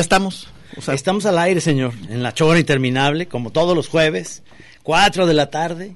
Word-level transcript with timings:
Ya 0.00 0.02
estamos. 0.02 0.48
O 0.78 0.80
sea, 0.80 0.94
Estamos 0.94 1.26
al 1.26 1.38
aire, 1.38 1.60
señor, 1.60 1.92
en 2.08 2.22
la 2.22 2.32
chora 2.32 2.58
interminable, 2.58 3.26
como 3.28 3.50
todos 3.50 3.76
los 3.76 3.88
jueves, 3.88 4.42
4 4.82 5.26
de 5.26 5.34
la 5.34 5.50
tarde. 5.50 5.94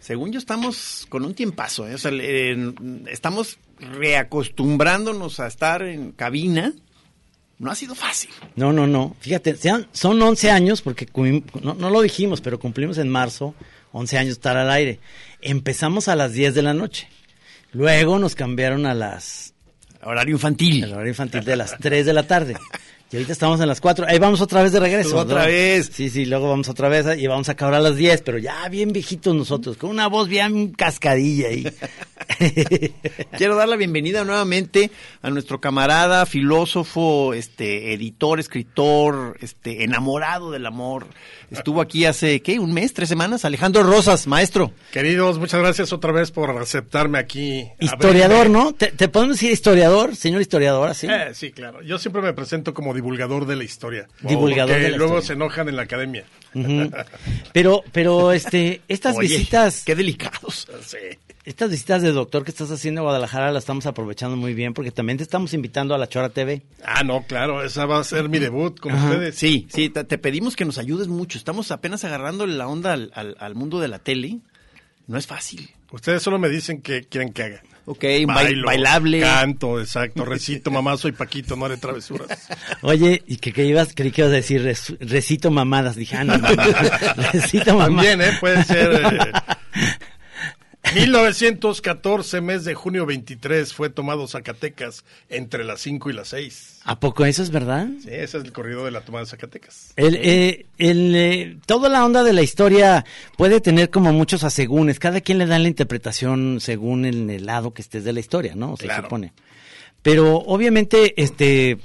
según 0.00 0.32
yo 0.32 0.38
estamos 0.40 1.06
con 1.08 1.24
un 1.24 1.32
tiempazo. 1.34 1.86
¿eh? 1.86 1.94
O 1.94 1.98
sea, 1.98 2.10
eh, 2.12 2.72
estamos 3.08 3.58
reacostumbrándonos 3.78 5.38
a 5.40 5.46
estar 5.46 5.82
en 5.82 6.10
cabina. 6.12 6.72
No 7.58 7.70
ha 7.70 7.74
sido 7.76 7.94
fácil. 7.94 8.30
No, 8.56 8.72
no, 8.72 8.86
no. 8.86 9.14
Fíjate, 9.20 9.54
sean- 9.56 9.86
son 9.92 10.20
11 10.20 10.50
años, 10.50 10.82
porque 10.82 11.06
no, 11.62 11.74
no 11.74 11.90
lo 11.90 12.00
dijimos, 12.02 12.40
pero 12.40 12.58
cumplimos 12.58 12.98
en 12.98 13.08
marzo 13.08 13.54
11 13.92 14.18
años 14.18 14.32
estar 14.32 14.56
al 14.56 14.70
aire. 14.70 14.98
Empezamos 15.40 16.08
a 16.08 16.16
las 16.16 16.32
10 16.32 16.54
de 16.54 16.62
la 16.62 16.74
noche. 16.74 17.08
Luego 17.72 18.18
nos 18.18 18.34
cambiaron 18.34 18.86
a 18.86 18.94
las 18.94 19.54
Horario 20.02 20.34
infantil. 20.34 20.84
el 20.84 20.92
horario 20.92 21.10
infantil 21.10 21.44
de 21.44 21.56
las 21.56 21.76
3 21.78 22.04
de 22.06 22.12
la 22.12 22.26
tarde. 22.26 22.56
Y 23.12 23.16
ahorita 23.16 23.32
estamos 23.32 23.60
en 23.60 23.68
las 23.68 23.80
4. 23.80 24.06
Ahí 24.08 24.18
vamos 24.18 24.40
otra 24.40 24.64
vez 24.64 24.72
de 24.72 24.80
regreso. 24.80 25.16
Otra 25.16 25.42
¿no? 25.42 25.46
vez. 25.46 25.90
Sí, 25.92 26.10
sí, 26.10 26.26
luego 26.26 26.48
vamos 26.48 26.68
otra 26.68 26.88
vez 26.88 27.06
y 27.16 27.28
vamos 27.28 27.48
a 27.48 27.52
acabar 27.52 27.74
a 27.74 27.80
las 27.80 27.94
10, 27.94 28.22
pero 28.22 28.38
ya 28.38 28.68
bien 28.68 28.92
viejitos 28.92 29.32
nosotros, 29.32 29.76
con 29.76 29.90
una 29.90 30.08
voz 30.08 30.28
bien 30.28 30.72
cascadilla 30.72 31.48
ahí. 31.48 31.72
Quiero 33.38 33.54
dar 33.54 33.68
la 33.68 33.76
bienvenida 33.76 34.24
nuevamente 34.24 34.90
a 35.22 35.30
nuestro 35.30 35.60
camarada, 35.60 36.26
filósofo, 36.26 37.32
este, 37.32 37.92
editor, 37.92 38.40
escritor, 38.40 39.36
este, 39.40 39.84
enamorado 39.84 40.50
del 40.50 40.66
amor. 40.66 41.06
Estuvo 41.52 41.80
aquí 41.80 42.06
hace, 42.06 42.42
¿qué? 42.42 42.58
¿Un 42.58 42.72
mes? 42.72 42.92
¿Tres 42.92 43.08
semanas? 43.08 43.44
Alejandro 43.44 43.84
Rosas, 43.84 44.26
maestro. 44.26 44.72
Queridos, 44.90 45.38
muchas 45.38 45.60
gracias 45.60 45.92
otra 45.92 46.10
vez 46.10 46.32
por 46.32 46.50
aceptarme 46.50 47.18
aquí. 47.18 47.68
historiador. 47.78 48.50
¿no? 48.50 48.72
¿Te, 48.72 48.88
te 48.88 49.08
podemos 49.08 49.36
decir 49.36 49.52
historiador, 49.52 50.16
señor 50.16 50.40
historiador, 50.40 50.88
así? 50.88 51.06
Eh, 51.06 51.34
sí, 51.34 51.52
claro. 51.52 51.82
Yo 51.82 51.98
siempre 51.98 52.20
me 52.20 52.32
presento 52.32 52.74
como 52.74 52.95
divulgador 52.96 53.46
de 53.46 53.54
la 53.54 53.62
historia. 53.62 54.08
Divulgador 54.22 54.70
Porque 54.74 54.84
de 54.84 54.90
la 54.90 54.96
luego 54.96 55.18
historia. 55.18 55.26
se 55.28 55.32
enojan 55.34 55.68
en 55.68 55.76
la 55.76 55.82
academia. 55.82 56.24
Pero, 57.52 57.82
pero, 57.92 58.32
este, 58.32 58.80
estas 58.88 59.16
Oye, 59.16 59.28
visitas, 59.28 59.84
Qué 59.84 59.94
delicados. 59.94 60.66
Sí. 60.84 60.96
estas 61.44 61.70
visitas 61.70 62.02
de 62.02 62.12
doctor 62.12 62.44
que 62.44 62.50
estás 62.50 62.70
haciendo 62.70 63.00
en 63.00 63.04
Guadalajara 63.04 63.52
las 63.52 63.62
estamos 63.64 63.86
aprovechando 63.86 64.36
muy 64.36 64.54
bien 64.54 64.74
porque 64.74 64.90
también 64.90 65.16
te 65.18 65.22
estamos 65.22 65.52
invitando 65.54 65.94
a 65.94 65.98
la 65.98 66.08
Chora 66.08 66.30
TV. 66.30 66.62
Ah, 66.84 67.04
no, 67.04 67.22
claro, 67.26 67.62
esa 67.64 67.86
va 67.86 67.98
a 68.00 68.04
ser 68.04 68.28
mi 68.28 68.38
debut 68.38 68.78
con 68.80 68.92
Ajá. 68.92 69.04
ustedes. 69.10 69.36
Sí, 69.36 69.66
sí, 69.70 69.88
te, 69.90 70.04
te 70.04 70.18
pedimos 70.18 70.56
que 70.56 70.64
nos 70.64 70.78
ayudes 70.78 71.08
mucho. 71.08 71.38
Estamos 71.38 71.70
apenas 71.70 72.04
agarrando 72.04 72.46
la 72.46 72.66
onda 72.66 72.92
al, 72.94 73.10
al- 73.14 73.36
al 73.38 73.54
mundo 73.54 73.78
de 73.80 73.88
la 73.88 73.98
tele. 73.98 74.38
No 75.06 75.18
es 75.18 75.26
fácil. 75.26 75.70
Ustedes 75.92 76.22
solo 76.22 76.38
me 76.38 76.48
dicen 76.48 76.82
que 76.82 77.02
quieren 77.04 77.32
que 77.32 77.42
haga. 77.44 77.62
Ok, 77.84 78.04
un 78.26 78.34
bail- 78.34 78.64
bailable. 78.64 79.20
Canto, 79.20 79.80
exacto. 79.80 80.24
Recito, 80.24 80.72
mamá, 80.72 80.96
soy 80.96 81.12
Paquito, 81.12 81.54
no 81.54 81.66
haré 81.66 81.76
travesuras. 81.76 82.48
Oye, 82.82 83.22
y 83.28 83.36
que, 83.36 83.52
que 83.52 83.64
ibas, 83.64 83.92
creí 83.94 84.10
que 84.10 84.22
ibas 84.22 84.32
a 84.32 84.36
decir 84.36 84.62
res- 84.64 84.96
recito 84.98 85.52
mamadas. 85.52 85.94
Dije, 85.94 86.16
ah, 86.16 86.24
no, 86.24 86.36
no, 86.38 86.48
no. 86.52 86.62
recito 87.32 87.76
mamadas. 87.78 87.86
También, 88.10 88.20
¿eh? 88.22 88.36
Puede 88.40 88.64
ser. 88.64 88.92
eh, 88.92 89.32
1914, 90.94 92.40
mes 92.40 92.64
de 92.64 92.74
junio 92.74 93.06
23, 93.06 93.72
fue 93.72 93.90
tomado 93.90 94.26
Zacatecas 94.28 95.04
entre 95.28 95.64
las 95.64 95.80
5 95.80 96.10
y 96.10 96.12
las 96.12 96.28
6. 96.28 96.80
¿A 96.84 97.00
poco 97.00 97.24
eso 97.24 97.42
es 97.42 97.50
verdad? 97.50 97.88
Sí, 98.02 98.08
ese 98.10 98.38
es 98.38 98.44
el 98.44 98.52
corrido 98.52 98.84
de 98.84 98.90
la 98.92 99.00
toma 99.00 99.20
de 99.20 99.26
Zacatecas. 99.26 99.92
El, 99.96 100.16
eh, 100.16 100.66
el, 100.78 101.14
eh, 101.16 101.56
toda 101.66 101.88
la 101.88 102.04
onda 102.04 102.22
de 102.22 102.32
la 102.32 102.42
historia 102.42 103.04
puede 103.36 103.60
tener 103.60 103.90
como 103.90 104.12
muchos 104.12 104.44
asegúnes. 104.44 104.98
Cada 104.98 105.20
quien 105.20 105.38
le 105.38 105.46
da 105.46 105.58
la 105.58 105.68
interpretación 105.68 106.58
según 106.60 107.04
el, 107.04 107.28
el 107.30 107.46
lado 107.46 107.74
que 107.74 107.82
estés 107.82 108.04
de 108.04 108.12
la 108.12 108.20
historia, 108.20 108.54
¿no? 108.54 108.76
Se 108.76 108.84
Claro. 108.84 109.04
supone. 109.04 109.32
Pero 110.02 110.36
obviamente, 110.36 111.20
este, 111.20 111.78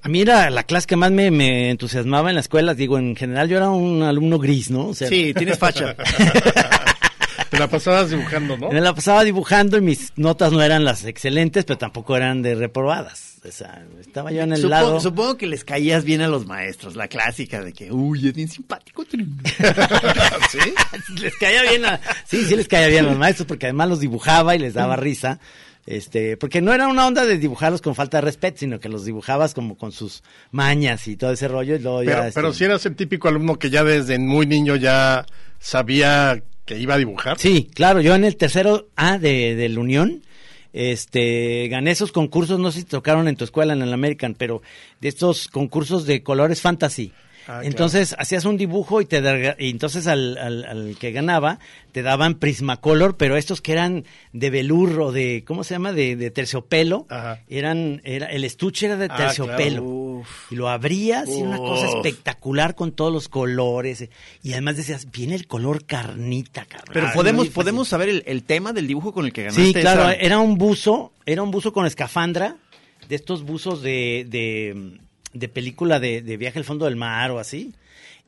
a 0.00 0.08
mí 0.08 0.22
era 0.22 0.48
la 0.48 0.62
clase 0.62 0.86
que 0.86 0.96
más 0.96 1.12
me, 1.12 1.30
me 1.30 1.68
entusiasmaba 1.68 2.30
en 2.30 2.36
la 2.36 2.40
escuela. 2.40 2.72
Digo, 2.72 2.96
en 2.98 3.14
general 3.14 3.50
yo 3.50 3.58
era 3.58 3.68
un 3.68 4.02
alumno 4.02 4.38
gris, 4.38 4.70
¿no? 4.70 4.86
O 4.88 4.94
sea, 4.94 5.08
Sí, 5.08 5.34
tienes 5.34 5.58
facha. 5.58 5.94
Te 7.50 7.58
la 7.58 7.68
pasabas 7.68 8.10
dibujando, 8.10 8.56
¿no? 8.56 8.70
Me 8.70 8.80
la 8.80 8.94
pasaba 8.94 9.22
dibujando 9.24 9.76
y 9.76 9.80
mis 9.80 10.12
notas 10.16 10.52
no 10.52 10.62
eran 10.62 10.84
las 10.84 11.04
excelentes, 11.04 11.64
pero 11.64 11.78
tampoco 11.78 12.16
eran 12.16 12.42
de 12.42 12.54
reprobadas. 12.54 13.34
O 13.46 13.52
sea, 13.52 13.84
estaba 14.00 14.32
yo 14.32 14.42
en 14.42 14.52
el 14.52 14.60
Supo- 14.62 14.68
lado. 14.70 14.98
Supongo 15.00 15.36
que 15.36 15.46
les 15.46 15.62
caías 15.62 16.04
bien 16.04 16.20
a 16.20 16.26
los 16.28 16.46
maestros, 16.46 16.96
la 16.96 17.06
clásica 17.06 17.62
de 17.62 17.72
que, 17.72 17.92
uy, 17.92 18.26
es 18.28 18.34
bien 18.34 18.48
simpático. 18.48 19.04
¿Sí? 20.50 20.58
les 21.20 21.36
caía 21.36 21.62
bien 21.62 21.84
a, 21.84 22.00
sí, 22.24 22.44
sí 22.44 22.56
les 22.56 22.66
caía 22.68 22.88
bien 22.88 23.04
a 23.06 23.08
los 23.10 23.18
maestros 23.18 23.46
porque 23.46 23.66
además 23.66 23.88
los 23.88 24.00
dibujaba 24.00 24.54
y 24.56 24.58
les 24.58 24.74
daba 24.74 24.96
risa. 24.96 25.38
Este, 25.86 26.36
porque 26.36 26.60
no 26.60 26.72
era 26.72 26.88
una 26.88 27.06
onda 27.06 27.24
de 27.24 27.38
dibujarlos 27.38 27.80
con 27.80 27.94
falta 27.94 28.16
de 28.16 28.22
respeto, 28.22 28.58
sino 28.58 28.80
que 28.80 28.88
los 28.88 29.04
dibujabas 29.04 29.54
como 29.54 29.76
con 29.76 29.92
sus 29.92 30.24
mañas 30.50 31.06
y 31.06 31.16
todo 31.16 31.30
ese 31.30 31.46
rollo 31.46 31.76
y 31.76 31.78
luego 31.78 32.00
Pero, 32.00 32.10
ya, 32.10 32.26
este, 32.26 32.40
pero 32.40 32.52
si 32.52 32.64
eras 32.64 32.84
el 32.86 32.96
típico 32.96 33.28
alumno 33.28 33.56
que 33.56 33.70
ya 33.70 33.84
desde 33.84 34.18
muy 34.18 34.46
niño 34.46 34.74
ya 34.74 35.24
sabía 35.58 36.42
que 36.64 36.78
iba 36.78 36.94
a 36.94 36.98
dibujar. 36.98 37.38
Sí, 37.38 37.70
claro, 37.72 38.00
yo 38.00 38.14
en 38.14 38.24
el 38.24 38.36
tercero 38.36 38.88
A 38.96 39.18
de, 39.18 39.68
la 39.68 39.80
Unión, 39.80 40.22
este, 40.72 41.68
gané 41.68 41.92
esos 41.92 42.12
concursos, 42.12 42.58
no 42.58 42.72
sé 42.72 42.80
si 42.80 42.84
tocaron 42.84 43.28
en 43.28 43.36
tu 43.36 43.44
escuela, 43.44 43.72
en 43.72 43.82
el 43.82 43.92
American, 43.92 44.34
pero 44.34 44.62
de 45.00 45.08
estos 45.08 45.48
concursos 45.48 46.06
de 46.06 46.22
colores 46.22 46.60
fantasy. 46.60 47.12
Ah, 47.48 47.60
entonces 47.62 48.14
hacías 48.18 48.44
un 48.44 48.56
dibujo 48.56 49.00
y 49.00 49.06
te 49.06 49.20
da- 49.20 49.54
y 49.58 49.70
entonces 49.70 50.06
al, 50.06 50.36
al, 50.38 50.64
al 50.64 50.96
que 50.98 51.12
ganaba 51.12 51.58
te 51.92 52.02
daban 52.02 52.34
Prismacolor, 52.34 53.16
pero 53.16 53.36
estos 53.36 53.60
que 53.60 53.72
eran 53.72 54.04
de 54.32 54.50
velour 54.50 55.00
o 55.00 55.12
de 55.12 55.44
¿cómo 55.46 55.62
se 55.64 55.74
llama? 55.74 55.92
de, 55.92 56.16
de 56.16 56.30
terciopelo, 56.30 57.06
Ajá. 57.08 57.40
eran 57.48 58.00
era 58.04 58.26
el 58.26 58.44
estuche 58.44 58.86
era 58.86 58.96
de 58.96 59.06
Ah, 59.10 59.16
terciopelo. 59.16 59.82
claro. 59.82 60.22
Y 60.50 60.54
lo 60.56 60.68
abrías 60.68 61.28
y 61.28 61.42
una 61.42 61.58
cosa 61.58 61.88
Uf. 61.88 61.94
espectacular 61.96 62.74
con 62.74 62.92
todos 62.92 63.12
los 63.12 63.28
colores 63.28 64.08
y 64.42 64.52
además 64.52 64.76
decías, 64.76 65.10
viene 65.12 65.34
el 65.34 65.46
color 65.46 65.84
carnita, 65.84 66.64
cabrón. 66.64 66.90
Pero 66.92 67.06
Ah, 67.08 67.12
podemos, 67.14 67.48
podemos 67.48 67.86
saber 67.88 68.08
el, 68.08 68.22
el 68.26 68.42
tema 68.44 68.72
del 68.72 68.86
dibujo 68.86 69.12
con 69.12 69.24
el 69.26 69.32
que 69.32 69.42
ganaste. 69.44 69.64
Sí, 69.66 69.72
claro, 69.74 70.02
esa- 70.02 70.14
era 70.14 70.38
un 70.38 70.56
buzo, 70.58 71.12
era 71.26 71.42
un 71.42 71.50
buzo 71.50 71.72
con 71.72 71.86
escafandra, 71.86 72.56
de 73.08 73.14
estos 73.14 73.42
buzos 73.44 73.82
de, 73.82 74.26
de, 74.28 74.98
de 75.38 75.48
película 75.48 76.00
de, 76.00 76.22
de 76.22 76.36
viaje 76.36 76.58
al 76.58 76.64
fondo 76.64 76.84
del 76.84 76.96
mar 76.96 77.30
o 77.30 77.38
así, 77.38 77.74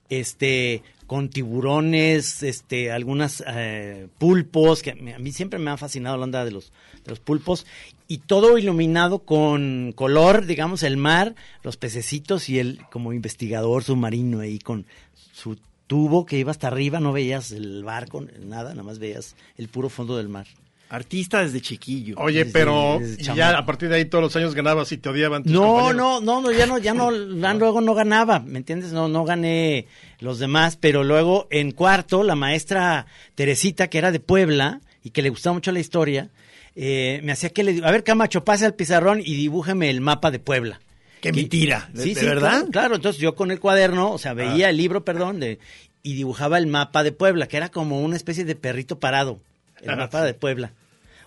este, 0.08 0.82
con 1.08 1.30
tiburones, 1.30 2.42
este, 2.42 2.92
algunas 2.92 3.42
eh, 3.46 4.08
pulpos, 4.18 4.82
que 4.82 4.90
a 4.90 5.18
mí, 5.18 5.32
siempre 5.32 5.58
me 5.58 5.70
ha 5.70 5.76
fascinado 5.76 6.18
la 6.18 6.24
onda 6.24 6.44
de 6.44 6.50
los, 6.50 6.72
de 7.04 7.10
los 7.10 7.18
pulpos, 7.18 7.66
y 8.08 8.18
todo 8.18 8.58
iluminado 8.58 9.20
con 9.20 9.92
color, 9.94 10.46
digamos, 10.46 10.82
el 10.82 10.96
mar, 10.96 11.34
los 11.62 11.78
pececitos 11.78 12.48
y 12.48 12.58
el 12.58 12.80
como 12.90 13.12
investigador 13.12 13.84
submarino 13.84 14.40
ahí 14.40 14.58
con 14.58 14.86
su 15.32 15.58
tubo 15.86 16.26
que 16.26 16.38
iba 16.38 16.50
hasta 16.50 16.66
arriba, 16.66 17.00
no 17.00 17.12
veías 17.12 17.52
el 17.52 17.84
barco, 17.84 18.24
nada, 18.40 18.70
nada 18.70 18.82
más 18.82 18.98
veías 18.98 19.34
el 19.56 19.68
puro 19.68 19.88
fondo 19.88 20.16
del 20.16 20.28
mar. 20.28 20.46
Artista 20.90 21.42
desde 21.42 21.60
chiquillo. 21.60 22.14
Oye, 22.18 22.38
Desde- 22.44 22.52
pero 22.52 22.96
desde 22.98 23.14
y 23.20 23.24
chamaco. 23.24 23.36
ya 23.38 23.58
a 23.58 23.66
partir 23.66 23.88
de 23.90 23.96
ahí 23.96 24.04
todos 24.06 24.22
los 24.24 24.36
años 24.36 24.54
ganabas 24.54 24.90
y 24.92 24.96
te 24.98 25.08
odiaban 25.10 25.42
tus 25.42 25.52
No, 25.52 25.60
compañeros. 25.62 25.96
no, 25.96 26.20
no, 26.20 26.40
no, 26.40 26.52
ya 26.52 26.66
no, 26.66 26.78
ya 26.78 26.94
no, 26.94 27.10
luego 27.58 27.80
no 27.82 27.94
ganaba, 27.94 28.40
¿me 28.40 28.58
entiendes? 28.58 28.92
No, 28.92 29.06
no 29.08 29.24
gané 29.24 29.86
los 30.20 30.38
demás, 30.38 30.76
pero 30.76 31.04
luego 31.04 31.46
en 31.50 31.72
cuarto, 31.72 32.22
la 32.22 32.34
maestra 32.36 33.06
Teresita, 33.34 33.88
que 33.88 33.98
era 33.98 34.10
de 34.12 34.20
Puebla 34.20 34.80
y 35.04 35.10
que 35.10 35.20
le 35.22 35.28
gustaba 35.28 35.54
mucho 35.54 35.72
la 35.72 35.80
historia, 35.80 36.30
eh, 36.74 37.20
me 37.22 37.32
hacía 37.32 37.50
que 37.50 37.64
le, 37.64 37.84
a 37.84 37.90
ver 37.90 38.02
Camacho, 38.04 38.44
pase 38.44 38.64
al 38.64 38.74
pizarrón 38.74 39.20
y 39.20 39.34
dibújeme 39.34 39.90
el 39.90 40.00
mapa 40.00 40.30
de 40.30 40.38
Puebla. 40.38 40.80
Qué 41.20 41.32
mentira, 41.32 41.90
¿de- 41.92 42.02
Sí, 42.04 42.14
de 42.14 42.20
sí, 42.20 42.26
verdad? 42.26 42.50
Claro, 42.52 42.68
claro, 42.70 42.94
entonces 42.96 43.20
yo 43.20 43.34
con 43.34 43.50
el 43.50 43.58
cuaderno, 43.60 44.12
o 44.12 44.18
sea, 44.18 44.32
veía 44.34 44.70
el 44.70 44.76
libro, 44.76 45.04
perdón, 45.04 45.40
de, 45.40 45.58
y 46.02 46.14
dibujaba 46.14 46.56
el 46.58 46.68
mapa 46.68 47.02
de 47.02 47.10
Puebla, 47.12 47.48
que 47.48 47.56
era 47.56 47.68
como 47.70 48.00
una 48.00 48.14
especie 48.16 48.44
de 48.44 48.54
perrito 48.54 49.00
parado, 49.00 49.40
el 49.82 49.96
mapa 49.96 50.24
de 50.24 50.34
Puebla. 50.34 50.72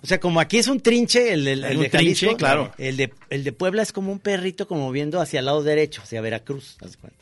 O 0.03 0.07
sea, 0.07 0.19
como 0.19 0.39
aquí 0.39 0.57
es 0.57 0.67
un 0.67 0.79
trinche, 0.79 1.31
el, 1.33 1.47
el- 1.47 1.63
el 1.63 1.77
Un 1.77 1.83
de 1.83 1.89
trinche, 1.89 2.25
Jalisco, 2.25 2.37
claro. 2.37 2.71
El 2.79 2.97
de, 2.97 3.13
el 3.29 3.43
de 3.43 3.51
Puebla 3.51 3.83
es 3.83 3.91
como 3.93 4.11
un 4.11 4.19
perrito 4.19 4.67
como 4.67 4.91
viendo 4.91 5.21
hacia 5.21 5.39
el 5.39 5.45
lado 5.45 5.61
derecho, 5.61 6.01
hacia 6.01 6.21
Veracruz, 6.21 6.77
cuenta. 6.79 7.17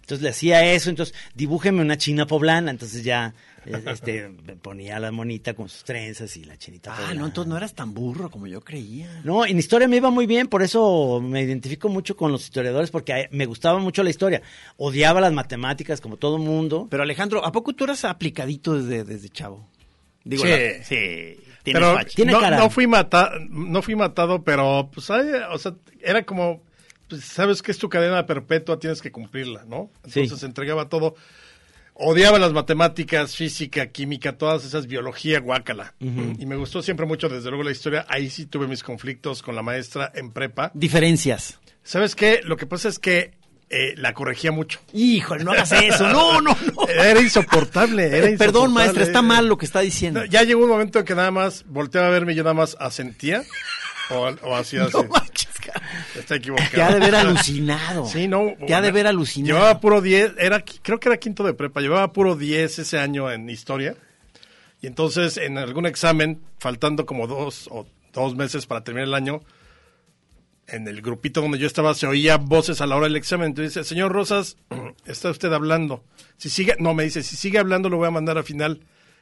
Entonces 0.00 0.22
le 0.22 0.30
hacía 0.30 0.64
eso, 0.72 0.90
entonces 0.90 1.14
dibújeme 1.34 1.80
una 1.80 1.96
china 1.96 2.26
poblana, 2.26 2.70
entonces 2.72 3.04
ya 3.04 3.34
eh, 3.66 3.84
este 3.86 4.30
ponía 4.62 4.98
la 4.98 5.12
monita 5.12 5.54
con 5.54 5.68
sus 5.68 5.84
trenzas 5.84 6.36
y 6.36 6.44
la 6.44 6.56
chinita 6.56 6.92
Ah, 6.92 6.96
poblana. 6.96 7.20
no, 7.20 7.26
entonces 7.26 7.48
no 7.50 7.56
eras 7.56 7.74
tan 7.74 7.94
burro 7.94 8.28
como 8.30 8.46
yo 8.48 8.62
creía. 8.62 9.20
No, 9.24 9.46
en 9.46 9.58
historia 9.58 9.86
me 9.86 9.98
iba 9.98 10.10
muy 10.10 10.26
bien, 10.26 10.48
por 10.48 10.62
eso 10.62 11.20
me 11.22 11.42
identifico 11.42 11.88
mucho 11.88 12.16
con 12.16 12.32
los 12.32 12.42
historiadores, 12.42 12.90
porque 12.90 13.28
me 13.30 13.46
gustaba 13.46 13.78
mucho 13.78 14.02
la 14.02 14.10
historia. 14.10 14.42
Odiaba 14.78 15.20
las 15.20 15.32
matemáticas, 15.32 16.00
como 16.00 16.16
todo 16.16 16.38
mundo. 16.38 16.88
Pero 16.90 17.02
Alejandro, 17.04 17.44
¿a 17.44 17.52
poco 17.52 17.72
tú 17.74 17.84
eras 17.84 18.04
aplicadito 18.04 18.74
desde, 18.76 19.04
desde 19.04 19.28
chavo? 19.28 19.68
Digo, 20.24 20.44
Sí. 20.44 20.50
la- 20.50 20.84
sí. 20.84 21.36
Pero. 21.64 21.96
Tiene 22.14 22.32
no, 22.32 22.40
cara. 22.40 22.56
no 22.58 22.70
fui 22.70 22.86
mata 22.88 23.32
no 23.48 23.82
fui 23.82 23.94
matado, 23.94 24.42
pero 24.42 24.90
pues 24.92 25.10
ay, 25.10 25.26
o 25.50 25.58
sea, 25.58 25.74
era 26.00 26.24
como 26.24 26.62
pues, 27.08 27.24
sabes 27.24 27.62
que 27.62 27.70
es 27.70 27.78
tu 27.78 27.88
cadena 27.88 28.26
perpetua, 28.26 28.78
tienes 28.78 29.00
que 29.02 29.12
cumplirla, 29.12 29.64
¿no? 29.68 29.90
Entonces 30.04 30.40
Sí. 30.40 30.46
entregaba 30.46 30.88
todo. 30.88 31.14
Odiaba 31.94 32.38
las 32.38 32.52
matemáticas, 32.54 33.36
física, 33.36 33.88
química, 33.88 34.38
todas 34.38 34.64
esas, 34.64 34.86
biología, 34.86 35.40
guácala. 35.40 35.94
Y 36.00 36.46
me 36.46 36.56
gustó 36.56 36.80
siempre 36.82 37.04
mucho, 37.04 37.28
desde 37.28 37.50
luego, 37.50 37.62
la 37.64 37.70
historia. 37.70 38.06
Ahí 38.08 38.30
sí 38.30 38.46
tuve 38.46 38.66
mis 38.66 38.82
conflictos 38.82 39.42
con 39.42 39.54
la 39.54 39.62
maestra 39.62 40.10
en 40.14 40.32
prepa. 40.32 40.70
Diferencias. 40.74 41.60
¿Sabes 41.84 42.16
qué? 42.16 42.40
Lo 42.44 42.56
que 42.56 42.66
pasa 42.66 42.88
es 42.88 42.98
que 42.98 43.32
eh, 43.72 43.94
la 43.96 44.12
corregía 44.12 44.52
mucho. 44.52 44.80
Híjole, 44.92 45.44
no 45.44 45.52
hagas 45.52 45.72
eso. 45.72 46.06
No, 46.08 46.40
no, 46.40 46.56
no. 46.74 46.88
Era 46.88 47.20
insoportable, 47.20 48.06
era 48.06 48.28
Eh, 48.28 48.36
Perdón, 48.38 48.72
maestra, 48.72 49.02
está 49.02 49.22
mal 49.22 49.48
lo 49.48 49.56
que 49.56 49.64
está 49.64 49.80
diciendo. 49.80 50.20
No, 50.20 50.26
ya 50.26 50.42
llegó 50.42 50.62
un 50.62 50.68
momento 50.68 50.98
en 51.00 51.04
que 51.04 51.14
nada 51.14 51.30
más 51.30 51.64
volteaba 51.66 52.08
a 52.08 52.10
verme 52.10 52.32
y 52.32 52.36
yo 52.36 52.44
nada 52.44 52.54
más 52.54 52.76
asentía 52.78 53.42
o, 54.10 54.28
o 54.42 54.54
hacía 54.54 54.84
así. 54.84 54.96
No 54.96 55.04
manches. 55.04 55.48
Está 56.16 56.36
equivocado. 56.36 56.70
Te 56.70 56.82
ha 56.82 56.92
de 56.92 57.00
ver 57.00 57.14
alucinado. 57.16 58.06
Sí, 58.06 58.28
no. 58.28 58.52
Te 58.66 58.74
ha 58.74 58.80
de 58.80 58.90
ver 58.92 59.06
alucinado. 59.06 59.54
Llevaba 59.54 59.80
puro 59.80 60.00
10, 60.02 60.32
era, 60.38 60.62
creo 60.82 61.00
que 61.00 61.08
era 61.08 61.16
quinto 61.18 61.44
de 61.44 61.54
prepa, 61.54 61.80
llevaba 61.80 62.12
puro 62.12 62.36
10 62.36 62.80
ese 62.80 62.98
año 62.98 63.30
en 63.30 63.48
historia. 63.48 63.96
Y 64.80 64.86
entonces 64.88 65.36
en 65.38 65.56
algún 65.58 65.86
examen, 65.86 66.42
faltando 66.58 67.06
como 67.06 67.26
dos 67.26 67.68
o 67.70 67.86
dos 68.12 68.34
meses 68.34 68.66
para 68.66 68.82
terminar 68.82 69.08
el 69.08 69.14
año, 69.14 69.40
en 70.68 70.86
el 70.88 71.02
grupito 71.02 71.40
donde 71.40 71.58
yo 71.58 71.66
estaba 71.66 71.94
se 71.94 72.06
oía 72.06 72.36
voces 72.36 72.80
a 72.80 72.86
la 72.86 72.96
hora 72.96 73.06
del 73.06 73.16
examen. 73.16 73.48
Entonces 73.48 73.74
dice, 73.74 73.84
señor 73.88 74.12
Rosas, 74.12 74.56
está 75.06 75.30
usted 75.30 75.52
hablando. 75.52 76.04
Si 76.36 76.48
sigue, 76.50 76.76
no, 76.78 76.94
me 76.94 77.04
dice, 77.04 77.22
si 77.22 77.36
sigue 77.36 77.58
hablando 77.58 77.88
lo 77.88 77.96
voy 77.98 78.08
a 78.08 78.12
mandar 78.12 78.38
a 78.38 78.42
final. 78.42 78.80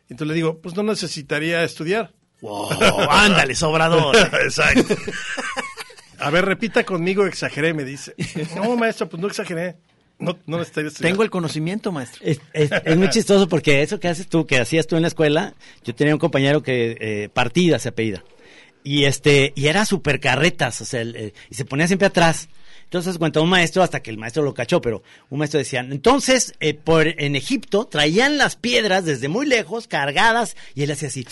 Y 0.09 0.13
entonces 0.15 0.29
le 0.29 0.35
digo, 0.35 0.59
pues 0.61 0.75
no 0.77 0.83
necesitaría 0.83 1.63
estudiar. 1.65 2.13
Wow, 2.41 2.69
ándale, 3.11 3.55
sobrador. 3.55 4.17
Exacto. 4.43 4.95
A 6.19 6.29
ver, 6.31 6.45
repita 6.45 6.85
conmigo, 6.85 7.25
exageré, 7.27 7.73
me 7.73 7.83
dice. 7.85 8.15
No, 8.55 8.77
maestro, 8.77 9.09
pues 9.09 9.23
no 9.23 9.29
exageré. 9.29 9.77
No, 10.19 10.37
no 10.47 10.59
necesitaría 10.59 10.89
estudiar. 10.89 11.13
Tengo 11.13 11.23
el 11.23 11.31
conocimiento, 11.31 11.93
maestro. 11.93 12.21
Es, 12.23 12.39
es- 12.53 12.71
es 12.85 12.97
muy 12.99 13.09
chistoso 13.09 13.49
porque 13.49 13.81
eso 13.81 13.99
que 14.01 14.09
haces 14.09 14.29
tú, 14.29 14.47
que 14.47 14.59
hacías 14.59 14.87
tú 14.87 14.97
en 14.97 15.03
la 15.03 15.09
escuela, 15.09 15.55
yo 15.83 15.95
tenía 15.95 16.15
un 16.15 16.19
compañero 16.21 16.63
que 16.63 16.99
eh, 17.01 17.29
partida 17.33 17.79
se 17.79 17.89
apellida. 17.89 18.23
Y 18.83 19.05
este, 19.05 19.53
y 19.57 19.67
era 19.67 19.85
súper 19.87 20.21
carretas, 20.21 20.81
o 20.81 20.85
sea, 20.85 21.01
el- 21.03 21.17
eh, 21.17 21.35
y 21.51 21.55
se 21.55 21.65
ponía 21.65 21.87
siempre 21.87 22.07
atrás. 22.07 22.49
Entonces 22.85 23.19
cuenta 23.19 23.41
un 23.41 23.49
maestro 23.49 23.85
hasta 23.85 24.01
que 24.03 24.11
el 24.11 24.19
maestro 24.19 24.43
lo 24.43 24.53
cachó, 24.53 24.81
pero 24.81 25.05
un 25.29 25.39
maestro 25.39 25.59
decía, 25.59 25.79
entonces 25.79 26.55
eh, 26.59 26.75
por 26.75 27.07
en 27.07 27.37
Egipto 27.37 27.87
traían 27.87 28.37
las 28.37 28.57
piedras 28.57 29.05
desde 29.05 29.29
muy 29.29 29.47
lejos, 29.47 29.87
cargadas, 29.87 30.57
y 30.75 30.83
él 30.83 30.91
hacía 30.91 31.07
así, 31.07 31.25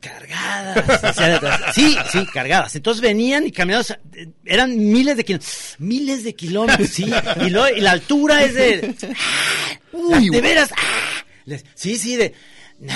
cargadas, 0.00 1.04
hacia 1.04 1.28
detrás. 1.28 1.60
sí, 1.74 1.94
sí, 2.10 2.24
cargadas. 2.32 2.74
Entonces 2.76 3.02
venían 3.02 3.46
y 3.46 3.52
caminados, 3.52 3.90
eh, 4.14 4.28
eran 4.46 4.78
miles 4.78 5.18
de 5.18 5.24
kilómetros, 5.26 5.74
miles 5.78 6.24
de 6.24 6.34
kilómetros, 6.34 6.88
sí, 6.88 7.04
y, 7.44 7.50
luego- 7.50 7.76
y 7.76 7.80
la 7.80 7.90
altura 7.90 8.42
es 8.42 8.54
de, 8.54 8.94
Uy, 9.92 10.30
de 10.30 10.40
veras, 10.40 10.70
ah, 10.74 11.24
les- 11.44 11.64
sí, 11.74 11.96
sí, 11.98 12.16
de, 12.16 12.32
nah. 12.80 12.94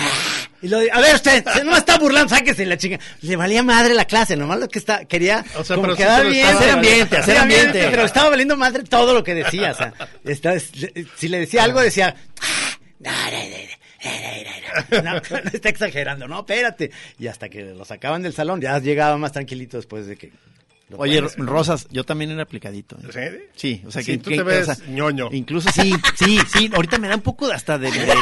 Y 0.63 0.69
lo 0.69 0.79
de- 0.81 0.91
a 0.91 1.01
ver 1.01 1.15
usted, 1.15 1.45
no 1.65 1.73
me 1.73 1.79
está 1.79 1.99
burlando, 1.99 2.29
sáquese 2.35 2.67
la 2.67 2.77
chinga. 2.77 2.99
Le 3.23 3.37
valía 3.37 3.63
madre 3.63 3.95
la 3.95 4.05
clase, 4.07 4.37
nomás 4.37 4.59
lo 4.59 4.69
que 4.69 4.79
está, 4.79 5.05
quería 5.05 5.45
O 5.57 5.65
sea, 5.65 5.77
como 5.77 5.95
quedar 5.95 6.27
bien, 6.27 6.47
hacer 6.47 6.71
ambiente, 6.71 7.17
hacer 7.17 7.37
ambiente, 7.39 7.67
ambiente. 7.69 7.91
pero 7.91 8.05
estaba 8.05 8.31
valiendo 8.31 8.57
madre 8.57 8.83
todo 8.85 9.15
lo 9.15 9.23
que 9.25 9.35
decía, 9.35 9.73
o 9.73 9.75
sea, 9.75 9.93
está- 10.25 10.59
si 10.59 11.29
le 11.29 11.39
decía 11.41 11.65
algo 11.65 11.81
decía, 11.81 12.15
"Ah, 12.41 12.79
no, 13.01 13.11
no, 13.11 13.39
no, 14.91 15.03
no, 15.03 15.03
no, 15.03 15.21
no, 15.31 15.41
no 15.45 15.51
está 15.53 15.69
exagerando, 15.69 16.29
no, 16.29 16.41
espérate, 16.41 16.91
y 17.19 17.27
hasta 17.27 17.49
que 17.49 17.63
lo 17.63 17.85
sacaban 17.85 18.23
del 18.23 18.33
salón, 18.33 18.61
ya 18.61 18.79
llegaba 18.79 19.17
más 19.17 19.33
tranquilito 19.33 19.77
después 19.77 20.07
de 20.07 20.17
que. 20.17 20.33
Lo 20.89 20.99
Oye. 20.99 21.21
Rosas, 21.37 21.87
yo 21.91 22.05
también 22.05 22.31
era 22.31 22.43
aplicadito. 22.43 22.97
¿eh? 23.15 23.49
¿Sí? 23.55 23.79
Sí, 23.79 23.83
o 23.87 23.91
sea 23.91 24.03
Sí, 24.03 24.13
que 24.13 24.19
tú 24.19 24.31
que- 24.31 24.37
te 24.37 24.43
ves 24.43 24.69
o 24.69 24.75
sea, 24.75 24.87
ñoño. 24.89 25.29
Incluso 25.33 25.71
sí, 25.71 25.93
sí, 26.17 26.39
sí. 26.53 26.71
Ahorita 26.75 26.99
me 26.99 27.09
da 27.09 27.15
un 27.17 27.23
poco 27.23 27.47
de- 27.49 27.55
hasta 27.55 27.77
de, 27.79 27.91
de, 27.91 28.01
de- 28.01 28.15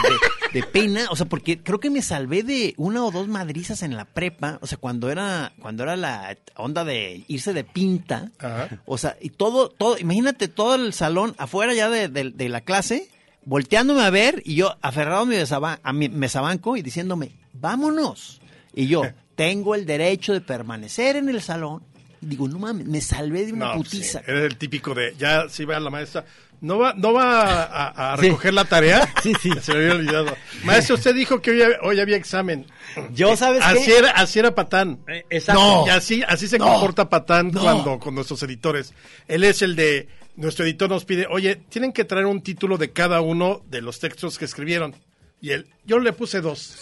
de 0.53 0.63
pena, 0.63 1.07
o 1.11 1.17
sea, 1.17 1.27
porque 1.27 1.63
creo 1.63 1.81
que 1.81 1.91
me 1.91 2.03
salvé 2.03 2.43
de 2.43 2.75
una 2.77 3.05
o 3.05 3.11
dos 3.11 3.29
madrizas 3.29 3.83
en 3.83 3.97
la 3.97 4.05
prepa, 4.05 4.59
o 4.63 4.67
sea, 4.67 4.79
cuando 4.79 5.11
era 5.11 5.53
cuando 5.61 5.83
era 5.83 5.97
la 5.97 6.37
onda 6.57 6.85
de 6.85 7.25
irse 7.29 7.53
de 7.53 7.65
pinta, 7.65 8.31
Ajá. 8.39 8.69
o 8.87 8.97
sea, 8.99 9.17
y 9.21 9.31
todo, 9.31 9.69
todo, 9.69 9.99
imagínate 9.99 10.49
todo 10.49 10.75
el 10.77 10.93
salón 10.93 11.35
afuera 11.39 11.75
ya 11.75 11.89
de, 11.91 12.09
de- 12.09 12.31
de 12.31 12.49
la 12.49 12.63
clase, 12.63 13.09
volteándome 13.45 14.03
a 14.03 14.11
ver 14.11 14.43
y 14.45 14.55
yo 14.57 14.77
aferrado 14.83 15.23
a 15.23 15.27
mi, 15.27 15.37
mesaba- 15.37 15.79
a 15.83 15.93
mi 15.93 16.09
mesabanco 16.09 16.77
y 16.77 16.83
diciéndome, 16.83 17.33
vámonos. 17.53 18.41
Y 18.75 18.87
yo, 18.89 19.03
tengo 19.37 19.75
el 19.75 19.85
derecho 19.87 20.33
de 20.33 20.41
permanecer 20.41 21.17
en 21.17 21.29
el 21.29 21.43
salón. 21.43 21.83
Digo, 22.29 22.49
no 22.49 22.59
mames, 22.59 22.87
me 22.87 23.01
salvé 23.01 23.47
de 23.47 23.53
una 23.53 23.67
No, 23.69 23.75
pues 23.77 23.89
sí, 23.91 23.97
putiza. 23.99 24.21
Eres 24.27 24.45
el 24.45 24.57
típico 24.57 24.95
de, 24.95 25.15
ya 25.19 25.49
si 25.49 25.65
va 25.65 25.79
la 25.79 25.91
maestra, 25.91 26.25
¿no 26.61 26.79
va, 26.79 26.93
no 26.95 27.13
va 27.13 27.63
a, 27.65 28.13
a 28.15 28.17
Sí. 28.17 28.23
recoger 28.29 28.55
la 28.55 28.65
tarea? 28.65 29.09
Sí, 29.23 29.33
sí. 29.41 29.51
Se 29.63 29.73
me 29.73 29.79
había 29.85 29.93
olvidado. 29.95 30.37
Maestro, 30.65 30.97
usted 30.97 31.15
dijo 31.15 31.41
que 31.41 31.53
hoy, 31.53 31.63
había- 31.63 31.79
hoy 31.83 32.01
había 32.01 32.17
examen. 32.17 32.67
Yo, 33.13 33.37
¿sabes 33.37 33.63
así 33.65 33.85
qué? 33.85 33.99
Era, 33.99 34.11
así 34.13 34.39
era 34.39 34.55
Patán. 34.55 34.99
Eh, 35.09 35.25
exacto. 35.31 35.85
Y 35.87 35.91
así, 35.91 36.23
así 36.27 36.49
se 36.49 36.59
comporta 36.59 37.09
Patán 37.09 37.53
cuando 37.53 37.99
con 37.99 38.15
nuestros 38.15 38.43
editores. 38.43 38.93
Él 39.29 39.45
es 39.45 39.63
el 39.63 39.77
de, 39.77 40.09
nuestro 40.37 40.65
editor 40.65 40.89
nos 40.91 41.05
pide, 41.05 41.27
oye, 41.31 41.57
tienen 41.69 41.93
que 41.93 42.05
traer 42.05 42.27
un 42.27 42.43
título 42.43 42.77
de 42.79 42.91
cada 42.93 43.21
uno 43.21 43.63
de 43.71 43.83
los 43.83 44.01
textos 44.01 44.37
que 44.39 44.45
escribieron. 44.47 44.95
Y 45.41 45.51
él, 45.51 45.67
yo 45.85 45.99
le 45.99 46.13
puse 46.13 46.41
dos. 46.41 46.79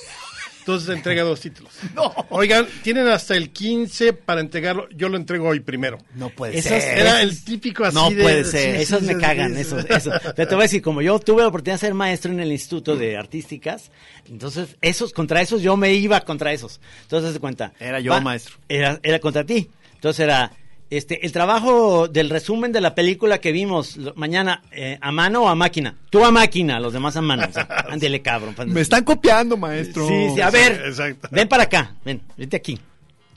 Entonces 0.64 0.88
entrega 0.96 1.22
dos 1.24 1.40
títulos. 1.40 1.72
Oigan, 2.30 2.66
tienen 2.82 3.06
hasta 3.08 3.36
el 3.36 3.50
15 3.50 4.14
para 4.14 4.40
entregarlo. 4.40 4.88
Yo 4.96 5.10
lo 5.10 5.18
entrego 5.18 5.46
hoy 5.48 5.60
primero. 5.60 5.98
No 6.14 6.30
puede 6.30 6.56
Esos 6.58 6.82
ser. 6.82 7.00
Era 7.00 7.20
el 7.20 7.44
típico 7.44 7.84
así 7.84 7.94
No 7.94 8.08
de- 8.08 8.22
puede 8.22 8.44
ser. 8.44 8.76
sí, 8.76 8.82
Esos 8.82 9.00
sí, 9.00 9.06
me 9.06 9.14
sí, 9.14 9.20
cagan, 9.20 9.54
sí, 9.54 9.60
esos, 9.60 9.84
esos. 9.90 10.14
Pero 10.34 10.48
te 10.48 10.54
voy 10.54 10.62
a 10.62 10.66
decir, 10.66 10.80
como 10.80 11.02
yo 11.02 11.18
tuve 11.18 11.42
la 11.42 11.48
oportunidad 11.48 11.74
de 11.74 11.80
ser 11.86 11.92
maestro 11.92 12.32
en 12.32 12.40
el 12.40 12.50
Instituto 12.50 12.96
de 12.96 13.14
Artísticas, 13.18 13.90
entonces 14.26 14.76
esos, 14.80 15.12
contra 15.12 15.42
esos 15.42 15.60
yo 15.60 15.76
me 15.76 15.92
iba 15.92 16.18
contra 16.22 16.50
esos. 16.54 16.80
Entonces, 17.02 17.34
de 17.34 17.40
cuenta. 17.40 17.74
Era 17.78 18.00
yo, 18.00 18.18
maestro. 18.22 18.54
Era, 18.66 18.98
era 19.02 19.18
contra 19.18 19.44
ti. 19.44 19.68
Entonces 19.96 20.20
era, 20.20 20.50
este, 20.96 21.24
el 21.24 21.32
trabajo 21.32 22.08
del 22.08 22.30
resumen 22.30 22.72
de 22.72 22.80
la 22.80 22.94
película 22.94 23.38
que 23.40 23.52
vimos 23.52 23.98
mañana, 24.16 24.62
eh, 24.72 24.98
¿a 25.00 25.12
mano 25.12 25.42
o 25.44 25.48
a 25.48 25.54
máquina? 25.54 25.96
Tú 26.10 26.24
a 26.24 26.30
máquina, 26.30 26.80
los 26.80 26.92
demás 26.92 27.16
a 27.16 27.22
mano. 27.22 27.46
O 27.48 27.52
sea, 27.52 27.62
ándele, 27.90 28.22
cabrón. 28.22 28.54
Me 28.68 28.80
están 28.80 29.04
copiando, 29.04 29.56
maestro. 29.56 30.06
Sí, 30.08 30.30
sí, 30.34 30.40
a 30.40 30.50
ver, 30.50 30.82
exacto. 30.86 31.28
ven 31.30 31.48
para 31.48 31.64
acá, 31.64 31.94
ven, 32.04 32.20
vente 32.36 32.56
aquí. 32.56 32.78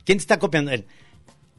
¿Quién 0.06 0.18
te 0.18 0.22
está 0.22 0.40
copiando? 0.40 0.72
Él. 0.72 0.86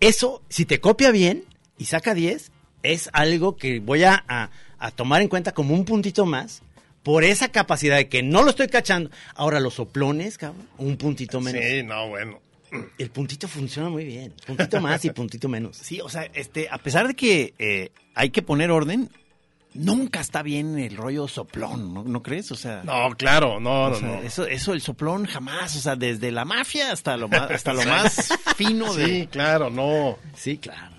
Eso, 0.00 0.42
si 0.48 0.64
te 0.64 0.80
copia 0.80 1.10
bien 1.10 1.44
y 1.76 1.86
saca 1.86 2.14
10, 2.14 2.50
es 2.82 3.10
algo 3.12 3.56
que 3.56 3.80
voy 3.80 4.04
a, 4.04 4.24
a- 4.28 4.50
a 4.78 4.90
tomar 4.92 5.20
en 5.22 5.28
cuenta 5.28 5.52
como 5.52 5.74
un 5.74 5.84
puntito 5.84 6.24
más 6.24 6.62
por 7.02 7.24
esa 7.24 7.48
capacidad 7.48 7.96
de 7.96 8.08
que 8.08 8.22
no 8.22 8.42
lo 8.42 8.50
estoy 8.50 8.68
cachando. 8.68 9.10
Ahora, 9.34 9.58
los 9.60 9.74
soplones, 9.74 10.38
cabrón, 10.38 10.68
un 10.78 10.96
puntito 10.96 11.40
menos. 11.40 11.60
Sí, 11.64 11.82
no, 11.82 12.08
bueno. 12.08 12.40
El 12.98 13.10
puntito 13.10 13.48
funciona 13.48 13.88
muy 13.88 14.04
bien. 14.04 14.34
Puntito 14.46 14.80
más 14.80 15.04
y 15.04 15.10
puntito 15.10 15.48
menos. 15.48 15.76
Sí, 15.76 16.00
o 16.00 16.08
sea, 16.08 16.24
este, 16.34 16.68
a 16.70 16.78
pesar 16.78 17.08
de 17.08 17.14
que 17.14 17.54
eh, 17.58 17.90
hay 18.14 18.30
que 18.30 18.42
poner 18.42 18.70
orden, 18.70 19.10
nunca 19.74 20.20
está 20.20 20.42
bien 20.42 20.78
el 20.78 20.96
rollo 20.96 21.28
soplón, 21.28 21.92
¿no, 21.94 22.02
¿no 22.04 22.22
crees? 22.22 22.50
O 22.52 22.56
sea, 22.56 22.82
No, 22.84 23.10
claro, 23.16 23.60
no, 23.60 23.84
o 23.84 23.90
no, 23.90 23.94
sea, 23.96 24.08
no. 24.08 24.14
eso, 24.22 24.46
eso, 24.46 24.72
el 24.72 24.80
soplón 24.80 25.26
jamás, 25.26 25.76
o 25.76 25.80
sea, 25.80 25.96
desde 25.96 26.30
la 26.32 26.44
mafia 26.44 26.92
hasta 26.92 27.16
lo 27.16 27.28
más, 27.28 27.50
hasta 27.50 27.72
lo 27.72 27.84
más 27.84 28.30
fino 28.56 28.94
de. 28.94 29.04
Sí, 29.06 29.26
claro, 29.30 29.70
no. 29.70 30.18
Sí, 30.34 30.58
claro. 30.58 30.96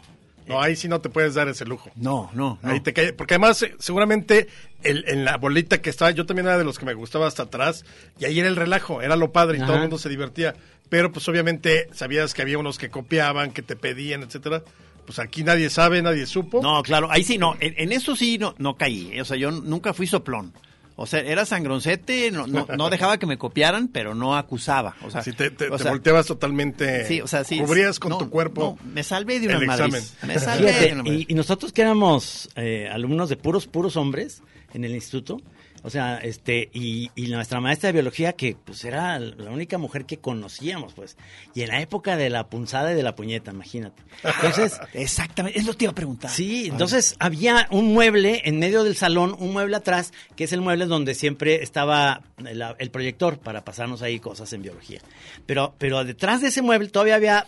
No, 0.48 0.60
ahí 0.60 0.76
sí 0.76 0.88
no 0.88 1.00
te 1.00 1.10
puedes 1.10 1.36
dar 1.36 1.48
ese 1.48 1.64
lujo. 1.64 1.92
No, 1.96 2.32
no, 2.34 2.58
no. 2.64 2.72
Ahí 2.72 2.80
te 2.80 2.92
cae- 2.92 3.14
porque 3.14 3.36
además 3.36 3.62
eh, 3.62 3.76
seguramente 3.78 4.48
el- 4.82 5.06
en 5.08 5.24
la 5.24 5.38
bolita 5.38 5.80
que 5.80 5.92
estaba, 5.92 6.10
yo 6.10 6.26
también 6.26 6.48
era 6.48 6.58
de 6.58 6.64
los 6.64 6.80
que 6.80 6.86
me 6.86 6.96
gustaba 6.96 7.28
hasta 7.28 7.44
atrás, 7.44 7.86
y 8.18 8.26
ahí 8.26 8.40
era 8.40 8.48
el 8.48 8.56
relajo, 8.56 9.04
era 9.04 9.16
lo 9.16 9.32
padre 9.32 9.58
y 9.58 9.62
todo 9.62 9.76
el 9.76 9.82
mundo 9.82 10.00
se 10.00 10.10
divertía. 10.10 10.56
Pero 10.90 11.12
pues 11.12 11.28
obviamente 11.28 11.88
sabías 11.94 12.34
que 12.34 12.42
había 12.42 12.58
unos 12.58 12.78
que 12.78 12.90
copiaban, 12.90 13.52
que 13.52 13.62
te 13.62 13.76
pedían, 13.76 14.24
etcétera. 14.24 14.64
Pues 15.06 15.20
aquí 15.20 15.44
nadie 15.44 15.70
sabe, 15.70 16.02
nadie 16.02 16.26
supo. 16.26 16.62
No, 16.62 16.82
claro, 16.84 17.08
ahí 17.12 17.24
sí, 17.24 17.38
no, 17.38 17.56
en, 17.60 17.74
en 17.78 17.92
eso 17.92 18.16
sí 18.16 18.38
no, 18.38 18.54
no 18.58 18.76
caí, 18.76 19.10
eh, 19.14 19.22
o 19.22 19.26
sea, 19.26 19.38
yo 19.38 19.52
nunca 19.52 19.94
fui 19.94 20.06
soplón. 20.08 20.54
O 21.02 21.06
sea, 21.08 21.22
era 21.22 21.46
sangroncete, 21.46 22.30
no, 22.30 22.46
no, 22.46 22.68
no 22.78 22.90
dejaba 22.90 23.18
que 23.18 23.26
me 23.26 23.38
copiaran, 23.38 23.88
pero 23.88 24.14
no 24.16 24.36
acusaba. 24.36 24.98
O 25.02 25.10
sea, 25.10 25.24
Si 25.24 25.32
te, 25.32 25.50
te- 25.50 25.70
o 25.70 25.78
te 25.78 25.84
sea, 25.84 25.92
volteabas 25.92 26.26
totalmente. 26.26 27.06
Sí, 27.08 27.22
o 27.22 27.28
sea, 27.28 27.44
sí. 27.46 27.58
Cubrías 27.60 28.00
con 28.00 28.10
no, 28.10 28.18
tu 28.18 28.30
cuerpo. 28.30 28.78
no, 28.84 28.92
me 28.92 29.02
salvé 29.04 29.40
de 29.40 29.48
una 29.48 29.58
el 29.60 29.66
madriz. 29.66 29.96
examen. 29.96 30.28
Me 30.36 30.40
salvé 30.40 30.68
Fíjate, 30.68 30.86
de 30.88 30.94
una 30.96 31.04
madriz. 31.04 31.26
y, 31.30 31.32
y 31.32 31.36
nosotros 31.36 31.72
que 31.72 31.82
éramos 31.84 32.50
eh, 32.58 32.90
alumnos 32.92 33.30
de 33.30 33.38
puros, 33.38 33.66
puros 33.66 33.96
hombres 33.96 34.42
en 34.74 34.84
el 34.84 34.94
instituto, 34.94 35.38
o 35.84 35.90
sea, 35.90 36.18
este, 36.18 36.70
y, 36.74 37.12
y 37.16 37.28
nuestra 37.28 37.62
maestra 37.62 37.88
de 37.88 37.94
biología, 37.94 38.34
que 38.34 38.56
pues 38.64 38.84
era 38.86 39.20
la 39.20 39.52
única 39.52 39.78
mujer 39.78 40.06
que 40.06 40.18
conocíamos, 40.18 40.94
pues, 40.94 41.18
y 41.54 41.62
en 41.62 41.70
la 41.70 41.82
época 41.82 42.18
de 42.18 42.30
la 42.30 42.50
punzada 42.50 42.92
y 42.92 42.96
de 42.96 43.04
la 43.04 43.16
puñeta, 43.16 43.52
imagínate. 43.52 44.04
Entonces, 44.24 44.80
Exactamente, 44.94 45.60
es 45.60 45.66
lo 45.66 45.74
que 45.74 45.80
te 45.80 45.86
iba 45.86 45.92
a 45.92 45.96
preguntar. 45.96 46.32
Sí, 46.32 46.68
entonces 46.68 47.16
había 47.20 47.68
un 47.72 47.94
mueble 47.94 48.42
en 48.46 48.60
medio 48.60 48.84
del 48.84 48.96
salón, 48.96 49.36
un 49.40 49.54
mueble 49.54 49.76
atrás, 49.76 50.14
que 50.36 50.44
es 50.44 50.54
el 50.54 50.62
mueble 50.62 50.86
donde 50.86 51.16
siempre 51.16 51.64
estaba 51.64 52.22
el, 52.46 52.64
el 52.78 52.92
proyector 52.92 53.40
para 53.40 53.64
pasarnos 53.64 54.02
ahí 54.02 54.20
cosas 54.20 54.52
en 54.54 54.62
biología. 54.62 55.02
Pero, 55.46 55.76
pero 55.78 56.04
detrás 56.04 56.42
de 56.42 56.50
ese 56.50 56.62
mueble 56.62 56.90
todavía 56.90 57.16
había 57.16 57.46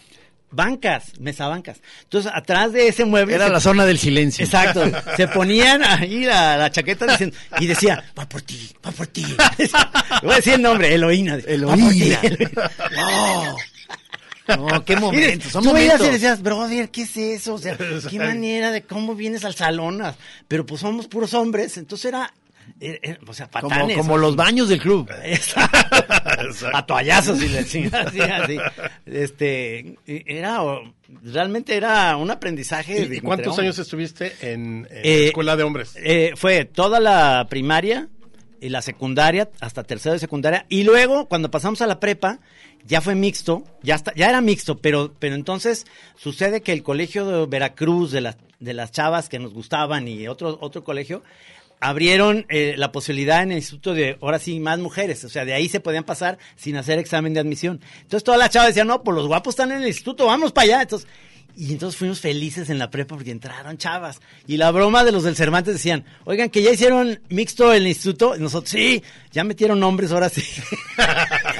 bancas, 0.52 1.20
mesabancas. 1.20 1.82
Entonces, 2.04 2.32
atrás 2.34 2.72
de 2.74 2.88
ese 2.88 3.06
mueble... 3.06 3.36
Era 3.36 3.48
se- 3.48 3.52
la 3.54 3.60
zona 3.60 3.86
del 3.86 3.98
silencio. 3.98 4.44
Exacto. 4.46 4.84
Se 5.18 5.28
ponían 5.28 5.84
ahí 5.84 6.26
la, 6.26 6.58
la 6.58 6.72
chaqueta 6.72 7.08
diciendo, 7.08 7.36
y 7.60 7.68
decía, 7.68 8.04
va 8.18 8.28
por 8.28 8.42
ti, 8.42 8.70
va 8.86 8.92
por 8.92 9.08
ti. 9.08 9.26
Voy 10.24 10.34
a 10.34 10.36
decir 10.36 10.54
el 10.54 10.62
nombre, 10.62 10.94
Eloína. 10.94 11.36
Eloína. 11.36 12.20
Eloína. 12.22 12.72
No, 14.58 14.84
qué 14.84 14.98
momentos, 14.98 15.52
son 15.52 15.64
tú 15.64 15.72
veías 15.72 16.02
y 16.02 16.10
decías, 16.10 16.42
brother, 16.42 16.90
¿qué 16.90 17.04
es 17.04 17.16
eso? 17.16 17.54
O 17.54 17.58
sea, 17.58 17.78
qué 18.10 18.18
manera 18.20 18.72
de 18.72 18.82
cómo 18.82 19.16
vienes 19.16 19.46
al 19.46 19.56
salón. 19.56 20.02
Ah, 20.02 20.16
Pero 20.48 20.66
pues 20.66 20.82
somos 20.82 21.08
puros 21.08 21.34
hombres, 21.34 21.78
entonces 21.78 22.06
era, 22.06 22.34
era- 22.82 22.98
era- 23.02 23.20
o 23.26 23.34
sea, 23.34 23.48
Como, 23.48 23.70
patanes. 23.70 23.96
como 23.98 24.18
los 24.18 24.36
baños 24.36 24.68
del 24.68 24.82
club. 24.82 25.10
Exacto. 25.24 26.21
A 26.74 26.86
toallazos 26.86 27.42
y 27.44 27.48
le 27.50 27.58
decía 27.64 27.90
así, 28.06 28.20
así. 28.22 28.58
Este, 29.06 29.96
era, 30.06 30.64
o- 30.64 30.94
realmente 31.24 31.76
era 31.76 32.16
un 32.18 32.32
aprendizaje. 32.32 33.08
de- 33.08 33.16
¿Y, 33.16 33.18
y 33.18 33.22
cuántos 33.22 33.58
años 33.60 33.78
estuviste 33.80 34.34
en, 34.42 34.88
en 34.90 35.06
Eh, 35.06 35.26
escuela 35.28 35.56
de 35.56 35.64
hombres? 35.64 35.94
Eh, 35.98 36.34
fue 36.36 36.66
toda 36.66 37.00
la 37.00 37.48
primaria 37.50 38.08
y 38.60 38.70
la 38.70 38.82
secundaria, 38.82 39.50
hasta 39.60 39.84
tercero 39.84 40.14
de 40.14 40.20
secundaria, 40.20 40.66
y 40.70 40.84
luego 40.84 41.28
cuando 41.28 41.50
pasamos 41.50 41.82
a 41.82 41.88
la 41.88 42.00
prepa, 42.00 42.40
ya 42.86 43.02
fue 43.02 43.16
mixto, 43.16 43.64
ya 43.82 43.96
está, 43.96 44.14
ya 44.16 44.30
era 44.30 44.40
mixto, 44.42 44.78
pero, 44.78 45.14
pero 45.18 45.34
entonces 45.36 45.86
sucede 46.16 46.62
que 46.62 46.72
el 46.72 46.84
colegio 46.84 47.26
de 47.26 47.46
Veracruz, 47.48 48.12
de 48.12 48.22
las, 48.22 48.38
de 48.60 48.74
las 48.76 48.92
chavas 48.92 49.30
que 49.30 49.40
nos 49.40 49.52
gustaban 49.54 50.08
y 50.08 50.28
otro, 50.28 50.60
otro 50.62 50.84
colegio, 50.84 51.24
abrieron 51.82 52.46
eh, 52.48 52.76
la 52.78 52.92
posibilidad 52.92 53.44
en 53.44 53.52
el 53.52 53.58
instituto 53.58 53.94
de, 53.94 54.18
ahora 54.22 54.40
sí, 54.40 54.60
más 54.60 54.80
mujeres, 54.80 55.24
o 55.24 55.30
sea, 55.30 55.44
de 55.44 55.54
ahí 55.54 55.68
se 55.68 55.80
podían 55.80 56.04
pasar 56.04 56.38
sin 56.56 56.78
hacer 56.78 57.00
examen 57.00 57.34
de 57.34 57.40
admisión. 57.40 57.82
Entonces 58.02 58.24
todas 58.24 58.40
las 58.40 58.52
chavas 58.52 58.70
decían, 58.70 58.88
no, 58.88 59.04
pues 59.04 59.16
los 59.16 59.28
guapos 59.28 59.54
están 59.54 59.72
en 59.72 59.82
el 59.82 59.88
instituto, 59.88 60.28
vamos 60.28 60.52
para 60.52 60.66
allá. 60.66 60.82
Entonces, 60.84 61.08
y 61.56 61.74
entonces 61.74 61.98
fuimos 61.98 62.22
felices 62.22 62.70
en 62.70 62.80
la 62.80 62.90
prepa 62.90 63.16
porque 63.16 63.32
entraron 63.32 63.78
chavas. 63.78 64.22
Y 64.48 64.58
la 64.58 64.72
broma 64.72 65.04
de 65.04 65.12
los 65.12 65.24
del 65.24 65.36
Cervantes 65.36 65.74
decían, 65.74 66.06
oigan, 66.24 66.50
que 66.50 66.62
ya 66.62 66.72
hicieron 66.72 67.20
mixto 67.30 67.74
el 67.74 67.88
instituto. 67.88 68.36
Y 68.36 68.40
nosotros, 68.40 68.72
sí, 68.72 69.04
ya 69.32 69.44
metieron 69.44 69.80
nombres, 69.80 70.12
ahora 70.12 70.30
sí. 70.30 70.44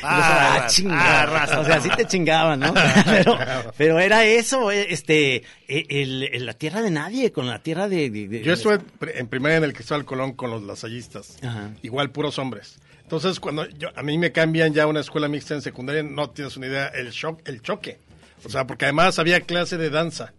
Ah, 0.12 0.66
ah, 0.66 1.20
ah, 1.22 1.26
raza. 1.26 1.60
O 1.60 1.64
sea, 1.64 1.80
sí 1.80 1.88
te 1.96 2.06
chingaban, 2.06 2.60
¿no? 2.60 2.72
Pero, 3.04 3.38
pero 3.76 3.98
era 3.98 4.24
eso, 4.24 4.70
eh, 4.70 4.86
este, 4.90 5.36
eh, 5.68 5.86
el- 5.88 6.22
el- 6.32 6.46
la 6.46 6.54
tierra 6.54 6.82
de 6.82 6.90
nadie, 6.90 7.32
con 7.32 7.46
la 7.46 7.58
tierra 7.62 7.88
de... 7.88 8.10
de- 8.10 8.28
de- 8.28 8.42
Yo 8.42 8.52
estuve 8.52 8.80
en 9.14 9.26
primaria 9.28 9.58
en 9.58 9.64
el 9.64 9.72
Cristóbal 9.72 10.04
Colón 10.04 10.32
con 10.32 10.50
los 10.50 10.62
lasallistas. 10.62 11.36
Ajá. 11.42 11.70
Igual 11.82 12.10
puros 12.10 12.38
hombres. 12.38 12.78
Entonces, 13.02 13.40
cuando 13.40 13.68
yo, 13.70 13.88
a 13.96 14.02
mí 14.02 14.16
me 14.18 14.30
cambian 14.32 14.72
ya 14.72 14.84
a 14.84 14.86
una 14.86 15.00
escuela 15.00 15.26
mixta 15.28 15.54
en 15.54 15.62
secundaria, 15.62 16.02
no 16.02 16.30
tienes 16.30 16.56
una 16.56 16.66
idea, 16.68 16.86
el 16.88 17.10
shock, 17.10 17.40
el 17.48 17.60
choque. 17.60 17.98
O 18.44 18.48
sea, 18.48 18.66
porque 18.66 18.84
además 18.86 19.18
había 19.18 19.40
clase 19.40 19.76
de 19.76 19.90
danza. 19.90 20.32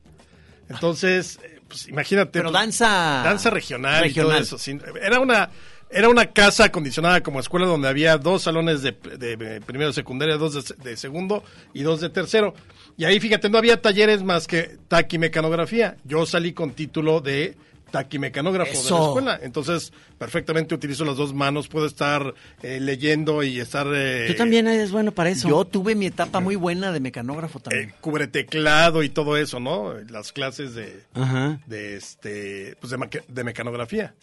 Entonces, 0.69 1.39
eh, 1.43 1.59
pues 1.67 1.87
imagínate. 1.87 2.31
Pero 2.31 2.49
pues, 2.51 2.61
danza... 2.61 2.87
danza 3.23 3.49
regional, 3.49 4.05
y 4.07 4.13
todo 4.13 4.31
regional. 4.31 4.85
eso. 4.93 4.97
era 5.01 5.19
una 5.19 5.49
era 5.91 6.09
una 6.09 6.27
casa 6.27 6.65
acondicionada 6.65 7.21
como 7.21 7.39
escuela 7.39 7.65
donde 7.67 7.87
había 7.87 8.17
dos 8.17 8.43
salones 8.43 8.81
de, 8.81 8.91
de- 9.17 9.61
primero 9.61 9.89
de 9.89 9.93
secundaria, 9.93 10.37
dos 10.37 10.53
de, 10.53 10.75
de 10.89 10.97
segundo 10.97 11.43
y 11.73 11.83
dos 11.83 12.01
de 12.01 12.09
tercero. 12.09 12.53
Y 12.97 13.05
ahí, 13.05 13.19
fíjate, 13.19 13.49
no 13.49 13.57
había 13.57 13.81
talleres 13.81 14.23
más 14.23 14.47
que 14.47 14.77
taquimecanografía. 14.87 15.97
Yo 16.03 16.25
salí 16.25 16.53
con 16.53 16.71
título 16.71 17.21
de 17.21 17.55
taquimecanógrafo 17.91 18.71
de 18.71 18.77
Eso. 18.79 18.97
la 18.99 19.05
escuela. 19.05 19.39
Entonces, 19.43 19.93
perfectamente 20.17 20.73
utilizo 20.73 21.05
las 21.05 21.17
dos 21.17 21.33
manos, 21.33 21.67
puedo 21.67 21.85
estar 21.85 22.33
eh, 22.63 22.79
leyendo 22.79 23.43
y 23.43 23.59
estar... 23.59 23.87
eh, 23.93 24.25
Tú 24.27 24.35
también 24.35 24.67
eres 24.67 24.91
bueno 24.91 25.11
para 25.11 25.29
eso. 25.29 25.47
Yo 25.49 25.65
tuve 25.65 25.93
mi 25.95 26.05
etapa 26.07 26.39
muy 26.39 26.55
buena 26.55 26.91
de 26.91 26.99
mecanógrafo 26.99 27.59
también. 27.59 27.89
eh, 27.89 27.93
cubreteclado 28.01 29.03
y 29.03 29.09
todo 29.09 29.37
eso, 29.37 29.59
¿no? 29.59 29.93
Las 30.09 30.31
clases 30.31 30.73
de 30.75 31.03
Ajá. 31.13 31.59
de 31.67 31.95
este 31.97 32.75
pues 32.79 32.91
de, 32.91 33.23
de 33.27 33.43
mecanografía. 33.43 34.13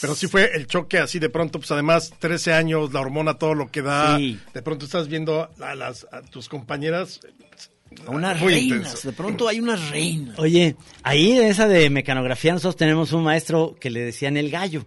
Pero 0.00 0.14
sí 0.14 0.26
fue 0.26 0.50
el 0.54 0.66
choque 0.66 0.98
así 0.98 1.18
de 1.18 1.28
pronto, 1.28 1.58
pues 1.58 1.70
además 1.70 2.12
13 2.18 2.52
años, 2.54 2.92
la 2.92 3.00
hormona 3.00 3.34
todo 3.34 3.54
lo 3.54 3.70
que 3.70 3.82
da. 3.82 4.16
Sí. 4.16 4.38
De 4.54 4.62
pronto 4.62 4.84
estás 4.86 5.08
viendo 5.08 5.50
a 5.60 5.74
las 5.74 6.06
a 6.12 6.22
tus 6.22 6.48
compañeras 6.48 7.20
A 8.06 8.10
unas 8.10 8.40
muy 8.40 8.52
reinas. 8.52 8.78
intenso. 8.78 9.08
De 9.08 9.14
pronto 9.16 9.48
hay 9.48 9.60
unas 9.60 9.90
reinas. 9.90 10.38
Oye, 10.38 10.76
ahí 11.02 11.32
en 11.32 11.46
esa 11.46 11.66
de 11.68 11.90
mecanografía 11.90 12.52
nosotros 12.52 12.76
tenemos 12.76 13.12
un 13.12 13.24
maestro 13.24 13.76
que 13.80 13.90
le 13.90 14.00
decían 14.00 14.36
el 14.36 14.50
gallo. 14.50 14.84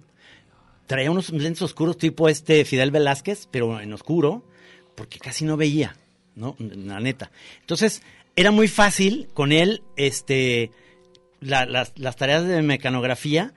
Traía 0.87 1.09
unos 1.11 1.29
lentes 1.29 1.61
oscuros 1.61 1.97
tipo 1.97 2.27
este 2.29 2.65
Fidel 2.65 2.91
Velázquez, 2.91 3.47
pero 3.49 3.79
en 3.79 3.93
oscuro, 3.93 4.43
porque 4.95 5.19
casi 5.19 5.45
no 5.45 5.55
veía, 5.57 5.95
¿no? 6.35 6.55
La 6.59 6.99
neta. 6.99 7.31
Entonces, 7.61 8.01
era 8.35 8.51
muy 8.51 8.67
fácil 8.67 9.29
con 9.33 9.51
él, 9.51 9.83
este, 9.95 10.71
la- 11.39 11.65
las, 11.65 11.93
las 11.97 12.15
tareas 12.17 12.45
de 12.45 12.61
mecanografía, 12.61 13.53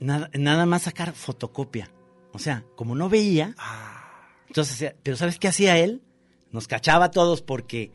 nada, 0.00 0.30
nada 0.34 0.66
más 0.66 0.82
sacar 0.82 1.12
fotocopia. 1.12 1.90
O 2.32 2.38
sea, 2.38 2.64
como 2.74 2.94
no 2.96 3.08
veía, 3.08 3.54
entonces, 4.48 4.74
hacía- 4.74 4.94
pero 5.02 5.16
¿sabes 5.16 5.38
qué 5.38 5.48
hacía 5.48 5.78
él? 5.78 6.02
Nos 6.50 6.66
cachaba 6.68 7.06
a 7.06 7.10
todos 7.12 7.40
porque 7.42 7.92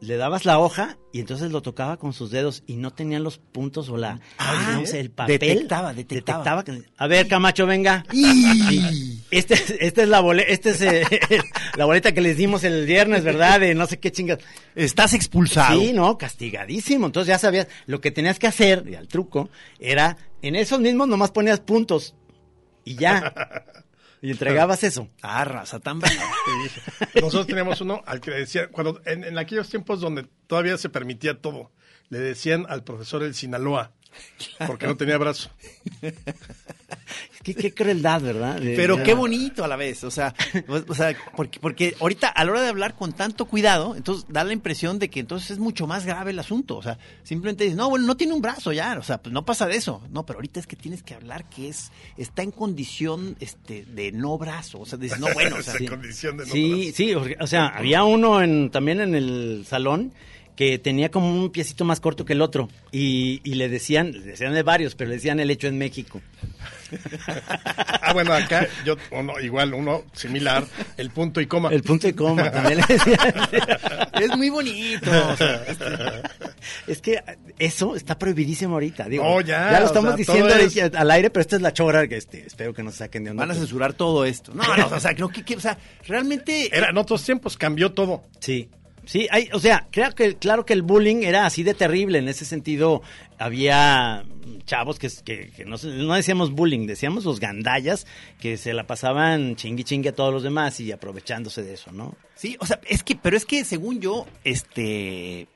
le 0.00 0.16
dabas 0.16 0.44
la 0.44 0.58
hoja 0.58 0.98
y 1.12 1.20
entonces 1.20 1.50
lo 1.50 1.62
tocaba 1.62 1.96
con 1.96 2.12
sus 2.12 2.30
dedos 2.30 2.62
y 2.66 2.76
no 2.76 2.90
tenían 2.92 3.22
los 3.24 3.38
puntos 3.38 3.88
o 3.88 3.96
la 3.96 4.20
Ah, 4.38 4.64
digamos, 4.68 4.92
el 4.92 5.10
papel. 5.10 5.38
detectaba, 5.38 5.94
detectaba. 5.94 6.64
a 6.98 7.06
ver, 7.06 7.26
Camacho, 7.28 7.66
venga. 7.66 8.04
Sí. 8.10 9.22
Este, 9.30 9.54
es- 9.54 9.74
esta 9.80 10.02
es 10.02 10.08
la 10.08 10.20
boleta, 10.20 10.52
este 10.52 10.70
es 10.70 10.80
eh, 10.82 11.04
la 11.76 11.84
boleta 11.86 12.12
que 12.12 12.20
les 12.20 12.36
dimos 12.36 12.62
el 12.64 12.84
viernes, 12.86 13.24
¿verdad? 13.24 13.60
De 13.60 13.74
no 13.74 13.86
sé 13.86 13.98
qué 13.98 14.12
chingas. 14.12 14.38
Estás 14.74 15.14
expulsado. 15.14 15.80
Sí, 15.80 15.92
no, 15.92 16.18
castigadísimo. 16.18 17.06
Entonces 17.06 17.28
ya 17.28 17.38
sabías, 17.38 17.66
lo 17.86 18.00
que 18.00 18.10
tenías 18.10 18.38
que 18.38 18.46
hacer, 18.46 18.84
y 18.88 18.94
al 18.94 19.08
truco, 19.08 19.48
era, 19.80 20.16
en 20.42 20.56
esos 20.56 20.78
mismos 20.80 21.08
nomás 21.08 21.30
ponías 21.30 21.60
puntos 21.60 22.14
y 22.84 22.96
ya. 22.96 23.32
Y 24.22 24.30
entregabas 24.30 24.82
eso. 24.84 25.08
Ah, 25.22 25.44
raza 25.44 25.80
tan. 25.80 26.00
Nosotros 27.14 27.46
teníamos 27.46 27.80
uno 27.80 28.02
al 28.06 28.20
que 28.20 28.30
le 28.30 28.38
decían, 28.38 28.68
cuando 28.72 29.00
en, 29.04 29.24
en 29.24 29.38
aquellos 29.38 29.68
tiempos 29.68 30.00
donde 30.00 30.26
todavía 30.46 30.78
se 30.78 30.88
permitía 30.88 31.40
todo, 31.40 31.70
le 32.08 32.18
decían 32.18 32.66
al 32.68 32.84
profesor 32.84 33.22
el 33.22 33.34
Sinaloa, 33.34 33.92
porque 34.66 34.86
no 34.86 34.96
tenía 34.96 35.18
brazo. 35.18 35.50
Qué, 37.42 37.54
qué 37.54 37.72
crueldad, 37.72 38.20
¿verdad? 38.22 38.60
De- 38.60 38.74
Pero 38.74 39.02
qué 39.04 39.14
bonito 39.14 39.62
a 39.64 39.68
la 39.68 39.76
vez, 39.76 40.02
o 40.02 40.10
sea, 40.10 40.34
o, 40.66 40.82
o 40.88 40.94
sea, 40.94 41.16
porque, 41.36 41.60
porque 41.60 41.94
ahorita 42.00 42.26
a 42.28 42.44
la 42.44 42.50
hora 42.50 42.62
de 42.62 42.68
hablar 42.68 42.96
con 42.96 43.12
tanto 43.12 43.44
cuidado, 43.44 43.94
entonces 43.94 44.26
da 44.28 44.42
la 44.42 44.52
impresión 44.52 44.98
de 44.98 45.10
que 45.10 45.20
entonces 45.20 45.52
es 45.52 45.58
mucho 45.60 45.86
más 45.86 46.04
grave 46.06 46.32
el 46.32 46.38
asunto, 46.40 46.76
o 46.76 46.82
sea, 46.82 46.98
simplemente 47.22 47.62
dices, 47.62 47.76
no, 47.76 47.88
bueno, 47.88 48.04
no 48.04 48.16
tiene 48.16 48.32
un 48.32 48.42
brazo 48.42 48.72
ya, 48.72 48.96
o 48.98 49.02
sea, 49.04 49.18
pues 49.22 49.32
no 49.32 49.44
pasa 49.44 49.66
de 49.68 49.76
eso, 49.76 50.02
no, 50.10 50.26
pero 50.26 50.38
ahorita 50.38 50.58
es 50.58 50.66
que 50.66 50.74
tienes 50.74 51.04
que 51.04 51.14
hablar 51.14 51.48
que 51.48 51.68
es, 51.68 51.92
está 52.16 52.42
en 52.42 52.50
condición, 52.50 53.36
este, 53.38 53.84
de 53.84 54.10
no 54.10 54.36
brazo, 54.38 54.80
o 54.80 54.86
sea, 54.86 54.98
dices, 54.98 55.20
no, 55.20 55.32
bueno, 55.32 55.56
o 55.56 55.62
sea, 55.62 55.74
Esa 55.80 55.86
condición 55.88 56.36
de 56.38 56.46
no 56.46 56.52
Sí, 56.52 56.70
brazo. 56.82 56.96
sí, 56.96 57.14
porque, 57.14 57.36
o 57.40 57.46
sea, 57.46 57.66
había 57.68 58.02
uno 58.02 58.42
en, 58.42 58.70
también 58.70 59.00
en 59.00 59.14
el 59.14 59.64
salón 59.68 60.12
que 60.56 60.78
tenía 60.78 61.10
como 61.10 61.30
un 61.30 61.50
piecito 61.50 61.84
más 61.84 62.00
corto 62.00 62.24
que 62.24 62.32
el 62.32 62.40
otro 62.40 62.68
y, 62.90 63.40
y 63.44 63.54
le 63.54 63.68
decían, 63.68 64.10
le 64.12 64.20
decían 64.20 64.54
de 64.54 64.62
varios, 64.62 64.94
pero 64.94 65.10
le 65.10 65.16
decían 65.16 65.38
el 65.38 65.50
hecho 65.50 65.66
en 65.68 65.76
México. 65.78 66.22
Ah, 68.00 68.12
bueno, 68.12 68.32
acá 68.32 68.66
yo, 68.84 68.96
uno, 69.10 69.38
igual, 69.40 69.74
uno 69.74 70.04
similar, 70.12 70.64
el 70.96 71.10
punto 71.10 71.40
y 71.40 71.46
coma. 71.46 71.70
El 71.70 71.82
punto 71.82 72.08
y 72.08 72.12
coma 72.12 72.50
también 72.50 72.78
le 72.78 72.84
decían. 72.94 73.18
es 74.20 74.36
muy 74.36 74.50
bonito, 74.50 75.10
o 75.28 75.36
sea, 75.36 75.62
Es 76.86 77.02
que 77.02 77.22
eso 77.58 77.96
está 77.96 78.18
prohibidísimo 78.18 78.74
ahorita. 78.74 79.04
Digo, 79.08 79.24
No, 79.24 79.40
ya, 79.40 79.70
ya 79.72 79.78
lo 79.80 79.84
o 79.84 79.88
estamos 79.88 80.10
sea, 80.10 80.16
diciendo 80.16 80.54
es- 80.54 80.94
al 80.94 81.10
aire, 81.10 81.30
pero 81.30 81.40
esta 81.42 81.56
es 81.56 81.62
la 81.62 81.72
chora 81.72 82.06
que 82.08 82.16
este, 82.16 82.46
espero 82.46 82.72
que 82.72 82.82
nos 82.82 82.94
saquen 82.94 83.24
de 83.24 83.30
onda. 83.30 83.42
van 83.42 83.50
a 83.50 83.54
censurar 83.54 83.92
todo 83.94 84.24
esto. 84.24 84.52
No, 84.54 84.62
no, 84.76 84.86
o 84.88 85.00
sea, 85.00 85.14
creo 85.14 85.28
que, 85.28 85.42
que- 85.44 85.56
o 85.56 85.60
sea, 85.60 85.76
realmente... 86.06 86.74
Era 86.76 86.90
en 86.90 86.98
otros 86.98 87.22
tiempos, 87.24 87.56
cambió 87.58 87.92
todo. 87.92 88.24
Sí. 88.40 88.70
Sí, 89.06 89.28
hay, 89.30 89.48
o 89.52 89.60
sea, 89.60 89.86
creo 89.92 90.14
que, 90.16 90.34
claro 90.34 90.66
que 90.66 90.72
el 90.72 90.82
bullying 90.82 91.22
era 91.22 91.46
así 91.46 91.62
de 91.62 91.74
terrible. 91.74 92.18
En 92.18 92.28
ese 92.28 92.44
sentido, 92.44 93.02
había 93.38 94.24
chavos 94.66 94.98
que, 94.98 95.08
que, 95.24 95.50
que 95.50 95.64
no, 95.64 95.76
no 95.82 96.14
decíamos 96.14 96.50
bullying, 96.50 96.86
decíamos 96.86 97.24
los 97.24 97.38
gandallas 97.38 98.04
que 98.40 98.56
se 98.56 98.74
la 98.74 98.86
pasaban 98.86 99.54
chingui 99.54 99.84
chingue 99.84 100.08
a 100.08 100.14
todos 100.14 100.34
los 100.34 100.42
demás 100.42 100.80
y 100.80 100.90
aprovechándose 100.90 101.62
de 101.62 101.74
eso, 101.74 101.92
¿no? 101.92 102.16
Sí, 102.34 102.56
o 102.60 102.66
sea, 102.66 102.80
es 102.88 103.04
que, 103.04 103.14
pero 103.14 103.36
es 103.36 103.46
que 103.46 103.64
según 103.64 104.00
yo, 104.00 104.26
este, 104.42 105.46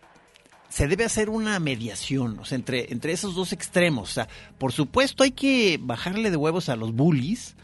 se 0.69 0.87
debe 0.87 1.05
hacer 1.05 1.29
una 1.29 1.59
mediación, 1.59 2.39
o 2.39 2.45
sea, 2.45 2.57
entre, 2.57 2.93
entre 2.93 3.13
esos 3.13 3.35
dos 3.35 3.53
extremos. 3.53 4.11
O 4.11 4.13
sea, 4.13 4.29
por 4.59 4.73
supuesto 4.73 5.25
hay 5.25 5.33
que 5.33 5.79
bajarle 5.83 6.31
de 6.31 6.37
huevos 6.37 6.69
a 6.69 6.77
los 6.77 6.93
bullies, 6.93 7.57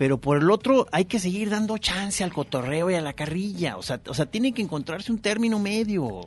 pero 0.00 0.18
por 0.18 0.38
el 0.38 0.50
otro 0.50 0.86
hay 0.92 1.04
que 1.04 1.18
seguir 1.18 1.50
dando 1.50 1.76
chance 1.76 2.24
al 2.24 2.32
cotorreo 2.32 2.90
y 2.90 2.94
a 2.94 3.02
la 3.02 3.12
carrilla. 3.12 3.76
O 3.76 3.82
sea, 3.82 4.00
o 4.06 4.14
sea, 4.14 4.24
tiene 4.24 4.54
que 4.54 4.62
encontrarse 4.62 5.12
un 5.12 5.18
término 5.18 5.58
medio. 5.58 6.26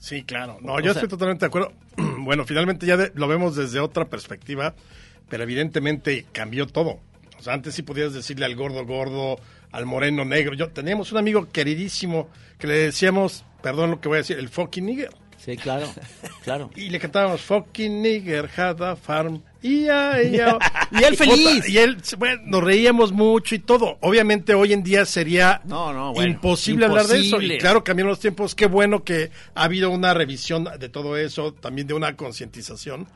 Sí, 0.00 0.24
claro. 0.24 0.58
No, 0.60 0.72
O 0.72 0.80
yo 0.80 0.86
sea- 0.92 0.94
estoy 0.94 1.08
totalmente 1.08 1.44
de 1.44 1.46
acuerdo. 1.46 1.72
bueno, 2.18 2.44
finalmente 2.44 2.86
ya 2.86 2.96
de- 2.96 3.12
lo 3.14 3.28
vemos 3.28 3.54
desde 3.54 3.78
otra 3.78 4.06
perspectiva, 4.06 4.74
pero 5.28 5.44
evidentemente 5.44 6.26
cambió 6.32 6.66
todo. 6.66 6.98
O 7.38 7.42
sea, 7.44 7.52
antes 7.54 7.76
sí 7.76 7.82
podías 7.82 8.12
decirle 8.12 8.44
al 8.44 8.56
gordo 8.56 8.84
gordo, 8.84 9.36
al 9.70 9.86
moreno 9.86 10.24
negro. 10.24 10.54
Yo 10.54 10.70
teníamos 10.70 11.12
un 11.12 11.18
amigo 11.18 11.48
queridísimo 11.52 12.28
que 12.58 12.66
le 12.66 12.74
decíamos, 12.74 13.44
perdón 13.62 13.92
lo 13.92 14.00
que 14.00 14.08
voy 14.08 14.16
a 14.16 14.22
decir, 14.22 14.36
el 14.36 14.48
fucking 14.48 14.84
nigger. 14.86 15.10
Sí, 15.42 15.56
claro, 15.56 15.86
claro. 16.44 16.70
Y 16.76 16.90
le 16.90 16.98
cantábamos 16.98 17.40
fucking 17.40 18.02
nigger 18.02 18.48
had 18.56 18.82
a 18.82 18.94
farm. 18.94 19.42
Y, 19.62 19.84
ya, 19.84 20.22
y, 20.22 20.32
ya. 20.32 20.58
Y 20.92 21.02
él 21.04 21.16
feliz. 21.16 21.68
Y 21.68 21.78
él, 21.78 21.96
bueno, 22.18 22.42
nos 22.44 22.62
reíamos 22.64 23.12
mucho 23.12 23.54
y 23.54 23.58
todo. 23.58 23.96
Obviamente 24.00 24.54
hoy 24.54 24.72
en 24.72 24.82
día 24.82 25.04
sería 25.06 25.60
No, 25.64 25.92
no, 25.92 26.12
bueno, 26.12 26.30
imposible, 26.32 26.86
hablar 26.86 27.06
de 27.06 27.20
eso. 27.20 27.40
Y 27.40 27.58
claro, 27.58 27.82
cambiaron 27.84 28.10
los 28.10 28.20
tiempos. 28.20 28.54
Qué 28.54 28.66
bueno 28.66 29.02
que 29.02 29.30
ha 29.54 29.64
habido 29.64 29.90
una 29.90 30.12
revisión 30.14 30.68
de 30.78 30.88
todo 30.88 31.16
eso, 31.16 31.52
también 31.54 31.86
de 31.86 31.94
una 31.94 32.16
concientización. 32.16 33.06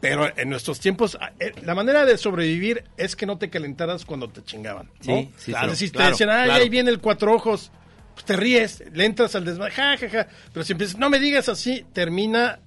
Pero 0.00 0.28
en 0.36 0.48
nuestros 0.48 0.78
tiempos, 0.78 1.18
eh, 1.40 1.52
la 1.64 1.74
manera 1.74 2.04
de 2.06 2.16
sobrevivir 2.18 2.84
es 2.96 3.16
que 3.16 3.26
no 3.26 3.36
te 3.36 3.50
calentaras 3.50 4.04
cuando 4.04 4.28
te 4.28 4.44
chingaban. 4.44 4.86
¿no? 5.04 5.16
Sí, 5.16 5.30
sí, 5.36 5.50
Claro, 5.52 5.74
si 5.74 5.86
te 5.90 5.96
Claro, 5.96 6.10
decían, 6.10 6.30
ay, 6.30 6.44
claro. 6.46 6.62
ahí 6.62 6.68
viene 6.68 6.90
el 6.90 7.00
cuatro 7.00 7.34
ojos, 7.34 7.72
pues 8.18 8.26
te 8.26 8.36
ríes, 8.36 8.82
le 8.92 9.04
entras 9.04 9.34
al 9.36 9.44
desmadre, 9.44 9.72
ja, 9.72 9.96
ja, 9.96 10.08
ja. 10.10 10.28
Pero 10.52 10.64
si 10.64 10.72
empiezas, 10.72 10.98
no 10.98 11.08
me 11.08 11.20
digas 11.20 11.48
así, 11.48 11.84
termina 11.92 12.58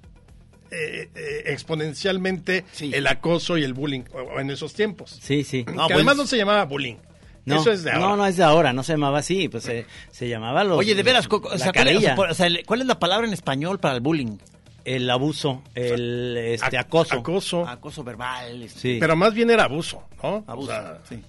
eh, 0.70 1.10
eh, 1.14 1.42
exponencialmente 1.46 2.64
Sí. 2.72 2.90
el 2.94 3.06
acoso 3.06 3.58
y 3.58 3.64
el 3.64 3.74
bullying 3.74 4.04
en 4.38 4.50
esos 4.50 4.72
tiempos. 4.72 5.18
Sí, 5.22 5.44
sí. 5.44 5.64
que 5.64 5.72
No, 5.72 5.82
pues- 5.86 5.94
además 5.96 6.16
no 6.16 6.26
se 6.26 6.36
llamaba 6.38 6.64
bullying. 6.64 6.96
No, 7.44 7.60
Eso 7.60 7.72
es 7.72 7.82
de 7.82 7.90
ahora. 7.90 8.06
no, 8.08 8.16
no 8.16 8.26
es 8.26 8.36
de 8.36 8.44
ahora, 8.44 8.72
no 8.72 8.82
se 8.84 8.92
llamaba 8.92 9.18
así, 9.18 9.48
pues 9.48 9.64
se, 9.64 9.84
se 10.12 10.28
llamaba 10.28 10.62
los, 10.64 10.78
Oye, 10.78 10.94
de 10.94 11.02
veras, 11.02 11.26
Coco, 11.28 11.48
o 11.48 11.52
la 11.52 11.58
sea, 11.58 11.72
¿cuál, 11.72 12.30
o 12.30 12.34
sea, 12.34 12.48
¿cuál 12.64 12.80
es 12.82 12.86
la 12.86 12.98
palabra 13.00 13.26
en 13.26 13.32
español 13.34 13.78
para 13.80 13.94
el 13.96 14.00
bullying? 14.00 14.38
el 14.84 15.08
abuso, 15.10 15.62
el 15.76 16.36
este, 16.36 16.76
Ac- 16.76 16.80
acoso. 16.80 17.14
Acoso. 17.18 17.68
Acoso 17.68 18.02
verbal. 18.02 18.62
este, 18.64 18.80
Sí. 18.80 18.96
Pero 18.98 19.14
más 19.14 19.32
bien 19.32 19.48
era 19.50 19.64
abuso, 19.64 20.02
¿no? 20.22 20.42
Abuso, 20.48 20.70
O 20.72 20.74
sea, 20.74 20.98
sí. 21.08 21.22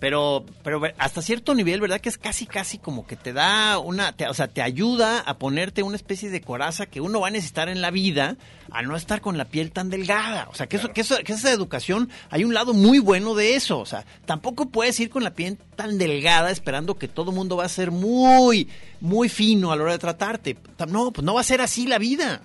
Pero, 0.00 0.46
pero 0.64 0.80
hasta 0.98 1.20
cierto 1.20 1.54
nivel, 1.54 1.80
¿verdad? 1.80 2.00
Que 2.00 2.08
es 2.08 2.16
casi, 2.18 2.46
casi 2.46 2.78
como 2.78 3.06
que 3.06 3.16
te 3.16 3.32
da 3.34 3.78
una, 3.78 4.12
te- 4.16 4.26
o 4.28 4.34
sea, 4.34 4.48
te 4.48 4.62
ayuda 4.62 5.20
a 5.20 5.36
ponerte 5.38 5.82
una 5.82 5.96
especie 5.96 6.30
de 6.30 6.40
coraza 6.40 6.86
que 6.86 7.02
uno 7.02 7.20
va 7.20 7.28
a 7.28 7.30
necesitar 7.30 7.68
en 7.68 7.82
la 7.82 7.90
vida 7.90 8.38
a 8.72 8.80
no 8.82 8.96
estar 8.96 9.20
con 9.20 9.36
la 9.36 9.44
piel 9.44 9.72
tan 9.72 9.90
delgada. 9.90 10.48
O 10.50 10.54
sea, 10.54 10.66
que 10.68 10.78
eso, 10.78 10.88
que 10.92 11.02
eso, 11.02 11.16
que 11.22 11.32
esa 11.34 11.52
educación, 11.52 12.08
hay 12.30 12.44
un 12.44 12.54
lado 12.54 12.72
muy 12.72 12.98
bueno 12.98 13.34
de 13.34 13.56
eso. 13.56 13.78
O 13.78 13.84
sea, 13.86 14.06
tampoco 14.24 14.70
puedes 14.70 14.98
ir 15.00 15.10
con 15.10 15.22
la 15.22 15.34
piel 15.34 15.58
tan 15.76 15.98
delgada 15.98 16.50
esperando 16.50 16.96
que 16.96 17.06
todo 17.06 17.30
el 17.30 17.36
mundo 17.36 17.56
va 17.58 17.64
a 17.66 17.68
ser 17.68 17.90
muy, 17.90 18.68
muy 19.00 19.28
fino 19.28 19.70
a 19.70 19.76
la 19.76 19.82
hora 19.82 19.92
de 19.92 19.98
tratarte. 19.98 20.56
No, 20.88 21.10
pues 21.10 21.24
no 21.26 21.34
va 21.34 21.42
a 21.42 21.44
ser 21.44 21.60
así 21.60 21.86
la 21.86 21.98
vida. 21.98 22.40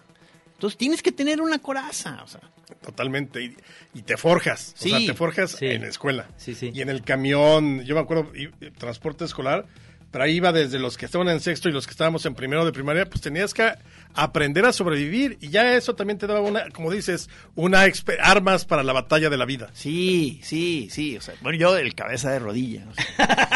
Entonces 0.55 0.77
tienes 0.77 1.01
que 1.01 1.11
tener 1.13 1.41
una 1.41 1.59
coraza. 1.59 2.19
O 2.23 2.27
sea, 2.27 2.41
Totalmente. 2.85 3.41
Y, 3.43 3.55
y 3.93 4.01
te 4.03 4.15
forjas. 4.17 4.73
Sí, 4.77 4.91
o 4.93 4.97
sea, 4.97 5.07
te 5.07 5.13
forjas 5.13 5.51
sí. 5.51 5.65
en 5.67 5.81
la 5.81 5.87
escuela. 5.87 6.27
Sí, 6.37 6.53
sí. 6.55 6.71
Y 6.73 6.81
en 6.81 6.89
el 6.89 7.01
camión, 7.03 7.83
yo 7.83 7.95
me 7.95 8.01
acuerdo, 8.01 8.31
y- 8.35 8.49
y 8.65 8.69
transporte 8.71 9.25
escolar, 9.25 9.65
pero 10.11 10.23
ahí 10.23 10.35
iba 10.35 10.51
desde 10.53 10.79
los 10.79 10.95
que 10.97 11.05
estaban 11.05 11.27
en 11.29 11.39
sexto 11.41 11.67
y 11.67 11.71
los 11.73 11.87
que 11.87 11.91
estábamos 11.91 12.25
en 12.25 12.35
primero 12.35 12.63
de 12.63 12.71
primaria, 12.71 13.05
pues 13.05 13.21
tenías 13.21 13.53
que 13.53 13.73
aprender 14.13 14.65
a 14.65 14.71
sobrevivir. 14.71 15.37
Y 15.41 15.49
ya 15.49 15.75
eso 15.75 15.95
también 15.95 16.17
te 16.19 16.27
daba 16.27 16.41
una, 16.41 16.69
como 16.69 16.91
dices, 16.91 17.29
una 17.55 17.85
expe- 17.85 18.17
armas 18.21 18.63
para 18.65 18.83
la 18.83 18.93
batalla 18.93 19.29
de 19.29 19.37
la 19.37 19.45
vida. 19.45 19.69
Sí, 19.73 20.39
sí, 20.43 20.87
sí. 20.91 21.17
O 21.17 21.21
sea, 21.21 21.33
bueno, 21.41 21.57
yo 21.57 21.75
el 21.77 21.95
cabeza 21.95 22.31
de 22.31 22.39
rodilla. 22.39 22.85
o 22.89 22.93
sea. 22.93 23.49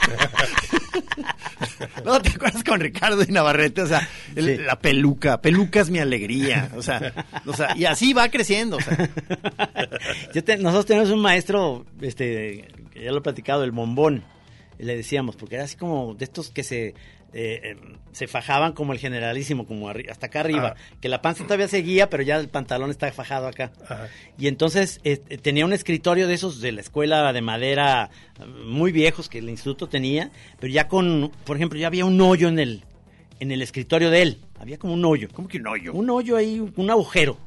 ¿No 2.04 2.20
te 2.20 2.30
acuerdas 2.30 2.62
con 2.64 2.80
Ricardo 2.80 3.22
y 3.22 3.32
Navarrete? 3.32 3.82
O 3.82 3.86
sea, 3.86 4.08
el- 4.36 4.56
Sí. 4.56 4.62
la 4.62 4.78
peluca. 4.78 5.40
Peluca 5.40 5.80
es 5.80 5.90
mi 5.90 5.98
alegría. 5.98 6.70
O 6.76 6.82
sea, 6.82 7.12
o 7.46 7.52
sea, 7.54 7.76
y 7.76 7.84
así 7.84 8.12
va 8.12 8.28
creciendo. 8.28 8.76
O 8.76 8.80
sea. 8.80 8.96
Yo 10.34 10.44
te- 10.44 10.56
nosotros 10.58 10.86
tenemos 10.86 11.10
un 11.10 11.20
maestro, 11.20 11.86
este, 12.00 12.68
ya 12.94 13.10
lo 13.12 13.18
he 13.18 13.22
platicado, 13.22 13.64
el 13.64 13.70
bombón, 13.72 14.22
le 14.78 14.96
decíamos, 14.96 15.36
porque 15.36 15.56
era 15.56 15.64
así 15.64 15.76
como 15.76 16.14
de 16.14 16.24
estos 16.24 16.50
que 16.50 16.62
se, 16.62 16.94
eh, 17.32 17.60
eh, 17.62 17.76
se 18.12 18.26
fajaban 18.26 18.72
como 18.72 18.92
el 18.92 18.98
generalísimo, 18.98 19.66
como 19.66 19.88
hasta 19.88 20.26
acá 20.26 20.40
arriba, 20.40 20.74
que 21.00 21.08
la 21.08 21.22
panza 21.22 21.44
todavía 21.44 21.68
seguía, 21.68 22.10
pero 22.10 22.22
ya 22.22 22.36
el 22.36 22.48
pantalón 22.48 22.90
está 22.90 23.10
fajado 23.12 23.46
acá. 23.46 23.72
Ajá. 23.84 24.08
Y 24.38 24.48
entonces 24.48 25.00
eh, 25.04 25.16
tenía 25.16 25.64
un 25.64 25.72
escritorio 25.72 26.26
de 26.26 26.34
esos 26.34 26.60
de 26.60 26.72
la 26.72 26.80
escuela 26.80 27.32
de 27.32 27.40
madera 27.40 28.10
eh, 28.38 28.44
muy 28.64 28.90
viejos 28.92 29.28
que 29.28 29.38
el 29.38 29.48
instituto 29.48 29.88
tenía, 29.88 30.30
pero 30.58 30.72
ya 30.72 30.88
con, 30.88 31.30
por 31.44 31.56
ejemplo, 31.56 31.78
ya 31.78 31.86
había 31.86 32.04
un 32.04 32.20
hoyo 32.20 32.48
en 32.48 32.58
el, 32.58 32.84
en 33.38 33.52
el 33.52 33.62
escritorio 33.62 34.10
de 34.10 34.22
él. 34.22 34.38
Había 34.58 34.78
como 34.78 34.94
un 34.94 35.04
hoyo. 35.04 35.28
¿Cómo 35.32 35.48
que 35.48 35.58
un 35.58 35.68
hoyo? 35.68 35.92
Un 35.92 36.10
hoyo 36.10 36.36
ahí, 36.36 36.60
un 36.60 36.90
agujero. 36.90 37.38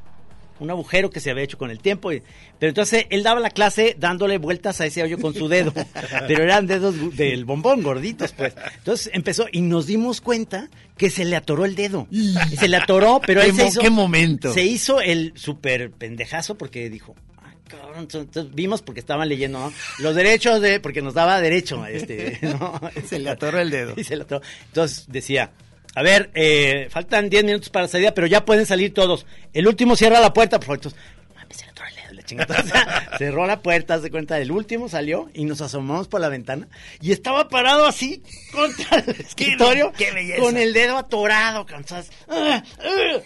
Un 0.60 0.70
agujero 0.70 1.10
que 1.10 1.20
se 1.20 1.32
había 1.32 1.44
hecho 1.44 1.58
con 1.58 1.72
el 1.72 1.80
tiempo. 1.80 2.12
y- 2.12 2.22
pero 2.60 2.70
entonces 2.70 3.06
él 3.10 3.24
daba 3.24 3.40
la 3.40 3.50
clase 3.50 3.96
dándole 4.00 4.38
vueltas 4.38 4.80
a 4.82 4.86
ese 4.86 5.04
hoyo 5.04 5.18
con 5.20 5.34
su 5.34 5.48
dedo. 5.48 5.74
pero 6.28 6.44
eran 6.44 6.68
dedos 6.68 7.16
del 7.18 7.44
bombón, 7.46 7.82
gorditos, 7.84 8.32
pues. 8.34 8.54
Entonces 8.78 9.10
empezó 9.14 9.48
y 9.52 9.62
nos 9.62 9.88
dimos 9.88 10.22
cuenta 10.22 10.70
que 10.98 11.10
se 11.10 11.26
le 11.26 11.36
atoró 11.36 11.66
el 11.66 11.76
dedo. 11.76 12.08
Y 12.12 12.34
se 12.58 12.68
le 12.68 12.78
atoró, 12.78 13.20
pero 13.26 13.42
¿Qué 13.42 13.48
él 13.50 13.56
se 13.56 13.68
hizo. 13.68 13.82
qué 13.82 13.90
momento? 13.90 14.54
Se 14.54 14.64
hizo 14.64 15.02
el 15.02 15.34
súper 15.36 15.92
pendejazo 15.92 16.56
porque 16.58 16.90
dijo. 16.90 17.16
"Ah, 17.40 17.54
cabrón", 17.68 18.08
Entonces 18.12 18.54
vimos 18.54 18.82
porque 18.84 19.00
estaban 19.02 19.28
leyendo 19.28 19.60
¿no? 19.60 19.74
los 20.00 20.16
derechos 20.16 20.62
de, 20.62 20.80
porque 20.80 21.02
nos 21.02 21.14
daba 21.16 21.42
derecho, 21.42 21.86
este, 21.86 22.40
¿no? 22.60 22.80
Se 23.08 23.20
le 23.20 23.32
atoró 23.32 23.60
el 23.60 23.70
dedo. 23.72 23.94
Y 23.98 24.04
se 24.04 24.16
le 24.16 24.24
atoró. 24.24 24.42
Entonces 24.68 25.06
decía, 25.10 25.52
a 25.96 26.02
ver, 26.02 26.32
eh, 26.34 26.88
faltan 26.90 27.30
10 27.30 27.44
minutos 27.44 27.70
para 27.70 27.84
la 27.84 27.90
salida, 27.90 28.14
pero 28.14 28.28
ya 28.28 28.46
pueden 28.46 28.66
salir 28.66 28.94
todos. 28.94 29.26
El 29.54 29.68
último 29.68 29.96
cierra 29.96 30.20
la 30.20 30.34
puerta, 30.34 30.60
por 30.60 30.80
favor. 30.80 30.94
Mames, 31.36 31.58
se 31.58 31.66
el 31.66 31.74
dedo, 31.76 32.14
la 32.14 32.24
chingada. 32.24 32.56
Entonces, 32.60 32.84
cerró 33.20 33.46
la 33.46 33.62
puerta, 33.62 34.02
se 34.02 34.10
cuenta, 34.10 34.40
el 34.40 34.52
último 34.52 34.90
salió 34.90 35.30
y 35.36 35.46
nos 35.46 35.62
asomamos 35.62 36.08
por 36.08 36.20
la 36.20 36.30
ventana 36.30 36.68
y 37.00 37.12
estaba 37.12 37.48
parado 37.48 37.86
así 37.86 38.24
contra 38.52 39.00
el 39.00 39.10
escritorio 39.20 39.92
qué 39.96 40.12
belleza. 40.12 40.42
con 40.42 40.58
el 40.58 40.74
dedo 40.74 40.98
atorado, 40.98 41.66
cansas. 41.68 42.10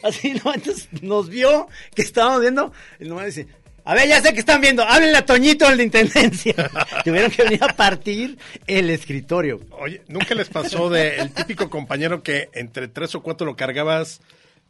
Así, 0.04 0.34
¿no? 0.44 0.54
Entonces 0.54 0.90
nos 1.02 1.30
vio 1.30 1.68
que 1.96 2.02
estábamos 2.02 2.42
viendo 2.42 2.74
y 3.00 3.06
nomás 3.06 3.28
dice, 3.28 3.48
a 3.88 3.93
ver, 3.93 4.06
ya 4.06 4.21
sé 4.21 4.34
que 4.34 4.41
están 4.41 4.60
viendo, 4.60 4.84
háblenle 4.84 5.17
a 5.17 5.26
Toñito, 5.26 5.65
el 5.69 5.78
de 5.78 5.84
Intendencia. 5.86 6.54
Tuvieron 7.06 7.32
que 7.32 7.43
venir 7.43 7.63
a 7.63 7.73
partir 7.73 8.38
el 8.67 8.89
escritorio. 8.89 9.62
Oye, 9.80 10.02
¿nunca 10.10 10.36
les 10.36 10.50
pasó 10.50 10.89
de 10.89 11.15
el 11.15 11.32
típico 11.32 11.69
compañero 11.69 12.21
que 12.21 12.50
entre 12.52 12.89
tres 12.89 13.15
o 13.15 13.23
cuatro 13.23 13.47
lo 13.47 13.56
cargabas, 13.56 14.19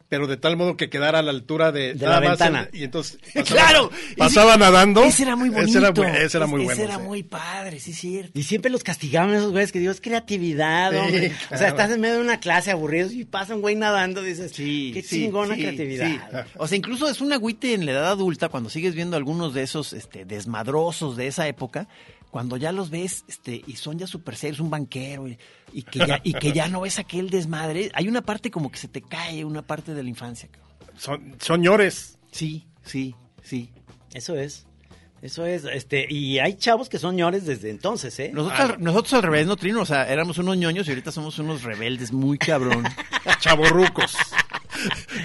pero 0.08 0.26
de 0.26 0.36
tal 0.38 0.56
modo 0.56 0.76
que 0.76 0.88
quedara 0.88 1.18
a 1.18 1.22
la 1.22 1.30
altura 1.30 1.70
de, 1.72 1.94
la 1.94 2.18
ventana. 2.20 2.68
y 2.72 2.84
entonces 2.84 3.18
¡Claro! 3.46 3.90
pasaba 4.16 4.52
Ese- 4.52 4.60
nadando. 4.60 5.04
Ese 5.04 5.22
era 5.24 5.36
muy 5.36 5.50
bonito. 5.50 5.68
Ese 5.68 5.78
era, 6.02 6.18
ese 6.18 6.36
era 6.38 6.46
muy 6.46 6.62
Ese 6.62 6.74
bueno. 6.74 6.82
era 6.84 6.96
sí. 6.96 7.02
muy 7.02 7.22
padre, 7.22 7.78
sí, 7.80 7.90
es 7.90 7.98
cierto. 7.98 8.38
Y 8.38 8.42
siempre 8.44 8.70
los 8.70 8.82
castigaban 8.82 9.34
esos 9.34 9.50
güeyes 9.52 9.70
que 9.72 9.78
digo, 9.80 9.92
es 9.92 10.00
creatividad, 10.00 10.92
Sí, 10.92 10.96
hombre. 10.98 11.32
O 11.52 11.56
sea, 11.58 11.68
estás 11.68 11.90
en 11.90 12.00
medio 12.00 12.14
de 12.16 12.20
una 12.22 12.40
clase 12.40 12.70
aburridos 12.70 13.12
y 13.12 13.24
pasa 13.24 13.54
un 13.54 13.60
güey 13.60 13.76
nadando, 13.76 14.22
dices, 14.22 14.52
Sí, 14.54 14.92
qué 14.94 15.02
sí, 15.02 15.24
chingona 15.24 15.54
sí, 15.54 15.60
creatividad. 15.62 16.06
sí. 16.08 16.50
O 16.56 16.66
sea, 16.66 16.76
incluso 16.78 17.08
es 17.08 17.20
un 17.20 17.32
agüite 17.32 17.74
en 17.74 17.84
la 17.86 17.92
edad 17.92 18.08
adulta 18.08 18.48
cuando 18.48 18.70
sigues 18.70 18.94
viendo 18.94 19.16
algunos 19.16 19.52
de 19.54 19.62
esos 19.62 19.92
este, 19.92 20.24
desmadrosos 20.24 21.16
de 21.16 21.26
esa 21.26 21.46
época, 21.48 21.86
cuando 22.30 22.56
ya 22.56 22.72
los 22.72 22.90
ves 22.90 23.24
este, 23.28 23.62
y 23.66 23.76
son 23.76 23.98
ya 23.98 24.06
super 24.06 24.36
serios, 24.36 24.60
un 24.60 24.70
banquero, 24.70 25.28
y, 25.28 25.38
y 25.72 25.82
que 25.82 25.98
ya, 26.00 26.20
y 26.22 26.34
que 26.34 26.52
ya 26.52 26.68
no 26.68 26.82
ves 26.82 26.98
aquel 26.98 27.30
desmadre. 27.30 27.90
Hay 27.94 28.08
una 28.08 28.22
parte 28.22 28.50
como 28.50 28.70
que 28.70 28.78
se 28.78 28.88
te 28.88 29.02
cae, 29.02 29.44
una 29.44 29.62
parte 29.62 29.94
de 29.94 30.02
la 30.02 30.08
infancia. 30.08 30.48
cabrón. 30.50 30.98
Son, 30.98 31.36
son 31.40 31.60
ñores. 31.62 32.18
Sí, 32.30 32.66
sí, 32.84 33.14
sí. 33.42 33.70
Eso 34.12 34.36
es. 34.36 34.66
Eso 35.20 35.44
es, 35.46 35.64
este, 35.64 36.06
y 36.08 36.38
hay 36.38 36.54
chavos 36.54 36.88
que 36.88 36.98
son 37.00 37.16
ñores 37.16 37.44
desde 37.44 37.70
entonces, 37.70 38.16
¿eh? 38.20 38.30
Nosotros, 38.32 38.60
al, 38.60 38.80
nosotros 38.80 39.14
al 39.14 39.22
revés, 39.24 39.48
¿no, 39.48 39.56
Trino? 39.56 39.80
O 39.80 39.84
sea, 39.84 40.06
éramos 40.08 40.38
unos 40.38 40.56
ñoños 40.56 40.86
y 40.86 40.90
ahorita 40.90 41.10
somos 41.10 41.40
unos 41.40 41.64
rebeldes 41.64 42.12
muy 42.12 42.38
cabrón. 42.38 42.84
Chavorrucos. 43.40 44.16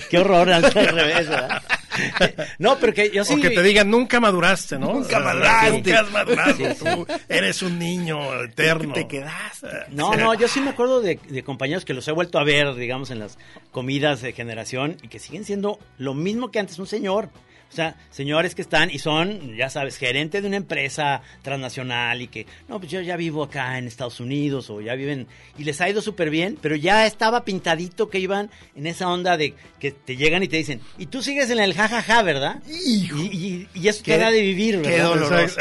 Qué 0.09 0.17
horror, 0.17 0.49
al 0.51 0.65
al 0.65 0.71
revés, 0.71 1.29
¿verdad? 1.29 1.62
No, 2.59 2.77
pero 2.79 2.93
que 2.93 3.09
yo 3.11 3.23
sí. 3.25 3.33
O 3.33 3.41
que 3.41 3.49
te 3.49 3.61
digan, 3.63 3.89
nunca 3.89 4.19
maduraste, 4.19 4.77
¿no? 4.77 4.93
Nunca 4.93 5.09
sea, 5.09 5.19
maduraste. 5.19 5.71
Nunca 5.71 5.99
has 5.99 6.11
madurado. 6.11 6.75
Tú 6.75 7.07
eres 7.29 7.61
un 7.61 7.79
niño 7.79 8.43
eterno. 8.43 8.93
Te 8.93 9.07
quedaste. 9.07 9.67
No, 9.89 10.15
no, 10.15 10.33
yo 10.33 10.47
sí 10.47 10.61
me 10.61 10.71
acuerdo 10.71 11.01
de, 11.01 11.19
de 11.27 11.43
compañeros 11.43 11.85
que 11.85 11.93
los 11.93 12.07
he 12.07 12.11
vuelto 12.11 12.39
a 12.39 12.43
ver, 12.43 12.75
digamos, 12.75 13.11
en 13.11 13.19
las 13.19 13.37
comidas 13.71 14.21
de 14.21 14.33
generación 14.33 14.97
y 15.01 15.07
que 15.07 15.19
siguen 15.19 15.45
siendo 15.45 15.79
lo 15.97 16.13
mismo 16.13 16.51
que 16.51 16.59
antes 16.59 16.79
un 16.79 16.87
señor. 16.87 17.29
O 17.73 17.75
sea, 17.75 17.95
señores 18.11 18.53
que 18.53 18.61
están 18.61 18.91
y 18.91 18.99
son, 18.99 19.55
ya 19.57 19.67
sabes, 19.67 19.97
gerente 19.97 20.41
de 20.43 20.47
una 20.47 20.57
empresa 20.57 21.23
transnacional 21.41 22.21
y 22.21 22.27
que, 22.27 22.45
no, 22.67 22.77
pues 22.79 22.91
yo 22.91 23.01
ya 23.01 23.17
vivo 23.17 23.41
acá 23.43 23.79
en 23.79 23.87
Estados 23.87 24.19
Unidos 24.19 24.69
o 24.69 24.79
ya 24.79 24.93
viven 24.93 25.25
y 25.57 25.63
les 25.63 25.81
ha 25.81 25.89
ido 25.89 25.99
súper 25.99 26.29
bien, 26.29 26.55
pero 26.61 26.75
ya 26.75 27.07
estaba 27.07 27.43
pintadito 27.43 28.11
que 28.11 28.19
iban 28.19 28.51
en 28.75 28.85
esa 28.85 29.09
onda 29.09 29.37
de 29.37 29.55
que 29.79 29.89
te 29.91 30.15
llegan 30.15 30.43
y 30.43 30.47
te 30.47 30.57
dicen, 30.57 30.81
y 30.99 31.07
tú 31.07 31.23
sigues 31.23 31.49
en 31.49 31.57
el 31.59 31.73
jajaja, 31.73 32.21
¿verdad? 32.21 32.61
Y, 32.67 33.05
y, 33.11 33.67
y 33.73 33.87
eso 33.87 34.03
te 34.03 34.19
da 34.19 34.29
de 34.29 34.41
vivir, 34.41 34.77
¿verdad? 34.77 34.91
qué 34.91 34.99
doloroso. 35.01 35.57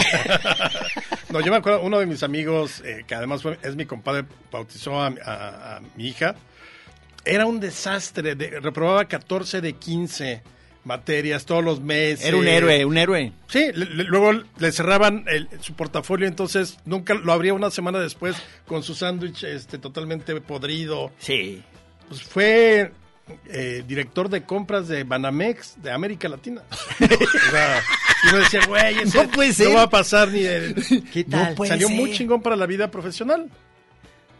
no, 1.31 1.40
yo 1.40 1.51
me 1.51 1.57
acuerdo, 1.57 1.81
uno 1.81 1.98
de 1.98 2.05
mis 2.05 2.22
amigos, 2.22 2.83
eh, 2.85 3.05
que 3.07 3.14
además 3.14 3.40
fue- 3.40 3.59
es 3.62 3.75
mi 3.75 3.87
compadre, 3.87 4.25
bautizó 4.51 5.01
a, 5.01 5.07
a- 5.25 5.77
a 5.77 5.81
mi 5.96 6.09
hija. 6.09 6.35
Era 7.25 7.46
un 7.46 7.59
desastre, 7.59 8.35
de- 8.35 8.61
reprobaba 8.61 9.07
14 9.07 9.61
de 9.62 9.72
15 9.75 10.42
materias 10.84 11.44
todos 11.46 11.62
los 11.64 11.80
meses. 11.80 12.24
Era 12.24 12.36
un 12.36 12.46
héroe, 12.48 12.84
un 12.84 12.98
héroe. 12.98 13.32
Sí, 13.48 13.66
le- 13.74 13.86
le- 13.86 14.04
luego 14.04 14.32
le 14.58 14.72
cerraban 14.72 15.24
el- 15.28 15.48
su 15.60 15.74
portafolio, 15.74 16.26
entonces 16.26 16.78
nunca 16.84 17.14
lo 17.14 17.32
abría 17.32 17.54
una 17.54 17.70
semana 17.70 18.00
después 18.00 18.36
con 18.66 18.82
su 18.82 18.94
sándwich 18.94 19.44
este, 19.44 19.78
totalmente 19.78 20.40
podrido. 20.40 21.12
Sí. 21.18 21.62
Pues 22.08 22.22
fue 22.22 22.92
eh, 23.50 23.84
director 23.86 24.28
de 24.28 24.42
compras 24.42 24.88
de 24.88 25.04
Banamex 25.04 25.80
de 25.82 25.90
América 25.92 26.28
Latina. 26.28 26.62
o 27.00 27.50
sea, 27.50 27.82
y 28.24 28.28
uno 28.28 28.38
decía, 28.38 28.60
güey, 28.66 28.96
No 29.14 29.30
puede 29.30 29.52
ser. 29.52 29.68
no 29.68 29.74
va 29.74 29.82
a 29.82 29.90
pasar 29.90 30.28
ni 30.28 30.40
de... 30.40 30.74
¿Qué 31.12 31.24
No 31.28 31.38
tal? 31.38 31.54
puede 31.54 31.68
Salió 31.70 31.88
ser. 31.88 31.96
muy 31.96 32.12
chingón 32.12 32.42
para 32.42 32.56
la 32.56 32.66
vida 32.66 32.90
profesional. 32.90 33.48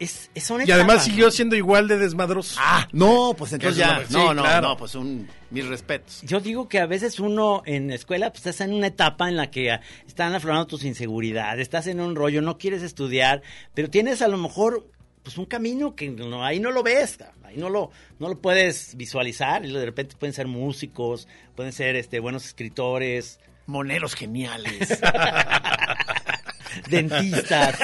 Es, 0.03 0.31
es 0.35 0.51
una 0.51 0.65
Y 0.67 0.71
además 0.71 1.05
siguió 1.05 1.27
¿no? 1.27 1.31
siendo 1.31 1.55
igual 1.57 1.87
de 1.87 1.97
desmadroso. 1.97 2.57
Ah, 2.61 2.88
no, 2.93 3.35
pues 3.38 3.53
entonces 3.53 3.79
ya. 3.79 4.01
no- 4.01 4.07
sí, 4.07 4.12
No, 4.15 4.35
no, 4.35 4.43
claro. 4.43 4.69
no, 4.69 4.77
pues 4.77 4.95
un. 4.95 5.29
Mis 5.51 5.67
respetos. 5.67 6.23
Yo 6.23 6.41
digo 6.41 6.69
que 6.69 6.81
a 6.81 6.87
veces 6.87 7.21
uno 7.21 7.62
en 7.67 7.88
la 7.88 7.95
escuela 7.95 8.31
pues 8.31 8.38
estás 8.47 8.62
en 8.67 8.73
una 8.75 8.87
etapa 8.88 9.29
en 9.29 9.37
la 9.37 9.51
que 9.51 9.79
están 10.07 10.35
aflorando 10.35 10.67
tus 10.67 10.83
inseguridades, 10.85 11.61
estás 11.62 11.87
en 11.87 12.01
un 12.01 12.17
rollo, 12.17 12.41
no 12.43 12.57
quieres 12.59 12.83
estudiar, 12.83 13.43
pero 13.75 13.91
tienes 13.91 14.23
a 14.23 14.29
lo 14.29 14.38
mejor 14.38 14.88
pues 15.23 15.38
un 15.38 15.45
camino 15.45 15.95
que 15.95 16.09
no, 16.11 16.43
ahí 16.45 16.59
no 16.59 16.71
lo 16.73 16.83
ves, 16.83 17.19
ahí 17.45 17.57
no 17.59 17.69
lo 17.69 17.91
no 18.19 18.29
lo 18.31 18.41
puedes 18.41 18.97
visualizar, 18.97 19.65
y 19.65 19.73
de 19.73 19.85
repente 19.85 20.17
pueden 20.19 20.33
ser 20.35 20.49
músicos, 20.49 21.29
pueden 21.55 21.73
ser 21.73 21.95
este 21.97 22.19
buenos 22.19 22.45
escritores, 22.47 23.38
Moneros 23.67 24.15
geniales. 24.15 24.99
dentistas. 26.88 27.77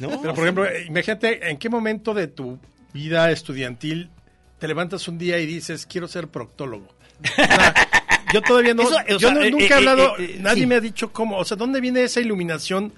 ¿No? 0.00 0.20
Pero, 0.20 0.34
por 0.34 0.44
ejemplo, 0.44 0.66
eh, 0.66 0.84
imagínate, 0.88 1.48
¿en 1.50 1.56
qué 1.58 1.68
momento 1.68 2.14
de 2.14 2.26
tu 2.26 2.58
vida 2.92 3.30
estudiantil 3.30 4.10
te 4.58 4.68
levantas 4.68 5.06
un 5.08 5.18
día 5.18 5.38
y 5.38 5.46
dices, 5.46 5.86
quiero 5.86 6.08
ser 6.08 6.28
proctólogo? 6.28 6.86
O 7.22 7.26
sea, 7.34 7.74
yo 8.32 8.42
todavía 8.42 8.74
no, 8.74 8.82
Eso, 8.88 8.96
yo 9.08 9.18
sea, 9.18 9.30
no- 9.34 9.42
eh, 9.42 9.50
nunca 9.50 9.64
eh, 9.64 9.68
he 9.70 9.74
hablado, 9.74 10.18
eh, 10.18 10.24
eh, 10.34 10.38
nadie 10.40 10.62
sí. 10.62 10.66
me 10.66 10.74
ha 10.76 10.80
dicho 10.80 11.12
cómo, 11.12 11.36
o 11.38 11.44
sea, 11.44 11.56
¿dónde 11.56 11.80
viene 11.80 12.02
esa 12.02 12.20
iluminación? 12.20 12.92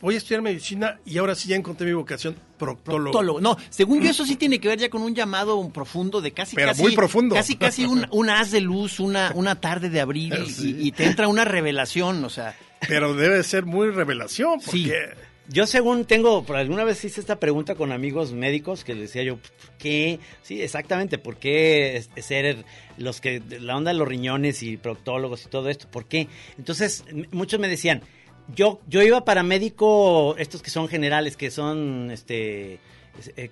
Voy 0.00 0.16
a 0.16 0.18
estudiar 0.18 0.42
medicina 0.42 0.98
y 1.06 1.18
ahora 1.18 1.36
sí 1.36 1.48
ya 1.48 1.54
encontré 1.54 1.86
mi 1.86 1.92
vocación, 1.92 2.34
proctólogo. 2.58 3.12
Proctólogo. 3.12 3.40
No, 3.40 3.56
según 3.70 4.00
yo 4.00 4.10
eso 4.10 4.26
sí 4.26 4.34
tiene 4.36 4.58
que 4.58 4.66
ver 4.66 4.78
ya 4.80 4.90
con 4.90 5.02
un 5.02 5.14
llamado 5.14 5.56
un 5.56 5.70
profundo 5.70 6.20
de 6.20 6.32
casi 6.32 6.56
Pero 6.56 6.68
casi 6.70 6.82
muy 6.82 6.96
profundo. 6.96 7.36
casi 7.36 7.54
casi 7.54 7.84
un, 7.84 8.04
un 8.10 8.28
haz 8.28 8.50
de 8.50 8.60
luz, 8.60 8.98
una 8.98 9.30
una 9.36 9.60
tarde 9.60 9.88
de 9.88 10.00
abril 10.00 10.34
y, 10.46 10.50
Sí. 10.50 10.76
y 10.80 10.90
te 10.90 11.04
entra 11.04 11.28
una 11.28 11.44
revelación, 11.44 12.24
o 12.24 12.30
sea, 12.30 12.56
Pero 12.88 13.14
debe 13.14 13.40
ser 13.44 13.66
muy 13.66 13.90
revelación, 13.90 14.58
porque... 14.64 14.78
Sí. 14.78 14.90
Yo 15.50 15.66
según 15.66 16.04
tengo, 16.04 16.42
por 16.44 16.56
alguna 16.56 16.84
vez 16.84 17.02
hice 17.04 17.20
esta 17.20 17.40
pregunta 17.40 17.74
con 17.74 17.90
amigos 17.90 18.32
médicos 18.32 18.84
que 18.84 18.92
les 18.94 19.04
decía 19.04 19.22
yo, 19.22 19.36
¿por 19.38 19.70
qué? 19.78 20.20
Sí, 20.42 20.60
exactamente, 20.60 21.16
¿por 21.16 21.36
qué 21.38 22.04
ser 22.18 22.64
los 22.98 23.20
que, 23.22 23.40
la 23.60 23.76
onda 23.76 23.92
de 23.92 23.98
los 23.98 24.06
riñones 24.06 24.62
y 24.62 24.76
proctólogos 24.76 25.46
y 25.46 25.48
todo 25.48 25.70
esto? 25.70 25.88
¿Por 25.90 26.04
qué? 26.04 26.28
Entonces, 26.58 27.04
muchos 27.32 27.58
me 27.60 27.68
decían, 27.68 28.02
yo, 28.54 28.80
yo 28.88 29.02
iba 29.02 29.24
para 29.24 29.42
médico, 29.42 30.36
estos 30.38 30.60
que 30.62 30.68
son 30.70 30.86
generales, 30.86 31.36
que 31.36 31.50
son, 31.50 32.10
este, 32.10 32.74
es- 33.18 33.32
eh, 33.36 33.50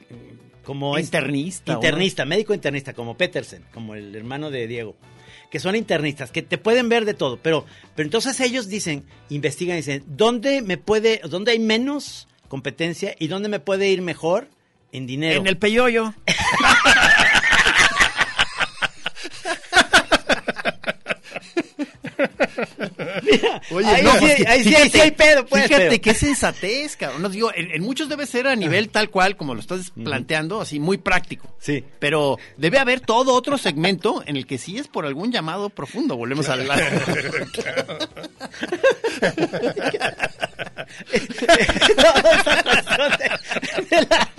como... 0.64 0.98
Internista. 0.98 1.72
Internista, 1.72 2.24
médico 2.26 2.52
internista, 2.52 2.92
como 2.92 3.16
Petersen, 3.16 3.62
como 3.72 3.94
el 3.94 4.14
hermano 4.14 4.50
de 4.50 4.66
Diego 4.66 4.96
que 5.50 5.60
son 5.60 5.76
internistas, 5.76 6.30
que 6.30 6.42
te 6.42 6.58
pueden 6.58 6.88
ver 6.88 7.04
de 7.04 7.14
todo, 7.14 7.38
pero, 7.38 7.64
pero 7.94 8.06
entonces 8.06 8.38
ellos 8.40 8.68
dicen, 8.68 9.04
investigan 9.28 9.76
y 9.76 9.80
dicen, 9.80 10.04
¿dónde 10.06 10.62
me 10.62 10.78
puede, 10.78 11.20
dónde 11.28 11.52
hay 11.52 11.58
menos 11.58 12.28
competencia 12.48 13.14
y 13.18 13.28
dónde 13.28 13.48
me 13.48 13.60
puede 13.60 13.88
ir 13.88 14.02
mejor 14.02 14.48
en 14.92 15.06
dinero? 15.06 15.40
en 15.40 15.46
el 15.46 15.56
peyoyo. 15.56 16.14
Oye, 23.70 23.86
ahí, 23.88 24.02
no, 24.02 24.12
sí, 24.12 24.18
pues, 24.20 24.46
ahí 24.46 24.64
sí, 24.64 24.74
ahí 24.74 24.90
sí 24.90 25.00
hay 25.00 25.10
pedo, 25.10 25.44
pues. 25.46 25.64
Fíjate 25.64 25.88
pero- 25.88 26.02
qué 26.02 26.14
sensatez, 26.14 26.96
cabrón. 26.96 27.22
No, 27.22 27.28
digo, 27.28 27.50
en, 27.54 27.70
en 27.70 27.82
muchos 27.82 28.08
debe 28.08 28.26
ser 28.26 28.46
a 28.46 28.56
nivel 28.56 28.88
tal 28.88 29.10
cual 29.10 29.36
como 29.36 29.54
lo 29.54 29.60
estás 29.60 29.90
planteando, 29.90 30.60
así 30.60 30.78
muy 30.80 30.98
práctico. 30.98 31.48
Sí. 31.58 31.84
Pero 31.98 32.38
debe 32.56 32.78
haber 32.78 33.00
todo 33.00 33.34
otro 33.34 33.58
segmento 33.58 34.22
en 34.26 34.36
el 34.36 34.46
que 34.46 34.58
sí 34.58 34.78
es 34.78 34.88
por 34.88 35.06
algún 35.06 35.32
llamado 35.32 35.70
profundo. 35.70 36.16
Volvemos 36.16 36.48
a 36.48 36.54
hablar. 36.54 36.80
Toda 41.96 42.30
esa 42.32 42.62
cuestión 42.62 43.12
de, 43.18 43.96
de 43.96 44.06
la- 44.06 44.30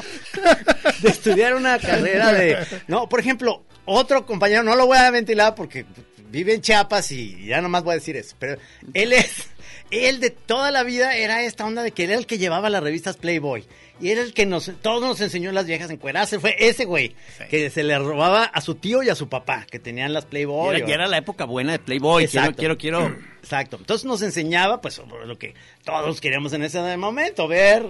de 1.02 1.10
estudiar 1.10 1.56
una 1.56 1.78
carrera 1.80 2.32
de... 2.32 2.58
No, 2.88 3.10
por 3.10 3.20
ejemplo, 3.20 3.64
otro 3.86 4.26
compañero, 4.26 4.64
no 4.64 4.76
lo 4.76 4.86
voy 4.86 4.98
a 4.98 5.10
ventilar 5.12 5.56
porque 5.56 5.86
vive 6.30 6.54
en 6.54 6.62
Chiapas 6.62 7.12
y 7.12 7.46
ya 7.46 7.62
nomás 7.62 7.84
voy 7.84 7.94
a 7.94 7.96
decir 7.96 8.16
eso, 8.18 8.36
pero 8.40 8.58
él 8.94 9.14
es... 9.14 9.48
Él 9.90 10.20
de 10.20 10.32
toda 10.32 10.70
la 10.72 10.84
vida 10.84 11.16
era 11.16 11.44
esta 11.44 11.66
onda 11.66 11.82
de 11.82 11.92
que 11.94 12.04
él 12.04 12.10
era 12.10 12.20
el 12.20 12.26
que 12.26 12.38
llevaba 12.38 12.70
las 12.70 12.84
revistas 12.84 13.16
Playboy. 13.16 13.64
Y 14.02 14.10
era 14.10 14.22
el 14.22 14.34
que 14.34 14.46
nos, 14.46 14.70
todos 14.82 15.02
nos 15.02 15.22
enseñó 15.22 15.54
las 15.54 15.66
viejas 15.66 15.90
en 15.90 15.96
cuerarse. 15.96 16.40
Fue 16.42 16.58
ese 16.60 16.84
güey 16.84 17.16
que 17.50 17.70
se 17.70 17.84
le 17.84 17.98
robaba 17.98 18.44
a 18.44 18.60
su 18.60 18.76
tío 18.76 19.02
y 19.02 19.08
a 19.08 19.16
su 19.16 19.30
papá, 19.30 19.66
que 19.72 19.80
tenían 19.80 20.12
las 20.12 20.26
Y 20.26 20.28
Playboy. 20.28 20.76
era, 20.76 20.86
o- 20.86 20.90
y 20.90 20.92
era 20.92 21.08
la 21.08 21.18
época 21.18 21.46
buena 21.46 21.72
de 21.72 21.80
Playboy. 21.80 22.28
Quiero, 22.28 22.40
Exacto. 22.48 22.60
quiero, 22.60 22.78
quiero. 22.78 23.18
Exacto. 23.42 23.78
Entonces 23.80 24.04
nos 24.04 24.22
enseñaba, 24.24 24.82
pues, 24.82 25.02
lo 25.26 25.38
que 25.38 25.54
todos 25.86 26.20
queríamos 26.20 26.52
en 26.52 26.64
ese 26.64 26.98
momento, 26.98 27.48
ver 27.48 27.86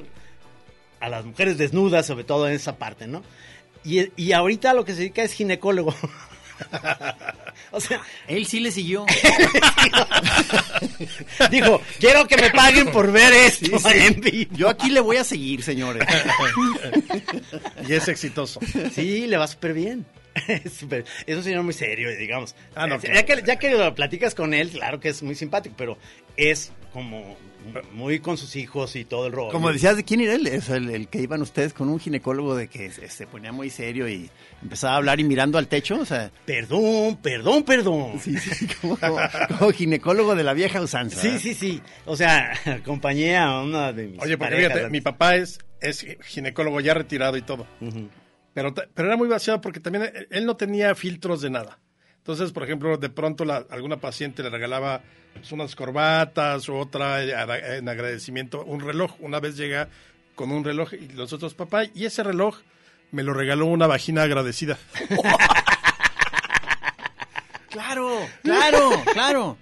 a 0.99 1.09
las 1.09 1.25
mujeres 1.25 1.57
desnudas, 1.57 2.05
sobre 2.05 2.25
todo 2.25 2.47
en 2.47 2.53
esa 2.53 2.77
parte, 2.77 3.07
¿no? 3.07 3.23
Y, 3.83 4.11
y 4.21 4.33
ahorita 4.33 4.75
lo 4.75 4.85
que 4.85 4.91
se 4.93 4.99
dedica 4.99 5.23
es 5.23 5.33
ginecólogo. 5.33 5.95
o 7.71 7.79
sea, 7.79 8.01
Él 8.27 8.45
sí 8.45 8.59
le 8.59 8.71
siguió. 8.71 9.05
dijo, 11.51 11.81
quiero 11.99 12.27
que 12.27 12.37
me 12.37 12.49
paguen 12.51 12.91
por 12.91 13.11
ver 13.11 13.33
esto 13.33 13.77
en 13.89 14.21
vivo. 14.21 14.51
Yo 14.55 14.69
aquí 14.69 14.89
le 14.89 14.99
voy 14.99 15.17
a 15.17 15.23
seguir, 15.23 15.63
señores. 15.63 16.07
Y 17.87 17.93
es 17.93 18.07
exitoso. 18.07 18.59
Sí, 18.93 19.27
le 19.27 19.37
va 19.37 19.47
súper 19.47 19.73
bien. 19.73 20.05
Es, 20.47 20.83
un 20.83 21.43
señor 21.43 21.63
muy 21.63 21.73
serio, 21.73 22.15
digamos. 22.15 22.55
Ah, 22.75 22.87
no, 22.87 22.99
ya, 22.99 23.23
que, 23.23 23.43
ya 23.45 23.57
que 23.57 23.71
lo 23.71 23.93
platicas 23.95 24.35
con 24.35 24.53
él, 24.53 24.69
claro 24.69 24.99
que 24.99 25.09
es 25.09 25.23
muy 25.23 25.35
simpático, 25.35 25.75
pero 25.77 25.97
es 26.35 26.71
como 26.93 27.37
muy 27.93 28.19
con 28.19 28.37
sus 28.37 28.55
hijos 28.55 28.95
y 28.95 29.05
todo 29.05 29.27
el 29.27 29.33
rollo. 29.33 29.51
Como 29.51 29.71
decías, 29.71 29.95
¿de 29.97 30.03
quién 30.03 30.21
era 30.21 30.33
él? 30.35 30.47
Es 30.47 30.69
el, 30.69 30.89
el 30.89 31.07
que 31.07 31.21
iban 31.21 31.41
ustedes 31.41 31.73
con 31.73 31.89
un 31.89 31.99
ginecólogo 31.99 32.55
de 32.55 32.67
que 32.67 32.91
se, 32.91 33.09
se 33.09 33.27
ponía 33.27 33.51
muy 33.51 33.69
serio 33.69 34.07
y 34.07 34.29
empezaba 34.61 34.93
a 34.93 34.97
hablar 34.97 35.19
y 35.19 35.23
mirando 35.23 35.57
al 35.57 35.67
techo. 35.67 35.99
O 35.99 36.05
sea, 36.05 36.31
Perdón, 36.45 37.17
perdón, 37.21 37.63
perdón. 37.63 38.19
sí, 38.21 38.37
sí, 38.37 38.67
como, 38.81 38.97
como- 38.97 39.17
como 39.57 39.71
ginecólogo 39.71 40.35
de 40.35 40.43
la 40.43 40.53
vieja 40.53 40.81
usanza. 40.81 41.21
Sí, 41.21 41.39
sí, 41.39 41.53
sí. 41.53 41.81
O 42.05 42.15
sea, 42.15 42.53
acompañé 42.65 43.37
a 43.37 43.59
una 43.61 43.91
de 43.93 44.07
mis 44.07 44.21
Oye, 44.21 44.37
porque 44.37 44.51
parejas 44.51 44.61
fíjate, 44.63 44.79
antes. 44.85 44.91
mi 44.91 45.01
papá 45.01 45.35
es, 45.35 45.59
es 45.81 46.05
ginecólogo 46.23 46.79
ya 46.79 46.93
retirado 46.93 47.37
y 47.37 47.41
todo. 47.41 47.67
Pero, 48.53 48.73
pero 48.73 49.07
era 49.07 49.17
muy 49.17 49.27
vaciado 49.27 49.61
porque 49.61 49.79
también 49.79 50.11
él 50.31 50.45
no 50.45 50.57
tenía 50.57 50.95
filtros 50.95 51.41
de 51.41 51.49
nada. 51.51 51.79
Entonces, 52.27 52.51
por 52.51 52.63
ejemplo, 52.63 52.97
de 52.97 53.07
pronto 53.09 53.45
la- 53.45 53.63
alguna 53.69 53.95
paciente 54.01 54.43
le 54.43 54.49
regalaba 54.49 54.99
pues, 55.33 55.49
unas 55.53 55.77
corbatas 55.77 56.67
o 56.67 56.77
otra 56.77 57.23
en 57.23 57.87
agradecimiento, 57.87 58.65
un 58.65 58.81
reloj. 58.81 59.13
Una 59.21 59.39
vez 59.39 59.55
llega 59.55 59.87
con 60.35 60.51
un 60.51 60.65
reloj 60.65 60.91
y 60.93 61.07
los 61.13 61.31
otros, 61.31 61.53
papá, 61.53 61.85
y 61.85 62.03
ese 62.05 62.23
reloj 62.23 62.57
me 63.11 63.23
lo 63.23 63.33
regaló 63.33 63.67
una 63.67 63.87
vagina 63.87 64.23
agradecida. 64.23 64.77
Claro, 67.69 68.17
claro, 68.43 68.89
claro. 69.13 69.57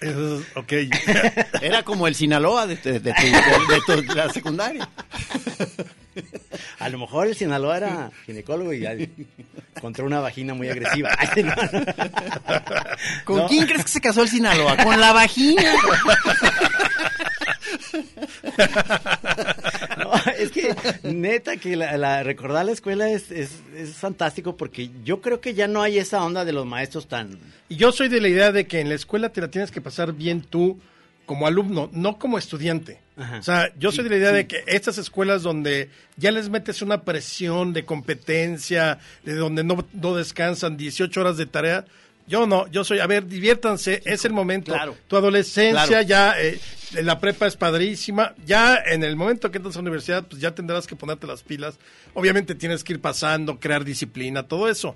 Es- 0.00 0.56
ok. 0.56 0.72
Era 1.62 1.82
como 1.82 2.06
el 2.06 2.14
Sinaloa 2.14 2.66
de, 2.66 2.76
de- 2.76 3.00
de 3.00 3.12
tu, 3.14 3.22
de- 3.22 3.96
de 3.96 4.02
tu- 4.06 4.14
la 4.14 4.30
secundaria. 4.32 4.88
A 6.78 6.88
lo 6.88 6.98
mejor 6.98 7.26
el 7.28 7.36
Sinaloa 7.36 7.76
era 7.76 8.10
ginecólogo 8.26 8.72
y 8.72 8.84
encontró 9.76 10.06
una 10.06 10.18
vagina 10.20 10.54
muy 10.54 10.68
agresiva. 10.68 11.10
Ay, 11.18 11.42
no, 11.44 11.54
no. 11.54 11.84
¿Con 13.24 13.36
No. 13.38 13.46
quién 13.48 13.66
crees 13.66 13.84
que 13.84 13.90
se 13.90 14.00
casó 14.00 14.22
el 14.22 14.28
Sinaloa? 14.28 14.76
Con 14.78 15.00
la 15.00 15.12
vagina. 15.12 15.62
Es 20.38 20.50
que 20.50 20.74
neta 21.02 21.56
que 21.56 21.76
la, 21.76 21.96
la- 21.96 22.22
recordar 22.22 22.64
la 22.64 22.72
escuela 22.72 23.10
es, 23.10 23.30
es, 23.30 23.50
es 23.76 23.94
fantástico 23.94 24.56
porque 24.56 24.90
yo 25.04 25.20
creo 25.20 25.40
que 25.40 25.54
ya 25.54 25.66
no 25.68 25.82
hay 25.82 25.98
esa 25.98 26.22
onda 26.24 26.44
de 26.44 26.52
los 26.52 26.66
maestros 26.66 27.08
tan... 27.08 27.38
Y 27.68 27.76
yo 27.76 27.92
soy 27.92 28.08
de 28.08 28.20
la 28.20 28.28
idea 28.28 28.52
de 28.52 28.66
que 28.66 28.80
en 28.80 28.88
la 28.88 28.94
escuela 28.94 29.30
te 29.30 29.40
la 29.40 29.48
tienes 29.48 29.70
que 29.70 29.80
pasar 29.80 30.12
bien 30.12 30.40
tú 30.42 30.78
como 31.26 31.46
alumno, 31.46 31.90
no 31.92 32.18
como 32.18 32.38
estudiante. 32.38 33.00
Ajá. 33.18 33.38
O 33.38 33.42
sea, 33.42 33.72
yo 33.78 33.92
soy 33.92 34.04
de 34.04 34.10
la 34.10 34.16
idea 34.16 34.32
de 34.32 34.46
que 34.46 34.62
estas 34.66 34.96
escuelas 34.96 35.42
donde 35.42 35.90
ya 36.16 36.30
les 36.30 36.48
metes 36.48 36.80
una 36.80 37.02
presión 37.02 37.72
de 37.74 37.84
competencia, 37.84 38.98
de 39.24 39.34
donde 39.34 39.64
no, 39.64 39.84
no 39.92 40.14
descansan 40.16 40.76
18 40.76 41.20
horas 41.20 41.36
de 41.36 41.46
tarea, 41.46 41.84
yo 42.28 42.46
no, 42.46 42.66
yo 42.68 42.84
soy, 42.84 43.00
a 43.00 43.06
ver, 43.06 43.26
diviértanse, 43.26 44.02
es 44.04 44.24
el 44.24 44.32
momento. 44.32 44.72
Claro. 44.72 44.96
Tu 45.08 45.16
adolescencia 45.16 45.86
Claro. 45.86 46.06
ya, 46.06 46.40
eh, 46.40 46.60
la 47.02 47.18
prepa 47.18 47.46
es 47.46 47.56
padrísima, 47.56 48.34
ya 48.46 48.76
en 48.86 49.02
el 49.02 49.16
momento 49.16 49.50
que 49.50 49.56
entras 49.58 49.74
a 49.76 49.78
la 49.78 49.82
universidad, 49.82 50.24
pues 50.28 50.40
ya 50.40 50.54
tendrás 50.54 50.86
que 50.86 50.94
ponerte 50.96 51.26
las 51.26 51.42
pilas. 51.42 51.78
Obviamente 52.14 52.54
tienes 52.54 52.84
que 52.84 52.92
ir 52.94 53.00
pasando, 53.00 53.58
crear 53.58 53.84
disciplina, 53.84 54.44
todo 54.44 54.68
eso. 54.68 54.94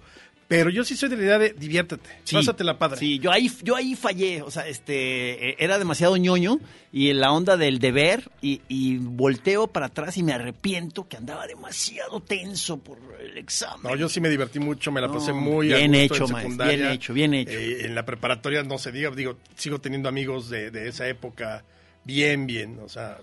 Pero 0.53 0.69
yo 0.69 0.85
sí 0.85 0.97
soy 0.97 1.09
de 1.09 1.17
la 1.17 1.23
idea 1.23 1.39
de 1.39 1.55
diviértete, 1.55 2.11
pásatela 2.31 2.79
padre. 2.79 2.99
Sí, 2.99 3.19
yo 3.19 3.33
ahí, 3.33 3.51
yo 3.63 3.75
ahí 3.75 3.95
fallé. 3.95 4.43
O 4.43 4.51
sea, 4.51 4.69
este, 4.69 5.49
eh, 5.49 5.57
era 5.59 5.79
demasiado 5.79 6.15
ñoño 6.19 6.61
y 6.93 7.09
en 7.09 7.21
la 7.21 7.33
onda 7.33 7.57
del 7.57 7.79
deber 7.79 8.31
y, 8.43 8.61
y 8.69 8.99
volteo 8.99 9.69
para 9.69 9.87
atrás 9.87 10.19
y 10.19 10.23
me 10.23 10.35
arrepiento 10.35 11.09
que 11.09 11.17
andaba 11.17 11.47
demasiado 11.47 12.21
tenso 12.21 12.77
por 12.77 12.99
el 13.19 13.39
examen. 13.39 13.81
No, 13.83 13.97
yo 13.97 14.11
sí 14.11 14.21
me 14.21 14.29
divertí 14.29 14.61
mucho, 14.61 14.93
me 14.93 15.01
la 15.01 15.11
pasé 15.11 15.31
No, 15.31 15.41
muy 15.41 15.73
a 15.73 15.79
bien 15.79 15.93
gusto 15.93 16.03
hecho, 16.05 16.25
en 16.27 16.33
maestro, 16.33 16.41
secundaria. 16.43 16.77
bien 16.77 16.91
hecho, 16.93 17.15
bien 17.15 17.33
hecho. 17.33 17.59
Eh, 17.59 17.87
en 17.87 17.95
la 17.95 18.05
preparatoria 18.05 18.63
no 18.63 18.77
se 18.77 18.93
diga, 18.93 19.11
digo, 19.13 19.39
sigo 19.57 19.81
teniendo 19.81 20.11
amigos 20.11 20.51
de, 20.51 20.71
de 20.71 20.87
esa 20.87 21.09
época 21.09 21.65
bien, 22.05 22.47
bien, 22.47 22.79
o 22.85 22.91
sea, 22.91 23.17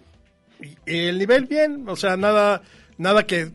y 0.63 0.75
el 0.87 1.19
nivel 1.19 1.45
bien, 1.45 1.87
o 1.87 1.95
sea, 1.95 2.17
nada, 2.17 2.63
nada 2.97 3.27
que 3.27 3.51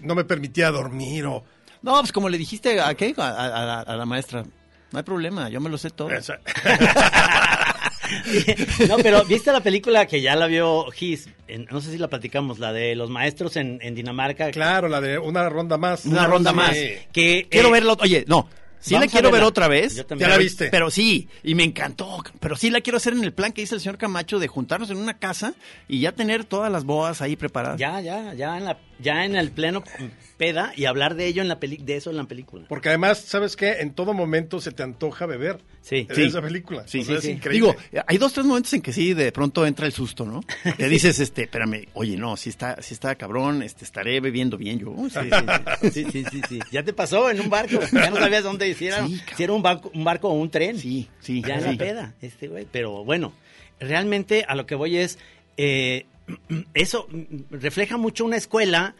no 0.00 0.14
me 0.14 0.24
permitía 0.24 0.70
dormir 0.70 1.24
o... 1.24 1.42
No, 1.84 2.00
pues 2.00 2.12
como 2.12 2.28
le 2.28 2.38
dijiste 2.38 2.80
a, 2.80 2.94
¿qué? 2.94 3.14
A, 3.16 3.22
a- 3.28 3.46
a 3.62 3.64
la, 3.66 3.80
a 3.80 3.96
la 3.96 4.06
maestra, 4.06 4.42
no 4.90 4.98
hay 4.98 5.02
problema, 5.04 5.48
yo 5.50 5.60
me 5.60 5.68
lo 5.70 5.78
sé 5.78 5.90
todo. 5.90 6.08
No, 8.88 8.96
pero 8.98 9.24
¿viste 9.24 9.50
la 9.50 9.60
película 9.62 10.06
que 10.06 10.20
ya 10.20 10.36
la 10.36 10.46
vio 10.46 10.90
Gis? 10.90 11.28
En- 11.48 11.66
no 11.70 11.80
sé 11.80 11.90
si 11.90 11.98
la 11.98 12.08
platicamos, 12.08 12.58
la 12.58 12.72
de 12.72 12.94
los 12.94 13.08
maestros 13.10 13.56
en, 13.56 13.78
en 13.82 13.94
Dinamarca. 13.94 14.50
claro, 14.50 14.88
la 14.88 15.00
de 15.00 15.18
una 15.18 15.48
ronda 15.48 15.78
más. 15.78 16.04
Una 16.04 16.26
ronda 16.26 16.50
Sí. 16.50 16.56
más. 16.56 16.70
Que, 17.12 17.46
Quiero 17.50 17.68
eh, 17.68 17.72
verla. 17.72 17.96
Oye, 18.00 18.24
no. 18.28 18.48
Sí 18.78 18.98
la 18.98 19.06
quiero 19.06 19.30
ver 19.30 19.42
otra 19.42 19.66
vez. 19.66 19.96
Yo 19.96 20.04
también. 20.04 20.26
Ya 20.26 20.28
la 20.28 20.34
Pero- 20.36 20.44
viste. 20.44 20.68
Pero 20.68 20.90
sí, 20.90 21.28
y 21.42 21.54
me 21.54 21.64
encantó. 21.64 22.22
Pero 22.38 22.54
sí 22.56 22.68
la 22.68 22.82
quiero 22.82 22.98
hacer 22.98 23.14
en 23.14 23.24
el 23.24 23.32
plan 23.32 23.52
que 23.52 23.62
dice 23.62 23.74
el 23.74 23.80
señor 23.80 23.96
Camacho 23.96 24.38
de 24.38 24.46
juntarnos 24.48 24.90
en 24.90 24.98
una 24.98 25.14
casa 25.18 25.54
y 25.88 26.00
ya 26.00 26.12
tener 26.12 26.44
todas 26.44 26.70
las 26.70 26.84
boas 26.84 27.22
ahí 27.22 27.34
preparadas. 27.36 27.80
Ya, 27.80 28.00
ya, 28.02 28.34
ya 28.34 28.58
en, 28.58 28.66
la, 28.66 28.78
ya 28.98 29.24
en 29.24 29.36
el 29.36 29.50
pleno 29.50 29.82
peda 30.36 30.72
y 30.76 30.86
hablar 30.86 31.14
de 31.14 31.26
ello 31.26 31.42
en 31.42 31.48
la 31.48 31.60
peli 31.60 31.76
de 31.76 31.96
eso 31.96 32.10
en 32.10 32.16
la 32.16 32.24
película. 32.24 32.64
Porque 32.68 32.88
además, 32.88 33.18
¿sabes 33.18 33.54
qué? 33.56 33.74
En 33.80 33.94
todo 33.94 34.14
momento 34.14 34.60
se 34.60 34.72
te 34.72 34.82
antoja 34.82 35.26
beber. 35.26 35.60
Sí. 35.80 36.04
de 36.04 36.14
Sí. 36.14 36.22
esa 36.24 36.40
película. 36.42 36.86
Sí, 36.88 37.00
O 37.00 37.04
sea, 37.04 37.14
sí, 37.14 37.18
es 37.18 37.24
sí. 37.24 37.30
increíble. 37.32 37.76
Digo, 37.90 38.02
hay 38.06 38.18
dos, 38.18 38.32
tres 38.32 38.44
momentos 38.46 38.72
en 38.72 38.82
que 38.82 38.92
sí, 38.92 39.14
de 39.14 39.30
pronto 39.32 39.66
entra 39.66 39.86
el 39.86 39.92
susto, 39.92 40.24
¿no? 40.24 40.40
Que 40.78 40.88
dices, 40.88 41.20
este, 41.20 41.42
espérame, 41.42 41.86
oye, 41.94 42.16
no, 42.16 42.36
si 42.36 42.50
está, 42.50 42.80
si 42.82 42.94
está 42.94 43.14
cabrón, 43.14 43.62
este, 43.62 43.84
estaré 43.84 44.18
bebiendo 44.20 44.56
bien 44.56 44.78
yo. 44.78 44.94
Sí, 45.10 45.18
sí, 45.20 45.30
sí. 45.30 45.90
Sí, 45.90 46.06
sí, 46.10 46.24
sí, 46.30 46.40
sí. 46.48 46.58
Ya 46.72 46.82
te 46.82 46.92
pasó 46.92 47.30
en 47.30 47.40
un 47.40 47.50
barco. 47.50 47.78
Ya 47.92 48.10
no 48.10 48.16
sabías 48.16 48.42
dónde 48.44 48.74
cabrón. 48.74 49.20
si 49.36 49.42
era 49.44 49.52
un 49.52 49.62
barco, 49.62 49.90
un 49.94 50.04
barco 50.04 50.28
o 50.28 50.32
un 50.34 50.50
tren. 50.50 50.78
Sí, 50.78 51.08
sí, 51.20 51.42
Ya 51.46 51.54
en 51.56 51.60
sí. 51.62 51.66
la 51.72 51.76
peda, 51.76 52.14
este 52.22 52.48
güey. 52.48 52.66
Pero 52.70 53.04
bueno, 53.04 53.32
realmente 53.78 54.44
a 54.48 54.54
lo 54.54 54.66
que 54.66 54.74
voy 54.74 54.96
es, 54.96 55.18
eh, 55.56 56.06
eso 56.74 57.06
refleja 57.50 57.96
mucho 57.96 58.24
una 58.24 58.36
escuela 58.36 58.94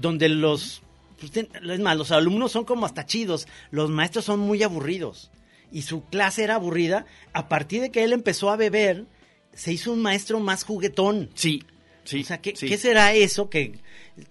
donde 0.00 0.28
los, 0.28 0.82
pues, 1.18 1.32
es 1.36 1.80
más, 1.80 1.96
los 1.96 2.10
alumnos 2.10 2.52
son 2.52 2.64
como 2.64 2.86
hasta 2.86 3.06
chidos, 3.06 3.46
los 3.70 3.90
maestros 3.90 4.24
son 4.24 4.40
muy 4.40 4.62
aburridos. 4.62 5.30
Y 5.72 5.82
su 5.82 6.04
clase 6.06 6.42
era 6.42 6.56
aburrida. 6.56 7.06
A 7.32 7.48
partir 7.48 7.80
de 7.80 7.90
que 7.90 8.02
él 8.02 8.12
empezó 8.12 8.50
a 8.50 8.56
beber, 8.56 9.04
se 9.52 9.72
hizo 9.72 9.92
un 9.92 10.02
maestro 10.02 10.40
más 10.40 10.64
juguetón. 10.64 11.30
Sí, 11.34 11.62
sí. 12.02 12.22
O 12.22 12.24
sea, 12.24 12.40
¿qué, 12.40 12.56
sí. 12.56 12.66
qué 12.66 12.76
será 12.76 13.12
eso 13.14 13.48
que... 13.50 13.78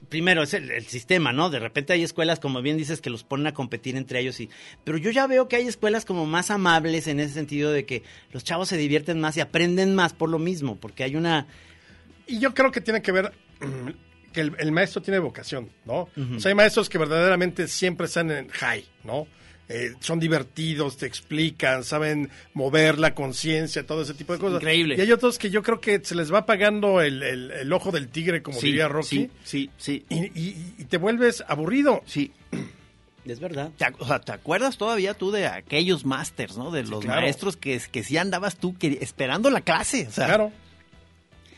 Primero, 0.10 0.44
es 0.44 0.54
el, 0.54 0.70
el 0.70 0.86
sistema, 0.86 1.32
¿no? 1.32 1.50
De 1.50 1.58
repente 1.58 1.94
hay 1.94 2.04
escuelas, 2.04 2.40
como 2.40 2.62
bien 2.62 2.78
dices, 2.78 3.00
que 3.00 3.10
los 3.10 3.24
ponen 3.24 3.48
a 3.48 3.54
competir 3.54 3.96
entre 3.96 4.20
ellos. 4.20 4.40
y 4.40 4.50
Pero 4.84 4.98
yo 4.98 5.12
ya 5.12 5.26
veo 5.28 5.48
que 5.48 5.56
hay 5.56 5.66
escuelas 5.66 6.04
como 6.04 6.26
más 6.26 6.52
amables 6.52 7.08
en 7.08 7.20
ese 7.20 7.34
sentido 7.34 7.72
de 7.72 7.86
que 7.86 8.04
los 8.32 8.44
chavos 8.44 8.68
se 8.68 8.78
divierten 8.78 9.22
más 9.22 9.38
y 9.38 9.40
aprenden 9.40 9.96
más 9.96 10.14
por 10.14 10.30
lo 10.30 10.40
mismo, 10.40 10.76
porque 10.76 11.06
hay 11.06 11.16
una... 11.16 11.48
Y 12.28 12.40
yo 12.40 12.54
creo 12.54 12.72
que 12.72 12.82
tiene 12.82 13.02
que 13.02 13.14
ver 13.14 13.34
que 14.32 14.42
el, 14.42 14.54
el 14.60 14.72
maestro 14.72 15.02
tiene 15.02 15.20
vocación, 15.20 15.70
¿no? 15.86 16.10
O 16.36 16.40
sea, 16.40 16.50
hay 16.50 16.56
maestros 16.56 16.90
que 16.90 16.98
verdaderamente 16.98 17.68
siempre 17.68 18.06
están 18.08 18.32
en 18.32 18.48
high, 18.50 18.86
¿no? 19.04 19.28
Eh, 19.72 19.94
son 20.00 20.20
divertidos, 20.20 20.98
te 20.98 21.06
explican, 21.06 21.84
saben 21.84 22.32
mover 22.56 22.98
la 22.98 23.14
conciencia, 23.14 23.86
todo 23.86 24.02
ese 24.02 24.16
tipo 24.16 24.34
de 24.34 24.40
cosas. 24.40 24.62
Increíble. 24.62 24.96
Y 24.98 25.02
hay 25.02 25.12
otros 25.12 25.38
que 25.38 25.52
yo 25.52 25.62
creo 25.62 25.80
que 25.80 26.00
se 26.04 26.16
les 26.16 26.34
va 26.34 26.40
apagando 26.40 27.02
el, 27.02 27.22
el- 27.22 27.52
el 27.52 27.72
ojo 27.74 27.92
del 27.92 28.08
tigre, 28.08 28.42
como 28.42 28.60
Sí, 28.60 28.68
diría 28.68 28.88
Rocky, 28.88 29.08
Sí, 29.08 29.30
sí, 29.44 29.70
sí. 29.78 30.06
y, 30.10 30.16
y- 30.40 30.74
y 30.80 30.86
te 30.86 30.98
vuelves 30.98 31.44
aburrido. 31.48 32.02
Sí. 32.08 32.32
Es 33.26 33.40
verdad. 33.40 33.70
¿Te, 33.78 33.86
ac- 33.86 33.98
o 34.00 34.08
sea, 34.08 34.20
¿te 34.22 34.32
acuerdas 34.32 34.78
todavía 34.80 35.14
tú 35.14 35.30
de 35.30 35.46
aquellos 35.46 36.04
masters, 36.04 36.58
¿no? 36.58 36.72
De 36.72 36.82
los 36.84 37.02
claro. 37.06 37.22
maestros 37.22 37.56
que, 37.56 37.80
que 37.92 38.02
sí 38.04 38.18
andabas 38.18 38.56
tú 38.58 38.76
que- 38.76 38.98
esperando 39.02 39.52
la 39.52 39.62
clase. 39.62 40.08
O 40.08 40.12
sea, 40.12 40.26
Claro. 40.26 40.52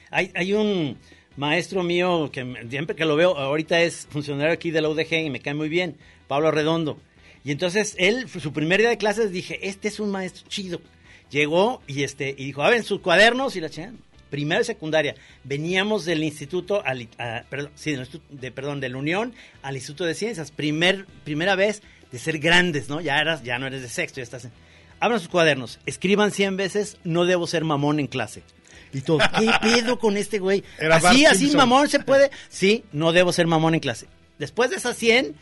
Hay, 0.09 0.31
hay 0.35 0.51
un 0.53 0.97
maestro 1.37 1.83
mío 1.83 2.29
que 2.31 2.67
siempre 2.69 2.95
que 2.95 3.05
lo 3.05 3.15
veo, 3.15 3.37
ahorita 3.37 3.81
es 3.81 4.07
funcionario 4.09 4.53
aquí 4.53 4.71
de 4.71 4.81
la 4.81 4.89
UDG 4.89 5.13
y 5.25 5.29
me 5.29 5.39
cae 5.39 5.53
muy 5.53 5.69
bien, 5.69 5.97
Pablo 6.27 6.51
Redondo. 6.51 6.99
Y 7.43 7.51
entonces 7.51 7.95
él, 7.97 8.27
su 8.29 8.53
primer 8.53 8.79
día 8.79 8.89
de 8.89 8.97
clases, 8.97 9.31
dije, 9.31 9.67
este 9.67 9.87
es 9.87 9.99
un 9.99 10.11
maestro 10.11 10.47
chido. 10.47 10.81
Llegó 11.29 11.81
y 11.87 12.03
este 12.03 12.35
y 12.37 12.45
dijo, 12.45 12.61
a 12.61 12.69
ver, 12.69 12.83
sus 12.83 12.99
cuadernos 12.99 13.55
y 13.55 13.61
la 13.61 13.69
chingada. 13.69 13.95
Primero 14.29 14.61
y 14.61 14.65
secundaria. 14.65 15.15
Veníamos 15.43 16.05
del 16.05 16.23
instituto, 16.23 16.81
al, 16.85 17.09
perdón, 17.49 17.71
sí, 17.75 17.91
del 17.91 18.07
de, 18.29 18.51
perdón, 18.51 18.79
de 18.79 18.89
la 18.89 18.97
Unión 18.97 19.33
al 19.61 19.75
Instituto 19.75 20.05
de 20.05 20.13
Ciencias. 20.13 20.51
Primer, 20.51 21.05
primera 21.25 21.55
vez 21.55 21.81
de 22.11 22.19
ser 22.19 22.39
grandes, 22.39 22.87
¿no? 22.87 23.01
Ya 23.01 23.19
eras, 23.19 23.43
ya 23.43 23.59
no 23.59 23.67
eres 23.67 23.81
de 23.81 23.89
sexto, 23.89 24.17
ya 24.17 24.23
estás 24.23 24.45
en... 24.45 24.51
Abran 24.99 25.19
sus 25.19 25.29
cuadernos, 25.29 25.79
escriban 25.85 26.31
100 26.31 26.57
veces, 26.57 26.97
no 27.03 27.25
debo 27.25 27.47
ser 27.47 27.63
mamón 27.63 27.99
en 27.99 28.07
clase. 28.07 28.43
Y 28.93 29.01
todo, 29.01 29.19
¿qué 29.39 29.49
pedo 29.61 29.97
con 29.99 30.17
este 30.17 30.39
güey? 30.39 30.63
Era 30.77 30.99
Bart 30.99 31.15
así, 31.15 31.25
así 31.25 31.37
Simpson. 31.39 31.57
mamón 31.59 31.87
se 31.89 31.99
puede. 31.99 32.29
Sí, 32.49 32.83
no 32.91 33.11
debo 33.13 33.31
ser 33.31 33.47
mamón 33.47 33.73
en 33.73 33.79
clase. 33.79 34.07
Después 34.37 34.69
de 34.69 34.75
esas 34.77 34.97
100, 34.97 35.35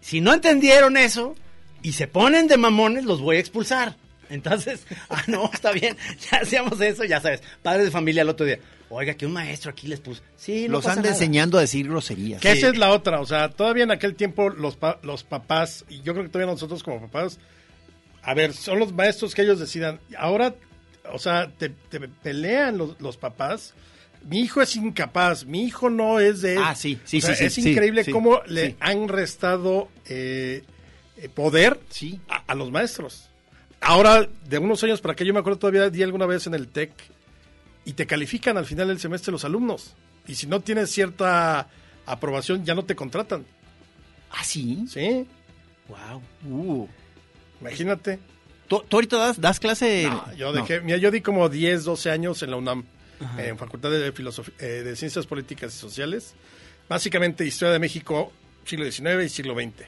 si 0.00 0.20
no 0.20 0.32
entendieron 0.34 0.96
eso 0.96 1.34
y 1.82 1.92
se 1.92 2.06
ponen 2.06 2.46
de 2.48 2.56
mamones, 2.56 3.04
los 3.04 3.20
voy 3.20 3.36
a 3.36 3.40
expulsar. 3.40 3.96
Entonces, 4.30 4.86
ah, 5.10 5.22
no, 5.26 5.50
está 5.52 5.72
bien, 5.72 5.96
ya 6.30 6.38
hacíamos 6.38 6.80
eso, 6.80 7.04
ya 7.04 7.20
sabes. 7.20 7.42
Padres 7.62 7.86
de 7.86 7.90
familia 7.90 8.22
el 8.22 8.28
otro 8.28 8.46
día. 8.46 8.58
Oiga, 8.88 9.14
que 9.14 9.26
un 9.26 9.32
maestro 9.32 9.72
aquí 9.72 9.88
les 9.88 9.98
puso. 9.98 10.22
Sí, 10.36 10.66
no 10.68 10.74
los 10.74 10.84
pasa 10.84 10.92
anda 10.98 11.08
nada. 11.10 11.14
enseñando 11.14 11.58
a 11.58 11.62
decir 11.62 11.88
groserías. 11.88 12.40
Que 12.40 12.52
esa 12.52 12.68
es 12.68 12.76
la 12.78 12.90
otra, 12.92 13.20
o 13.20 13.26
sea, 13.26 13.48
todavía 13.50 13.82
en 13.82 13.90
aquel 13.90 14.14
tiempo 14.14 14.48
los, 14.48 14.76
pa- 14.76 15.00
los 15.02 15.24
papás, 15.24 15.84
y 15.88 16.02
yo 16.02 16.12
creo 16.12 16.22
que 16.24 16.30
todavía 16.30 16.52
nosotros 16.52 16.84
como 16.84 17.00
papás, 17.00 17.40
a 18.22 18.32
ver, 18.34 18.52
son 18.52 18.78
los 18.78 18.92
maestros 18.92 19.34
que 19.34 19.42
ellos 19.42 19.58
decidan. 19.58 19.98
Ahora, 20.16 20.54
o 21.12 21.18
sea, 21.18 21.50
te, 21.50 21.68
te 21.70 22.00
pelean 22.00 22.78
los, 22.78 23.00
los 23.00 23.16
papás. 23.16 23.74
Mi 24.28 24.40
hijo 24.40 24.60
es 24.60 24.74
incapaz, 24.76 25.44
mi 25.44 25.62
hijo 25.64 25.88
no 25.90 26.18
es 26.20 26.40
de... 26.42 26.58
Ah, 26.58 26.74
sí, 26.74 26.98
sí, 27.04 27.18
O 27.18 27.20
sea, 27.20 27.34
sí, 27.34 27.38
sí, 27.40 27.44
Es 27.46 27.54
sí, 27.54 27.70
increíble 27.70 28.02
sí, 28.04 28.10
cómo 28.10 28.40
le 28.46 28.74
han 28.80 29.08
restado 29.08 29.88
eh, 30.06 30.64
eh, 31.16 31.28
poder 31.28 31.78
Sí. 31.90 32.20
a, 32.28 32.42
a 32.46 32.54
los 32.56 32.70
maestros. 32.72 33.28
Ahora, 33.80 34.26
de 34.48 34.58
unos 34.58 34.82
años 34.82 35.00
para 35.00 35.12
acá, 35.12 35.22
yo 35.24 35.32
me 35.32 35.38
acuerdo 35.40 35.58
todavía, 35.60 35.90
di 35.90 36.02
alguna 36.02 36.26
vez 36.26 36.46
en 36.48 36.54
el 36.54 36.66
TEC, 36.68 36.90
y 37.84 37.92
te 37.92 38.06
califican 38.06 38.56
al 38.56 38.66
final 38.66 38.88
del 38.88 38.98
semestre 38.98 39.30
los 39.30 39.44
alumnos. 39.44 39.94
Y 40.26 40.34
si 40.34 40.48
no 40.48 40.60
tienes 40.60 40.90
cierta 40.90 41.68
aprobación, 42.04 42.64
ya 42.64 42.74
no 42.74 42.84
te 42.84 42.96
contratan. 42.96 43.44
Ah, 44.30 44.42
sí. 44.42 44.84
Sí, 44.88 45.24
Wow. 45.88 46.22
Uh. 46.52 46.88
imagínate. 47.60 48.18
¿Tú, 48.68 48.82
tú 48.88 48.96
ahorita 48.96 49.16
das, 49.18 49.40
das 49.40 49.60
clase? 49.60 50.06
No, 50.08 50.34
yo, 50.34 50.52
No. 50.52 50.60
dejé, 50.62 50.80
mira, 50.80 50.98
yo 50.98 51.10
di 51.10 51.20
como 51.20 51.48
10, 51.48 51.84
12 51.84 52.10
años 52.10 52.42
en 52.42 52.50
la 52.50 52.56
UNAM, 52.56 52.84
en 53.38 53.56
Facultad 53.58 53.90
de, 53.90 54.12
Filosofía, 54.12 54.54
eh, 54.58 54.82
de 54.84 54.96
Ciencias 54.96 55.26
Políticas 55.26 55.74
y 55.74 55.78
Sociales. 55.78 56.34
Básicamente 56.88 57.44
Historia 57.44 57.72
de 57.72 57.78
México, 57.78 58.32
siglo 58.64 58.84
XIX 58.90 59.24
y 59.24 59.28
siglo 59.28 59.54
XX. 59.54 59.86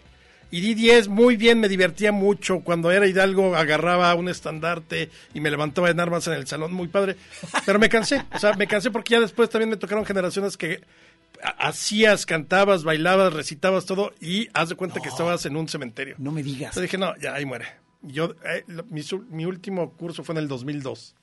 Y 0.50 0.60
di 0.62 0.72
10 0.74 1.08
muy 1.08 1.36
bien, 1.36 1.60
me 1.60 1.68
divertía 1.68 2.10
mucho. 2.10 2.60
Cuando 2.60 2.90
era 2.90 3.06
Hidalgo 3.06 3.54
agarraba 3.54 4.14
un 4.14 4.28
estandarte 4.30 5.10
y 5.34 5.40
me 5.40 5.50
levantaba 5.50 5.90
en 5.90 6.00
armas 6.00 6.26
en 6.26 6.32
el 6.32 6.46
salón, 6.46 6.72
muy 6.72 6.88
padre. 6.88 7.16
Pero 7.66 7.78
me 7.78 7.88
cansé, 7.90 8.24
o 8.34 8.38
sea, 8.38 8.54
me 8.54 8.66
cansé 8.66 8.90
porque 8.90 9.12
ya 9.14 9.20
después 9.20 9.50
también 9.50 9.68
me 9.68 9.76
tocaron 9.76 10.06
generaciones 10.06 10.56
que 10.56 10.80
ha- 11.42 11.68
hacías, 11.68 12.24
cantabas, 12.24 12.82
bailabas, 12.82 13.32
recitabas 13.34 13.84
todo 13.84 14.14
y 14.22 14.48
haz 14.54 14.70
de 14.70 14.74
cuenta 14.76 15.00
que 15.00 15.10
estabas 15.10 15.44
en 15.44 15.54
un 15.56 15.68
cementerio. 15.68 16.14
No 16.18 16.32
me 16.32 16.42
digas. 16.42 16.70
Entonces 16.70 16.82
dije, 16.84 16.96
no, 16.98 17.14
ya 17.18 17.34
ahí 17.34 17.44
muere. 17.44 17.66
Yo, 18.02 18.34
eh, 18.44 18.64
mi, 18.90 19.02
mi 19.30 19.44
último 19.44 19.92
curso 19.92 20.22
fue 20.24 20.34
en 20.34 20.38
el 20.40 20.48
2002. 20.48 21.14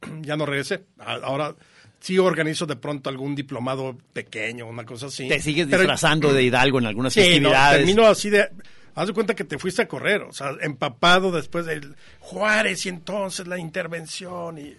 ya 0.22 0.36
no 0.36 0.46
regresé. 0.46 0.84
Ahora 0.98 1.54
sí 2.00 2.18
organizo 2.18 2.66
de 2.66 2.76
pronto 2.76 3.10
algún 3.10 3.34
diplomado 3.34 3.96
pequeño, 4.12 4.66
una 4.66 4.84
cosa 4.84 5.06
así. 5.06 5.28
Te 5.28 5.40
sigues 5.40 5.66
Pero- 5.66 5.78
disfrazando 5.78 6.32
de 6.32 6.42
Hidalgo 6.44 6.78
en 6.78 6.86
algunas 6.86 7.12
Sí, 7.12 7.20
no, 7.20 7.26
festividades. 7.26 7.78
termino 7.78 8.06
así 8.06 8.30
de... 8.30 8.48
Haz 8.94 9.08
de 9.08 9.12
cuenta 9.12 9.34
que 9.34 9.44
te 9.44 9.58
fuiste 9.58 9.82
a 9.82 9.88
correr, 9.88 10.22
o 10.22 10.32
sea, 10.32 10.52
empapado 10.62 11.30
después 11.30 11.66
del 11.66 11.96
Juárez 12.18 12.86
y 12.86 12.88
entonces 12.88 13.46
la 13.46 13.58
intervención 13.58 14.56
y... 14.58 14.74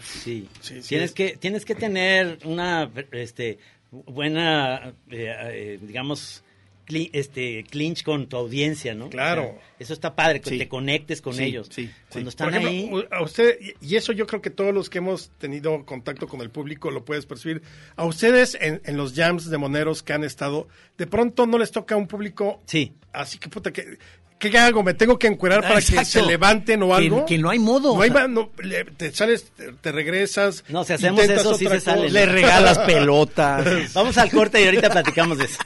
Sí. 0.00 0.48
Sí, 0.60 0.80
sí, 0.82 0.88
tienes 0.88 1.10
es- 1.10 1.14
que 1.14 1.36
tienes 1.36 1.64
que 1.64 1.74
tener 1.74 2.38
una 2.44 2.90
este 3.12 3.58
buena 3.90 4.88
eh, 5.10 5.34
eh, 5.40 5.78
digamos 5.80 6.42
cli- 6.86 7.10
este 7.12 7.64
clinch 7.70 8.02
con 8.04 8.26
tu 8.28 8.36
audiencia, 8.36 8.94
¿no? 8.94 9.08
Claro. 9.10 9.42
O 9.42 9.46
sea, 9.46 9.60
eso 9.78 9.92
está 9.92 10.14
padre 10.14 10.40
que 10.40 10.50
Sí. 10.50 10.58
te 10.58 10.68
conectes 10.68 11.20
con 11.20 11.34
Sí, 11.34 11.44
ellos. 11.44 11.68
sí, 11.70 11.90
Cuando 12.10 12.30
sí. 12.30 12.34
están 12.34 12.50
Por 12.50 12.58
ejemplo, 12.62 12.98
ahí 12.98 13.06
a 13.10 13.22
usted, 13.22 13.58
y 13.80 13.96
eso 13.96 14.12
yo 14.12 14.26
creo 14.26 14.40
que 14.40 14.50
todos 14.50 14.72
los 14.72 14.88
que 14.88 14.98
hemos 14.98 15.30
tenido 15.38 15.84
contacto 15.84 16.26
con 16.28 16.40
el 16.40 16.50
público 16.50 16.90
lo 16.90 17.04
puedes 17.04 17.26
percibir. 17.26 17.62
A 17.96 18.04
ustedes 18.04 18.56
en, 18.60 18.80
en 18.84 18.96
los 18.96 19.14
jams 19.14 19.50
de 19.50 19.58
moneros 19.58 20.02
que 20.02 20.12
han 20.12 20.24
estado, 20.24 20.68
de 20.96 21.06
pronto 21.06 21.46
no 21.46 21.58
les 21.58 21.70
toca 21.72 21.96
un 21.96 22.06
público 22.06 22.60
Sí. 22.66 22.92
así 23.12 23.38
que 23.38 23.48
puta 23.48 23.72
que... 23.72 23.98
¿Qué 24.38 24.56
hago? 24.58 24.82
¿Me 24.82 24.92
tengo 24.92 25.18
que 25.18 25.28
encuerar 25.28 25.62
para 25.62 25.76
que 25.80 26.04
se 26.04 26.20
levanten 26.20 26.82
o 26.82 26.88
Que- 26.88 26.92
algo? 26.92 27.24
que 27.24 27.38
no 27.38 27.48
hay 27.48 27.58
modo, 27.58 27.96
No 27.96 28.02
hay 28.02 28.10
no, 28.28 28.50
te 28.98 29.10
sales, 29.10 29.50
te, 29.80 29.92
regresas. 29.92 30.62
No, 30.68 30.84
si 30.84 30.92
hacemos 30.92 31.22
eso, 31.26 31.54
sí 31.54 31.66
se 31.66 31.80
sale. 31.80 32.10
Le 32.10 32.26
regalas 32.26 32.78
pelotas. 32.86 33.94
Vamos 33.94 34.18
al 34.18 34.30
corte 34.30 34.60
y 34.60 34.66
ahorita 34.66 34.90
platicamos 34.90 35.38
de 35.38 35.44
eso. 35.46 35.58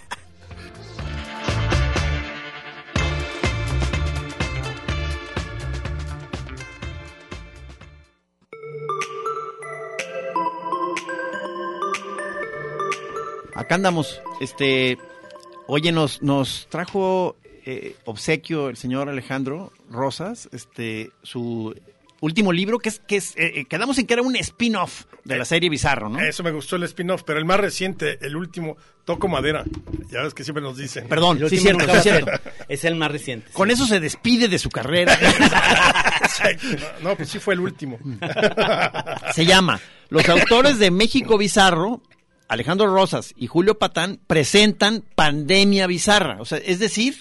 Acá 13.71 13.77
andamos. 13.77 14.21
Este, 14.41 14.99
oye, 15.69 15.93
nos, 15.93 16.23
nos 16.23 16.67
trajo 16.71 17.37
eh, 17.65 17.95
obsequio 18.05 18.69
el 18.69 18.77
señor 18.77 19.09
Alejandro 19.09 19.73
Rosas, 19.89 20.49
este, 20.51 21.13
su 21.23 21.73
último 22.19 22.53
libro, 22.53 22.81
que 22.81 22.89
es, 22.89 22.99
que 22.99 23.15
es, 23.15 23.37
eh, 23.37 23.61
eh, 23.61 23.65
quedamos 23.67 23.97
en 23.99 24.09
que 24.09 24.15
era 24.15 24.23
un 24.23 24.35
spin-off 24.35 25.05
de 25.23 25.39
la 25.39 25.45
serie 25.45 25.71
Bizarro, 25.71 26.09
¿no? 26.09 26.19
Eso 26.19 26.43
me 26.43 26.51
gustó 26.51 26.75
el 26.75 26.83
spin-off, 26.83 27.23
pero 27.25 27.39
el 27.39 27.45
más 27.45 27.61
reciente, 27.61 28.19
el 28.23 28.35
último, 28.35 28.77
Toco 29.05 29.29
Madera. 29.29 29.63
Ya 30.11 30.23
ves 30.23 30.35
que 30.35 30.43
siempre 30.43 30.65
nos 30.65 30.77
dicen. 30.77 31.07
Perdón, 31.07 31.39
sí, 31.49 31.57
cierto, 31.57 31.85
sí, 31.95 32.01
cierto. 32.01 32.33
Es 32.69 32.85
el 32.85 32.97
más 32.97 33.13
reciente. 33.13 33.53
Con 33.53 33.71
eso 33.71 33.87
se 33.87 34.01
despide 34.01 34.49
de 34.49 34.59
su 34.59 34.69
carrera. 34.69 35.17
No, 37.03 37.17
pues 37.17 37.29
sí 37.29 37.39
fue 37.39 37.53
el 37.53 37.61
último. 37.61 37.99
Se 39.35 39.45
llama 39.45 39.79
Los 40.09 40.27
autores 40.29 40.79
de 40.79 40.91
México 40.91 41.37
Bizarro, 41.37 42.01
Alejandro 42.51 42.93
Rosas 42.93 43.33
y 43.37 43.47
Julio 43.47 43.79
Patán, 43.79 44.19
presentan 44.27 45.05
Pandemia 45.15 45.87
Bizarra. 45.87 46.39
O 46.41 46.45
sea, 46.45 46.59
es 46.59 46.81
decir, 46.81 47.15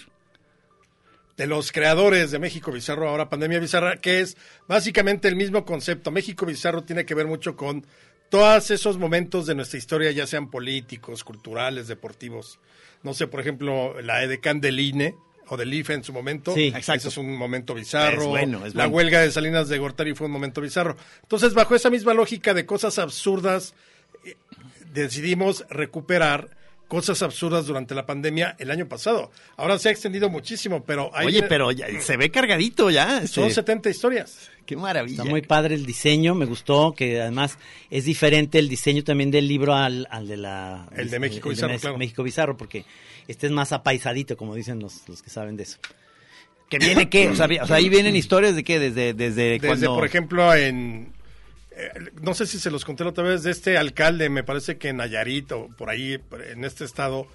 de 1.37 1.45
los 1.45 1.71
creadores 1.71 2.31
de 2.31 2.39
México 2.39 2.71
Bizarro, 2.71 3.07
ahora 3.07 3.29
Pandemia 3.29 3.59
Bizarra, 3.59 3.97
que 3.97 4.21
es 4.21 4.37
básicamente 4.67 5.27
el 5.27 5.35
mismo 5.35 5.65
concepto. 5.65 6.09
México 6.09 6.47
Bizarro 6.47 6.83
tiene 6.83 7.05
que 7.05 7.13
ver 7.13 7.27
mucho 7.27 7.55
con 7.55 7.85
todos 8.29 8.71
esos 8.71 8.97
momentos 8.97 9.45
de 9.45 9.53
nuestra 9.53 9.77
historia, 9.77 10.11
ya 10.11 10.25
sean 10.25 10.49
políticos, 10.49 11.23
culturales, 11.23 11.87
deportivos. 11.87 12.59
No 13.03 13.13
sé, 13.13 13.27
por 13.27 13.39
ejemplo, 13.39 14.01
la 14.01 14.23
edecán 14.23 14.59
del 14.59 14.79
INE 14.79 15.13
o 15.47 15.57
del 15.57 15.71
IFE 15.71 15.93
en 15.93 16.03
su 16.03 16.11
momento. 16.11 16.55
Sí, 16.55 16.69
exacto. 16.69 16.93
Ese 16.93 17.07
es 17.09 17.17
un 17.17 17.35
momento 17.35 17.75
bizarro. 17.75 18.23
Es 18.23 18.27
bueno, 18.27 18.65
es 18.65 18.73
la 18.73 18.85
bueno. 18.85 18.97
huelga 18.97 19.21
de 19.21 19.29
Salinas 19.29 19.69
de 19.69 19.77
Gortari 19.77 20.15
fue 20.15 20.25
un 20.25 20.33
momento 20.33 20.59
bizarro. 20.59 20.97
Entonces, 21.21 21.53
bajo 21.53 21.75
esa 21.75 21.91
misma 21.91 22.15
lógica 22.15 22.55
de 22.55 22.65
cosas 22.65 22.97
absurdas, 22.97 23.75
decidimos 24.93 25.65
recuperar 25.69 26.57
cosas 26.87 27.21
absurdas 27.21 27.67
durante 27.67 27.93
la 27.93 28.07
pandemia 28.07 28.55
el 28.57 28.71
año 28.71 28.87
pasado. 28.87 29.29
Ahora 29.57 29.77
se 29.77 29.89
ha 29.89 29.91
extendido 29.91 30.27
muchísimo, 30.29 30.83
pero 30.83 31.11
hay 31.13 31.27
oye, 31.27 31.43
pero 31.43 31.71
ya- 31.71 31.85
se 32.01 32.17
ve 32.17 32.31
cargadito 32.31 32.89
ya. 32.89 33.27
son 33.27 33.43
este, 33.43 33.55
70 33.61 33.89
historias. 33.91 34.49
qué 34.65 34.75
maravilla. 34.75 35.17
Está 35.21 35.25
muy 35.29 35.43
padre 35.43 35.75
el 35.75 35.85
diseño, 35.85 36.33
me 36.33 36.45
gustó, 36.45 36.93
que 36.97 37.21
además 37.21 37.59
es 37.91 38.05
diferente 38.05 38.57
el 38.57 38.67
diseño 38.69 39.03
también 39.03 39.29
del 39.29 39.47
libro 39.47 39.75
al, 39.75 40.07
al 40.09 40.27
de 40.27 40.37
la... 40.37 40.87
El 40.95 41.11
de 41.11 41.19
México 41.19 41.49
Bizarro, 41.49 41.73
Mes- 41.73 41.81
claro. 41.81 41.97
México 41.99 42.23
Bizarro, 42.23 42.57
porque 42.57 42.85
este 43.27 43.45
es 43.45 43.51
más 43.51 43.71
apaisadito, 43.71 44.35
como 44.35 44.55
dicen 44.55 44.79
los, 44.79 45.07
los 45.07 45.21
que 45.21 45.29
saben 45.29 45.57
de 45.57 45.63
eso. 45.63 45.77
¿Que 46.69 46.79
viene 46.79 47.07
qué? 47.09 47.29
O 47.29 47.35
sea, 47.35 47.45
vi- 47.45 47.59
o 47.59 47.67
sea, 47.67 47.75
ahí 47.75 47.89
vienen 47.89 48.15
historias 48.15 48.55
de 48.55 48.63
qué, 48.63 48.79
desde, 48.79 49.13
desde, 49.13 49.43
Desde, 49.59 49.67
cuando... 49.67 49.93
por 49.95 50.05
ejemplo, 50.05 50.53
en... 50.55 51.13
eh, 51.79 52.11
no 52.21 52.33
sé 52.33 52.45
si 52.45 52.59
se 52.59 52.71
los 52.71 52.83
conté 52.85 53.03
la 53.03 53.11
otra 53.11 53.23
vez, 53.23 53.43
de 53.43 53.51
este 53.51 53.77
alcalde, 53.77 54.29
me 54.29 54.43
parece 54.43 54.77
que 54.77 54.89
en 54.89 54.97
Nayarit 54.97 55.51
o 55.51 55.67
por 55.77 55.89
ahí, 55.89 56.19
en 56.51 56.65
este 56.65 56.83
estado, 56.85 57.27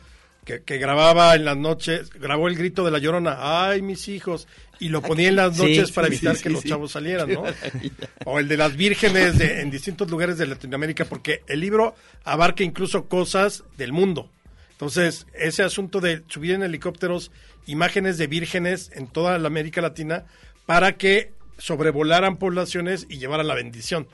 que, 0.44 0.62
que 0.62 0.76
grababa 0.78 1.34
en 1.34 1.44
las 1.44 1.56
noches, 1.56 2.10
grabó 2.10 2.48
el 2.48 2.56
grito 2.56 2.84
de 2.84 2.90
la 2.90 2.98
llorona, 2.98 3.36
ay, 3.68 3.80
mis 3.82 4.08
hijos, 4.08 4.46
y 4.78 4.88
lo 4.90 5.00
ponía 5.00 5.28
en 5.28 5.36
las 5.36 5.56
Sí, 5.56 5.62
noches 5.62 5.90
para 5.92 6.08
evitar 6.08 6.36
sí, 6.36 6.42
que 6.42 6.50
los 6.50 6.64
chavos 6.64 6.92
salieran, 6.92 7.32
¿no? 7.32 7.44
O 8.26 8.38
el 8.38 8.48
de 8.48 8.56
las 8.56 8.76
vírgenes 8.76 9.38
de- 9.38 9.60
en 9.62 9.70
distintos 9.70 10.10
lugares 10.10 10.36
de 10.36 10.46
Latinoamérica, 10.46 11.04
porque 11.06 11.42
el 11.46 11.60
libro 11.60 11.94
abarca 12.24 12.62
incluso 12.62 13.06
cosas 13.08 13.64
del 13.78 13.92
mundo. 13.92 14.30
Entonces, 14.72 15.26
ese 15.32 15.62
asunto 15.62 16.00
de 16.00 16.22
subir 16.28 16.50
en 16.52 16.62
helicópteros 16.64 17.30
imágenes 17.66 18.18
de 18.18 18.26
vírgenes 18.26 18.90
en 18.94 19.06
toda 19.06 19.38
la 19.38 19.46
América 19.46 19.80
Latina 19.80 20.24
para 20.66 20.96
que 20.98 21.32
sobrevolaran 21.58 22.36
poblaciones 22.36 23.06
y 23.08 23.18
llevaran 23.18 23.46
la 23.46 23.54
bendición. 23.54 24.06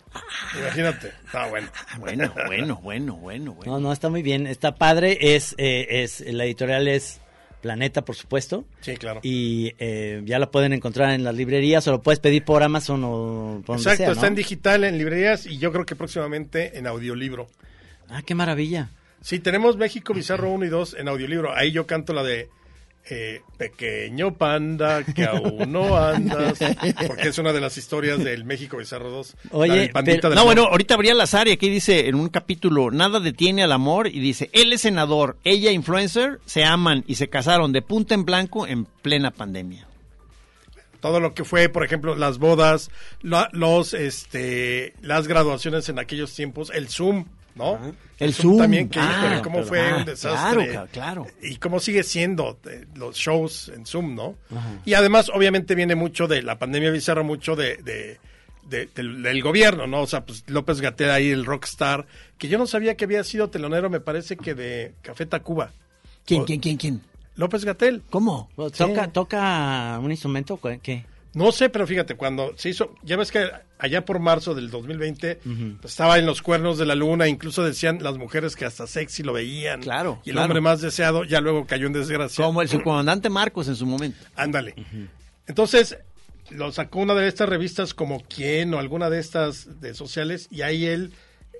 Imagínate. 0.58 1.12
Ah, 1.32 1.46
bueno. 1.48 1.68
Bueno, 1.98 2.32
bueno, 2.46 2.80
bueno, 2.82 3.16
bueno, 3.16 3.52
bueno. 3.54 3.72
No, 3.72 3.80
no, 3.80 3.92
está 3.92 4.08
muy 4.08 4.22
bien, 4.22 4.46
está 4.46 4.74
padre, 4.74 5.34
es, 5.34 5.54
eh, 5.58 6.02
es, 6.02 6.20
la 6.20 6.44
editorial 6.44 6.88
es 6.88 7.20
Planeta, 7.60 8.04
por 8.04 8.16
supuesto. 8.16 8.64
Sí, 8.80 8.96
claro. 8.96 9.20
Y 9.22 9.74
eh, 9.78 10.22
ya 10.24 10.38
la 10.38 10.50
pueden 10.50 10.72
encontrar 10.72 11.10
en 11.10 11.24
las 11.24 11.34
librerías 11.34 11.86
o 11.88 11.92
lo 11.92 12.02
puedes 12.02 12.18
pedir 12.18 12.44
por 12.44 12.62
Amazon 12.62 13.02
o 13.04 13.62
por 13.66 13.76
donde 13.76 13.82
Exacto, 13.82 13.96
sea, 13.98 14.06
¿no? 14.06 14.12
está 14.14 14.26
en 14.28 14.34
digital, 14.34 14.84
en 14.84 14.96
librerías 14.96 15.46
y 15.46 15.58
yo 15.58 15.70
creo 15.70 15.84
que 15.84 15.94
próximamente 15.94 16.78
en 16.78 16.86
audiolibro. 16.86 17.48
Ah, 18.08 18.22
qué 18.22 18.34
maravilla. 18.34 18.90
Sí, 19.20 19.40
tenemos 19.40 19.76
México 19.76 20.14
Bizarro 20.14 20.50
1 20.50 20.64
y 20.64 20.68
2 20.68 20.96
en 20.98 21.08
audiolibro. 21.08 21.54
Ahí 21.54 21.72
yo 21.72 21.86
canto 21.86 22.14
la 22.14 22.22
de 22.22 22.48
eh, 23.08 23.42
Pequeño 23.56 24.34
Panda, 24.34 25.02
que 25.04 25.24
aún 25.24 25.72
no 25.72 25.96
andas. 25.96 26.58
Porque 27.06 27.28
es 27.28 27.38
una 27.38 27.52
de 27.52 27.60
las 27.60 27.76
historias 27.76 28.22
del 28.22 28.44
México 28.44 28.76
Bizarro 28.76 29.10
2. 29.10 29.36
Oye, 29.50 29.90
La 29.92 30.02
pero- 30.04 30.34
No, 30.34 30.44
bueno, 30.44 30.64
ahorita 30.64 30.94
habría 30.94 31.14
Lazar 31.14 31.48
y 31.48 31.52
aquí 31.52 31.68
dice 31.68 32.08
en 32.08 32.14
un 32.14 32.28
capítulo, 32.28 32.90
nada 32.90 33.18
detiene 33.20 33.62
al 33.64 33.72
amor 33.72 34.06
y 34.06 34.20
dice, 34.20 34.48
él 34.52 34.72
es 34.72 34.82
senador, 34.82 35.36
ella 35.44 35.72
influencer, 35.72 36.40
se 36.46 36.64
aman 36.64 37.04
y 37.06 37.16
se 37.16 37.28
casaron 37.28 37.72
de 37.72 37.82
punta 37.82 38.14
en 38.14 38.24
blanco 38.24 38.66
en 38.66 38.84
plena 38.84 39.30
pandemia. 39.30 39.86
todo 41.00 41.18
lo 41.18 41.32
que 41.32 41.44
fue, 41.44 41.70
por 41.70 41.82
ejemplo, 41.82 42.14
las 42.14 42.36
bodas, 42.36 42.90
la- 43.22 43.48
los, 43.52 43.94
este, 43.94 44.92
las 45.00 45.26
graduaciones 45.26 45.88
en 45.88 45.98
aquellos 45.98 46.34
tiempos, 46.34 46.70
el 46.74 46.88
Zoom, 46.90 47.24
¿no? 47.54 47.78
El 48.18 48.34
Zoom. 48.34 48.58
también, 48.58 48.88
que 48.88 48.98
Ah, 49.00 49.40
cómo 49.42 49.56
pero- 49.56 49.66
fue 49.68 49.80
ah, 49.90 49.96
un 49.98 50.04
desastre. 50.04 50.68
claro, 50.70 50.88
claro. 50.92 51.26
Y 51.42 51.56
cómo 51.56 51.80
sigue 51.80 52.02
siendo 52.02 52.58
eh, 52.70 52.86
los 52.94 53.16
shows 53.16 53.70
en 53.74 53.86
Zoom, 53.86 54.14
¿no? 54.14 54.36
Y 54.84 54.94
además, 54.94 55.30
obviamente, 55.34 55.74
viene 55.74 55.94
mucho 55.94 56.26
de 56.28 56.42
la 56.42 56.58
pandemia 56.58 56.90
bizarra, 56.90 57.22
mucho 57.22 57.56
de, 57.56 57.76
de- 57.78 58.18
de- 58.68 58.86
del, 58.94 59.22
del 59.22 59.42
gobierno, 59.42 59.86
¿no? 59.86 60.02
O 60.02 60.06
sea, 60.06 60.24
pues 60.24 60.44
López 60.48 60.80
Gatel 60.80 61.10
ahí, 61.10 61.30
el 61.30 61.44
rockstar, 61.44 62.06
que 62.38 62.48
yo 62.48 62.58
no 62.58 62.66
sabía 62.66 62.96
que 62.96 63.04
había 63.04 63.24
sido 63.24 63.48
telonero, 63.50 63.90
me 63.90 64.00
parece 64.00 64.36
que 64.36 64.54
de 64.54 64.94
Café 65.02 65.26
Tacuba. 65.26 65.72
¿Quién, 66.26 66.42
O- 66.42 66.44
quién, 66.44 66.60
quién, 66.60 66.76
quién? 66.76 67.00
López 67.36 67.64
Gatel. 67.64 68.02
¿Cómo? 68.10 68.50
¿Toca, 68.76 69.08
¿Toca 69.08 69.98
un 70.02 70.10
instrumento? 70.10 70.60
¿Qué? 70.82 71.04
No 71.32 71.52
sé, 71.52 71.68
pero 71.68 71.86
fíjate, 71.86 72.16
cuando 72.16 72.52
se 72.56 72.70
hizo, 72.70 72.94
ya 73.04 73.16
ves 73.16 73.30
que 73.30 73.48
allá 73.78 74.04
por 74.04 74.18
marzo 74.18 74.54
del 74.54 74.68
2020 74.70 75.36
pues, 75.80 75.92
estaba 75.92 76.18
en 76.18 76.26
los 76.26 76.42
cuernos 76.42 76.76
de 76.76 76.86
la 76.86 76.96
luna, 76.96 77.28
incluso 77.28 77.62
decían 77.62 78.02
las 78.02 78.16
mujeres 78.18 78.56
que 78.56 78.64
hasta 78.64 78.86
sexy 78.86 79.22
lo 79.22 79.32
veían. 79.32 79.80
Claro, 79.80 80.20
Y 80.24 80.30
el 80.30 80.34
claro. 80.34 80.46
hombre 80.46 80.60
más 80.60 80.80
deseado 80.80 81.22
ya 81.24 81.40
luego 81.40 81.66
cayó 81.66 81.86
en 81.86 81.92
desgracia. 81.92 82.44
Como 82.44 82.62
el 82.62 82.68
subcomandante 82.68 83.30
Marcos 83.30 83.68
en 83.68 83.76
su 83.76 83.86
momento. 83.86 84.18
Ándale. 84.34 84.74
Entonces, 85.46 85.98
lo 86.50 86.72
sacó 86.72 86.98
una 86.98 87.14
de 87.14 87.28
estas 87.28 87.48
revistas 87.48 87.94
como 87.94 88.20
Quién 88.22 88.74
o 88.74 88.78
alguna 88.78 89.08
de 89.08 89.20
estas 89.20 89.80
de 89.80 89.94
sociales 89.94 90.48
y 90.50 90.62
ahí 90.62 90.86
él 90.86 91.12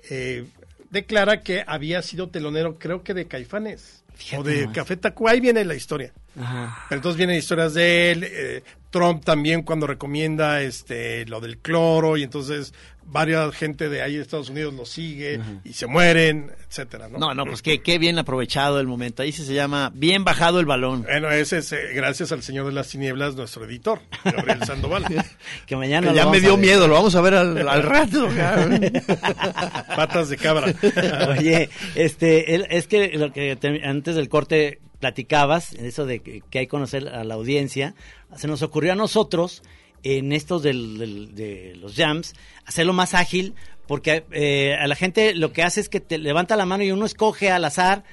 eh, 0.09 0.45
declara 0.89 1.41
que 1.41 1.63
había 1.65 2.01
sido 2.01 2.29
telonero, 2.29 2.77
creo 2.77 3.03
que 3.03 3.13
de 3.13 3.25
Caifanes 3.27 4.00
o 4.37 4.43
de 4.43 4.71
Café 4.71 4.97
Tacuba. 4.97 5.31
Ahí 5.31 5.39
viene 5.39 5.63
la 5.65 5.75
historia. 5.75 6.13
Ajá. 6.39 6.85
Pero 6.89 6.99
entonces 6.99 7.17
vienen 7.17 7.37
historias 7.37 7.73
de 7.73 8.11
él, 8.11 8.23
eh, 8.23 8.63
Trump 8.89 9.23
también 9.23 9.63
cuando 9.63 9.87
recomienda 9.87 10.61
este 10.61 11.25
lo 11.25 11.39
del 11.41 11.57
cloro 11.57 12.17
y 12.17 12.23
entonces 12.23 12.73
varias 13.11 13.53
gente 13.55 13.89
de 13.89 14.01
ahí 14.01 14.15
de 14.15 14.21
Estados 14.21 14.49
Unidos 14.49 14.73
lo 14.73 14.85
sigue 14.85 15.39
y 15.65 15.73
se 15.73 15.85
mueren, 15.85 16.51
etcétera, 16.69 17.09
¿no? 17.09 17.19
No, 17.19 17.33
no, 17.33 17.45
pues 17.45 17.61
qué, 17.61 17.81
qué 17.81 17.97
bien 17.99 18.17
aprovechado 18.17 18.79
el 18.79 18.87
momento. 18.87 19.21
Ahí 19.21 19.31
sí 19.33 19.43
se 19.45 19.53
llama 19.53 19.91
bien 19.93 20.23
bajado 20.23 20.59
el 20.59 20.65
balón. 20.65 21.03
Bueno, 21.03 21.29
ese 21.29 21.57
es 21.57 21.71
eh, 21.73 21.89
gracias 21.93 22.31
al 22.31 22.41
Señor 22.41 22.65
de 22.67 22.71
las 22.71 22.87
Tinieblas, 22.87 23.35
nuestro 23.35 23.65
editor, 23.65 23.99
Gabriel 24.23 24.63
Sandoval. 24.65 25.05
Que 25.65 25.75
mañana 25.75 26.13
ya 26.13 26.25
me 26.27 26.39
dio 26.39 26.55
miedo, 26.57 26.87
lo 26.87 26.93
vamos 26.95 27.13
a 27.15 27.21
ver 27.21 27.33
al, 27.35 27.67
al 27.67 27.83
rato. 27.83 28.27
Patas 29.95 30.29
de 30.29 30.37
cabra. 30.37 30.73
Oye, 31.37 31.69
este, 31.95 32.75
es 32.77 32.87
que 32.87 33.17
lo 33.17 33.31
que 33.31 33.55
te- 33.55 33.85
antes 33.85 34.15
del 34.15 34.29
corte 34.29 34.79
platicabas, 34.99 35.73
eso 35.73 36.05
de 36.05 36.19
que, 36.19 36.41
que 36.49 36.59
hay 36.59 36.65
que 36.65 36.69
conocer 36.69 37.07
a 37.09 37.23
la 37.23 37.33
audiencia, 37.33 37.95
se 38.37 38.47
nos 38.47 38.61
ocurrió 38.61 38.93
a 38.93 38.95
nosotros, 38.95 39.63
en 40.03 40.31
estos 40.31 40.63
del- 40.63 41.35
de 41.35 41.75
los 41.79 41.95
jams, 41.95 42.33
hacerlo 42.65 42.93
más 42.93 43.13
ágil, 43.13 43.53
porque 43.87 44.23
eh, 44.31 44.75
a 44.79 44.87
la 44.87 44.95
gente 44.95 45.33
lo 45.35 45.51
que 45.53 45.63
hace 45.63 45.81
es 45.81 45.89
que 45.89 45.99
te 45.99 46.17
levanta 46.17 46.55
la 46.55 46.65
mano 46.65 46.83
y 46.83 46.91
uno 46.91 47.05
escoge 47.05 47.51
al 47.51 47.65
azar 47.65 48.03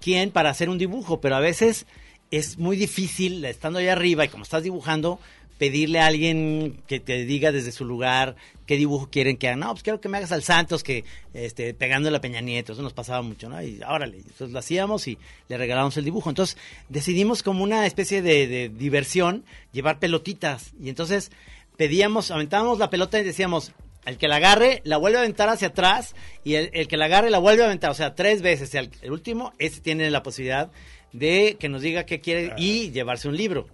quién 0.00 0.30
para 0.30 0.50
hacer 0.50 0.68
un 0.68 0.78
dibujo, 0.78 1.20
pero 1.20 1.36
a 1.36 1.40
veces 1.40 1.86
es 2.30 2.58
muy 2.58 2.76
difícil, 2.76 3.44
estando 3.44 3.78
allá 3.78 3.92
arriba 3.92 4.24
y 4.24 4.28
como 4.28 4.42
estás 4.44 4.62
dibujando, 4.62 5.18
pedirle 5.58 6.00
a 6.00 6.06
alguien 6.06 6.82
que 6.86 7.00
te 7.00 7.24
diga 7.24 7.52
desde 7.52 7.72
su 7.72 7.84
lugar 7.84 8.36
qué 8.66 8.76
dibujo 8.76 9.08
quieren 9.10 9.36
que 9.36 9.48
hagan. 9.48 9.60
No, 9.60 9.70
pues 9.70 9.82
quiero 9.82 10.00
que 10.00 10.08
me 10.08 10.18
hagas 10.18 10.32
al 10.32 10.42
Santos 10.42 10.82
que 10.82 11.04
este, 11.34 11.74
pegando 11.74 12.14
a 12.14 12.20
Peña 12.20 12.40
Nieto, 12.40 12.72
eso 12.72 12.82
nos 12.82 12.92
pasaba 12.92 13.22
mucho, 13.22 13.48
¿no? 13.48 13.62
Y 13.62 13.80
órale, 13.86 14.18
entonces 14.18 14.50
lo 14.50 14.58
hacíamos 14.58 15.06
y 15.08 15.18
le 15.48 15.58
regalamos 15.58 15.96
el 15.96 16.04
dibujo. 16.04 16.30
Entonces 16.30 16.56
decidimos 16.88 17.42
como 17.42 17.62
una 17.62 17.86
especie 17.86 18.22
de, 18.22 18.46
de 18.46 18.68
diversión 18.68 19.44
llevar 19.72 19.98
pelotitas 19.98 20.72
y 20.80 20.88
entonces 20.88 21.30
pedíamos, 21.76 22.30
aventábamos 22.30 22.78
la 22.78 22.90
pelota 22.90 23.18
y 23.18 23.24
decíamos, 23.24 23.72
el 24.04 24.18
que 24.18 24.28
la 24.28 24.36
agarre, 24.36 24.82
la 24.84 24.96
vuelve 24.96 25.18
a 25.18 25.20
aventar 25.20 25.48
hacia 25.48 25.68
atrás 25.68 26.14
y 26.44 26.54
el, 26.54 26.70
el 26.72 26.88
que 26.88 26.96
la 26.96 27.04
agarre 27.04 27.30
la 27.30 27.38
vuelve 27.38 27.62
a 27.62 27.66
aventar, 27.66 27.90
o 27.90 27.94
sea, 27.94 28.14
tres 28.14 28.42
veces. 28.42 28.74
El, 28.74 28.90
el 29.00 29.12
último, 29.12 29.52
ese 29.58 29.80
tiene 29.80 30.10
la 30.10 30.22
posibilidad 30.22 30.70
de 31.12 31.56
que 31.58 31.68
nos 31.68 31.82
diga 31.82 32.04
qué 32.04 32.20
quiere 32.20 32.54
y 32.56 32.90
llevarse 32.90 33.28
un 33.28 33.36
libro. 33.36 33.68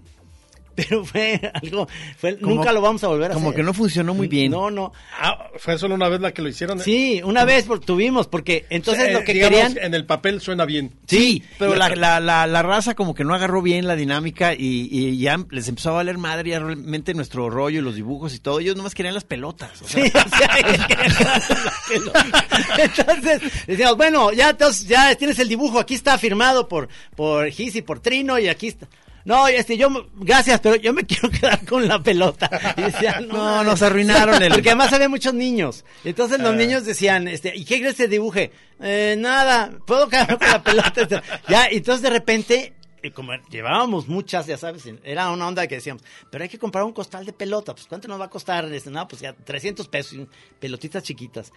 Pero 0.78 1.04
fue 1.04 1.40
algo, 1.54 1.88
fue, 2.16 2.38
Como- 2.38 2.54
nunca 2.54 2.72
lo 2.72 2.80
vamos 2.80 3.02
a 3.02 3.08
volver 3.08 3.32
a 3.32 3.34
Como 3.34 3.48
hacer. 3.48 3.56
que 3.56 3.62
no 3.64 3.74
funcionó 3.74 4.14
muy 4.14 4.28
bien. 4.28 4.52
No, 4.52 4.70
no. 4.70 4.92
Ah, 5.20 5.48
fue 5.56 5.76
solo 5.76 5.96
una 5.96 6.08
vez 6.08 6.20
la 6.20 6.32
que 6.32 6.40
lo 6.40 6.48
hicieron. 6.48 6.78
Sí, 6.78 7.20
una 7.24 7.44
vez 7.44 7.64
por- 7.64 7.80
tuvimos, 7.80 8.28
porque 8.28 8.64
entonces 8.70 9.08
Eh, 9.08 9.12
lo 9.12 9.24
que 9.24 9.34
digamos, 9.34 9.58
querían... 9.58 9.78
en 9.84 9.94
el 9.94 10.06
papel 10.06 10.40
suena 10.40 10.64
bien. 10.66 10.94
Sí, 11.08 11.42
pero 11.58 11.74
la, 11.74 11.88
la, 11.96 12.20
la, 12.20 12.46
la 12.46 12.62
raza 12.62 12.94
como 12.94 13.14
que 13.14 13.24
no 13.24 13.34
agarró 13.34 13.60
bien 13.60 13.88
la 13.88 13.96
dinámica 13.96 14.54
y, 14.54 14.88
y 14.90 15.18
ya 15.18 15.36
les 15.50 15.66
empezó 15.68 15.90
a 15.90 15.94
valer 15.94 16.16
madre 16.18 16.50
ya 16.50 16.60
realmente 16.60 17.12
nuestro 17.14 17.50
rollo 17.50 17.80
y 17.80 17.82
los 17.82 17.96
dibujos 17.96 18.34
y 18.34 18.38
todo. 18.38 18.60
Ellos 18.60 18.76
nomás 18.76 18.94
querían 18.94 19.14
las 19.14 19.24
pelotas. 19.24 19.82
o 19.82 19.88
sea, 19.88 20.04
Sí, 20.04 20.12
o 20.14 20.36
sea, 20.36 20.56
es 20.58 20.86
que- 20.86 22.82
entonces 22.82 23.40
decíamos, 23.66 23.96
bueno, 23.96 24.32
ya, 24.32 24.50
entonces, 24.50 24.86
ya 24.86 25.14
tienes 25.16 25.38
el 25.38 25.48
dibujo, 25.48 25.78
aquí 25.78 25.94
está 25.94 26.18
firmado 26.18 26.68
por, 26.68 26.88
por 27.16 27.48
Gis 27.50 27.76
y 27.76 27.82
por 27.82 28.00
Trino 28.00 28.38
y 28.38 28.48
aquí 28.48 28.68
está. 28.68 28.86
No, 29.28 29.46
este, 29.46 29.76
yo, 29.76 29.88
gracias, 30.16 30.58
pero 30.60 30.76
yo 30.76 30.94
me 30.94 31.04
quiero 31.06 31.28
quedar 31.30 31.62
con 31.66 31.86
la 31.86 32.02
pelota. 32.02 32.48
Y 32.78 32.80
decían, 32.82 33.28
No, 33.28 33.62
nos 33.62 33.82
arruinaron 33.82 34.42
el- 34.42 34.52
Porque 34.54 34.70
además 34.70 34.90
había 34.94 35.08
muchos 35.10 35.34
niños. 35.34 35.84
Entonces 36.02 36.40
Ah. 36.40 36.44
los 36.44 36.54
niños 36.56 36.84
decían, 36.86 37.28
este, 37.28 37.52
¿y 37.54 37.64
qué 37.66 37.78
crees 37.80 37.94
que 37.96 38.08
dibuje? 38.08 38.52
Eh, 38.80 39.16
nada, 39.18 39.70
puedo 39.86 40.08
quedarme 40.08 40.38
con 40.38 40.48
la 40.48 40.62
pelota. 40.62 41.02
Este, 41.02 41.20
Ya, 41.48 41.66
entonces 41.66 42.00
de 42.02 42.10
repente, 42.10 42.72
eh, 43.02 43.10
como 43.12 43.32
llevábamos 43.50 44.08
muchas, 44.08 44.46
ya 44.46 44.56
sabes, 44.56 44.84
era 45.04 45.30
una 45.30 45.46
onda 45.46 45.66
que 45.66 45.74
decíamos, 45.74 46.02
pero 46.30 46.42
hay 46.44 46.48
que 46.48 46.58
comprar 46.58 46.84
un 46.84 46.92
costal 46.94 47.26
de 47.26 47.32
pelota, 47.34 47.74
pues 47.74 47.86
¿cuánto 47.86 48.08
nos 48.08 48.18
va 48.18 48.24
a 48.24 48.30
costar? 48.30 48.64
Este, 48.72 48.90
no, 48.90 49.06
pues 49.06 49.20
ya 49.20 49.34
300 49.34 49.88
pesos, 49.88 50.26
pelotitas 50.58 51.02
chiquitas. 51.02 51.52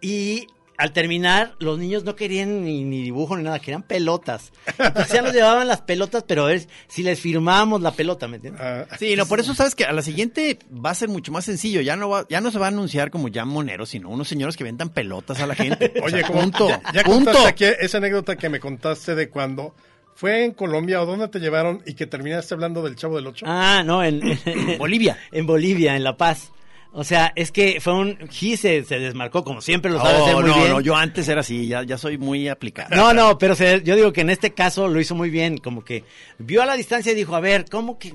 Y 0.00 0.46
al 0.78 0.92
terminar, 0.92 1.54
los 1.58 1.78
niños 1.78 2.02
no 2.04 2.16
querían 2.16 2.64
ni, 2.64 2.82
ni 2.84 3.02
dibujo 3.02 3.36
ni 3.36 3.42
nada, 3.44 3.58
querían 3.60 3.82
pelotas. 3.82 4.52
Entonces 4.78 5.12
ya 5.12 5.22
nos 5.22 5.32
llevaban 5.32 5.68
las 5.68 5.82
pelotas, 5.82 6.24
pero 6.26 6.44
a 6.44 6.48
ver 6.48 6.66
si 6.88 7.02
les 7.02 7.20
firmábamos 7.20 7.82
la 7.82 7.92
pelota, 7.92 8.26
¿me 8.26 8.36
entiendes? 8.36 8.62
Ah, 8.64 8.86
Sí, 8.98 9.14
no, 9.16 9.26
por 9.26 9.38
eso 9.40 9.54
sabes 9.54 9.74
que 9.74 9.84
a 9.84 9.92
la 9.92 10.02
siguiente 10.02 10.58
va 10.72 10.90
a 10.90 10.94
ser 10.94 11.08
mucho 11.08 11.30
más 11.30 11.44
sencillo. 11.44 11.80
Ya 11.82 11.96
no 11.96 12.08
va, 12.08 12.26
ya 12.28 12.40
no 12.40 12.50
se 12.50 12.58
va 12.58 12.66
a 12.66 12.68
anunciar 12.68 13.10
como 13.10 13.28
ya 13.28 13.44
moneros, 13.44 13.90
sino 13.90 14.08
unos 14.08 14.28
señores 14.28 14.56
que 14.56 14.64
vendan 14.64 14.88
pelotas 14.88 15.40
a 15.40 15.46
la 15.46 15.54
gente. 15.54 15.92
O 16.00 16.04
Oye, 16.06 16.18
sea, 16.18 16.26
como 16.26 16.40
punto, 16.40 16.68
ya, 16.68 16.82
ya 16.92 17.02
punto. 17.04 17.32
contaste 17.32 17.48
aquí 17.48 17.64
esa 17.80 17.98
anécdota 17.98 18.36
que 18.36 18.48
me 18.48 18.58
contaste 18.60 19.14
de 19.14 19.28
cuando 19.28 19.74
fue 20.14 20.44
en 20.44 20.52
Colombia 20.52 21.00
o 21.02 21.06
dónde 21.06 21.28
te 21.28 21.38
llevaron 21.38 21.82
y 21.86 21.94
que 21.94 22.06
terminaste 22.06 22.54
hablando 22.54 22.82
del 22.82 22.96
Chavo 22.96 23.16
del 23.16 23.26
Ocho. 23.28 23.46
Ah, 23.48 23.82
no, 23.84 24.02
en, 24.04 24.20
en 24.44 24.78
Bolivia. 24.78 25.16
En 25.32 25.46
Bolivia, 25.46 25.96
en 25.96 26.04
La 26.04 26.16
Paz. 26.16 26.50
O 26.94 27.04
sea, 27.04 27.32
es 27.36 27.50
que 27.52 27.80
fue 27.80 27.94
un... 27.94 28.18
Gis 28.28 28.60
se, 28.60 28.82
desmarcó, 28.82 29.44
como 29.44 29.62
siempre 29.62 29.90
lo 29.90 29.98
sabe 29.98 30.18
hacer 30.18 30.34
No, 30.34 30.40
muy 30.42 30.50
no, 30.50 30.56
bien. 30.56 30.68
no, 30.68 30.80
yo 30.82 30.94
antes 30.94 31.26
era 31.26 31.40
así, 31.40 31.66
ya, 31.66 31.82
ya 31.84 31.96
soy 31.96 32.18
muy 32.18 32.48
aplicado. 32.48 32.94
No, 32.94 33.14
no, 33.14 33.38
pero 33.38 33.54
se- 33.54 33.82
yo 33.82 33.96
digo 33.96 34.12
que 34.12 34.20
en 34.20 34.28
este 34.30 34.52
caso 34.52 34.88
lo 34.88 35.00
hizo 35.00 35.14
muy 35.14 35.30
bien, 35.30 35.56
como 35.56 35.82
que 35.84 36.04
vio 36.38 36.62
a 36.62 36.66
la 36.66 36.76
distancia 36.76 37.12
y 37.12 37.14
dijo, 37.14 37.34
a 37.34 37.40
ver, 37.40 37.64
¿cómo 37.70 37.98
que? 37.98 38.14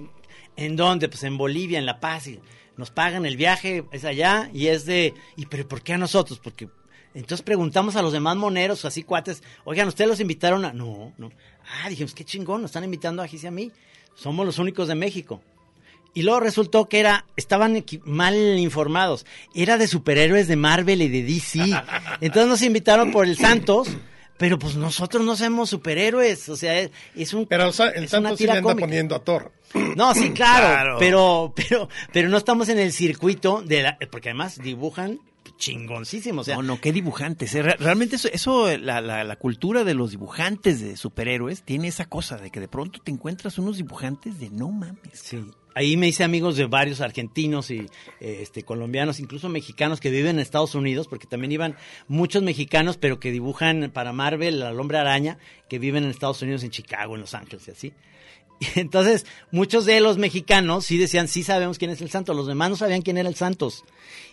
¿En 0.55 0.75
dónde? 0.75 1.09
Pues 1.09 1.23
en 1.23 1.37
Bolivia, 1.39 1.79
en 1.79 1.87
La 1.87 1.99
Paz, 1.99 2.27
y 2.27 2.39
nos 2.77 2.91
pagan 2.91 3.25
el 3.25 3.35
viaje, 3.35 3.83
es 3.91 4.05
allá, 4.05 4.49
y 4.53 4.67
es 4.67 4.85
de, 4.85 5.15
¿y 5.35 5.47
pero 5.47 5.67
por 5.67 5.81
qué 5.81 5.93
a 5.93 5.97
nosotros? 5.97 6.39
Porque 6.39 6.69
entonces 7.15 7.41
preguntamos 7.41 7.95
a 7.95 8.03
los 8.03 8.13
demás 8.13 8.35
moneros, 8.35 8.85
así 8.85 9.01
cuates, 9.01 9.41
oigan, 9.65 9.87
¿ustedes 9.87 10.07
los 10.07 10.19
invitaron 10.19 10.65
a...? 10.65 10.73
No, 10.73 11.13
no. 11.17 11.31
Ah, 11.83 11.89
dijimos, 11.89 12.13
qué 12.13 12.23
chingón, 12.23 12.61
nos 12.61 12.69
están 12.69 12.83
invitando 12.83 13.23
a 13.23 13.27
Gis 13.27 13.43
y 13.43 13.47
a 13.47 13.51
mí, 13.51 13.71
somos 14.13 14.45
los 14.45 14.59
únicos 14.59 14.87
de 14.87 14.93
México. 14.93 15.41
Y 16.13 16.23
luego 16.23 16.39
resultó 16.39 16.89
que 16.89 16.99
era, 16.99 17.25
estaban 17.35 17.83
mal 18.05 18.35
informados. 18.57 19.25
Era 19.53 19.77
de 19.77 19.87
superhéroes 19.87 20.47
de 20.47 20.55
Marvel 20.55 21.01
y 21.01 21.09
de 21.09 21.23
DC. 21.23 21.59
Entonces 22.21 22.47
nos 22.49 22.61
invitaron 22.63 23.11
por 23.11 23.25
el 23.25 23.37
Santos, 23.37 23.89
pero 24.37 24.57
pues 24.57 24.75
nosotros 24.75 25.23
no 25.25 25.35
somos 25.35 25.69
superhéroes. 25.69 26.49
O 26.49 26.55
sea, 26.55 26.79
es, 26.79 26.91
es 27.15 27.33
un. 27.33 27.45
Pero 27.45 27.69
o 27.69 27.71
sea, 27.71 27.89
el 27.89 28.07
Santos 28.09 28.37
sí 28.37 28.45
le 28.45 28.51
anda 28.51 28.63
cómica. 28.63 28.87
poniendo 28.87 29.15
a 29.15 29.19
Thor. 29.23 29.51
No, 29.95 30.13
sí, 30.15 30.29
claro, 30.33 30.67
Claro. 30.67 30.95
Pero, 30.99 31.53
pero, 31.55 31.89
pero 32.11 32.29
no 32.29 32.37
estamos 32.37 32.69
en 32.69 32.79
el 32.79 32.91
circuito 32.91 33.61
de 33.61 33.83
la, 33.83 33.97
porque 34.11 34.29
además 34.29 34.59
dibujan 34.61 35.19
chingoncísimo. 35.57 36.41
O 36.41 36.43
sea, 36.43 36.55
no, 36.55 36.63
no, 36.63 36.81
qué 36.81 36.91
dibujantes. 36.91 37.53
eh. 37.55 37.61
Re- 37.63 37.77
Realmente 37.79 38.15
eso, 38.17 38.29
eso 38.31 38.75
la, 38.77 39.01
la, 39.01 39.23
la 39.23 39.35
cultura 39.37 39.83
de 39.83 39.93
los 39.93 40.11
dibujantes 40.11 40.81
de 40.81 40.95
superhéroes 40.97 41.63
tiene 41.63 41.87
esa 41.87 42.05
cosa 42.05 42.37
de 42.37 42.49
que 42.51 42.59
de 42.59 42.67
pronto 42.67 42.99
te 43.03 43.11
encuentras 43.11 43.57
unos 43.57 43.77
dibujantes 43.77 44.39
de 44.39 44.49
no 44.49 44.69
mames. 44.69 44.99
Sí. 45.13 45.43
Ahí 45.77 45.95
me 45.95 46.07
hice 46.07 46.23
amigos 46.23 46.57
de 46.57 46.65
varios 46.65 47.01
argentinos 47.01 47.69
y 47.69 47.81
eh, 48.19 48.39
este 48.41 48.63
colombianos, 48.63 49.19
incluso 49.19 49.47
mexicanos 49.47 49.99
que 49.99 50.09
viven 50.09 50.37
en 50.37 50.39
Estados 50.39 50.73
Unidos, 50.73 51.07
porque 51.07 51.27
también 51.27 51.51
iban 51.51 51.75
muchos 52.07 52.41
mexicanos, 52.41 52.97
pero 52.97 53.19
que 53.19 53.31
dibujan 53.31 53.91
para 53.93 54.11
Marvel 54.11 54.63
al 54.63 54.79
Hombre 54.79 54.97
Araña, 54.97 55.37
que 55.69 55.77
viven 55.77 56.03
en 56.03 56.09
Estados 56.09 56.41
Unidos, 56.41 56.63
en 56.63 56.71
Chicago, 56.71 57.13
en 57.13 57.21
Los 57.21 57.35
Ángeles 57.35 57.67
y 57.67 57.71
así. 57.71 57.93
Y 58.59 58.67
entonces, 58.79 59.25
muchos 59.51 59.85
de 59.85 59.99
los 59.99 60.17
mexicanos 60.17 60.85
sí 60.85 60.97
decían, 60.97 61.27
sí 61.27 61.43
sabemos 61.43 61.77
quién 61.77 61.91
es 61.91 62.01
el 62.01 62.09
santo, 62.09 62.33
los 62.33 62.47
demás 62.47 62.69
no 62.69 62.75
sabían 62.75 63.01
quién 63.01 63.17
era 63.17 63.29
el 63.29 63.35
santos. 63.35 63.83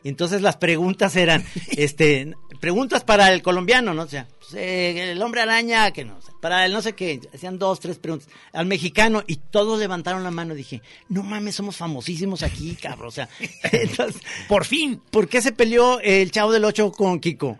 Y 0.02 0.08
entonces 0.08 0.42
las 0.42 0.56
preguntas 0.56 1.16
eran, 1.16 1.44
este, 1.70 2.34
preguntas 2.60 3.04
para 3.04 3.32
el 3.32 3.42
colombiano, 3.42 3.94
¿no? 3.94 4.02
O 4.02 4.08
sea, 4.08 4.26
pues, 4.38 4.54
eh, 4.54 5.12
el 5.12 5.22
hombre 5.22 5.40
araña, 5.40 5.90
que 5.92 6.04
no, 6.04 6.18
para 6.40 6.64
el 6.66 6.72
no 6.72 6.82
sé 6.82 6.94
qué, 6.94 7.20
hacían 7.34 7.58
dos, 7.58 7.80
tres 7.80 7.98
preguntas. 7.98 8.28
Al 8.52 8.66
mexicano, 8.66 9.22
y 9.26 9.36
todos 9.36 9.78
levantaron 9.78 10.22
la 10.22 10.30
mano, 10.30 10.54
dije, 10.54 10.82
no 11.08 11.22
mames, 11.22 11.54
somos 11.54 11.76
famosísimos 11.76 12.42
aquí, 12.42 12.76
cabrón. 12.76 13.08
O 13.08 13.12
sea, 13.12 13.28
entonces, 13.72 14.20
Por 14.48 14.64
fin. 14.64 15.00
¿por 15.10 15.28
qué 15.28 15.40
se 15.42 15.52
peleó 15.52 16.00
el 16.00 16.30
chavo 16.30 16.52
del 16.52 16.64
ocho 16.64 16.90
con 16.92 17.20
Kiko? 17.20 17.58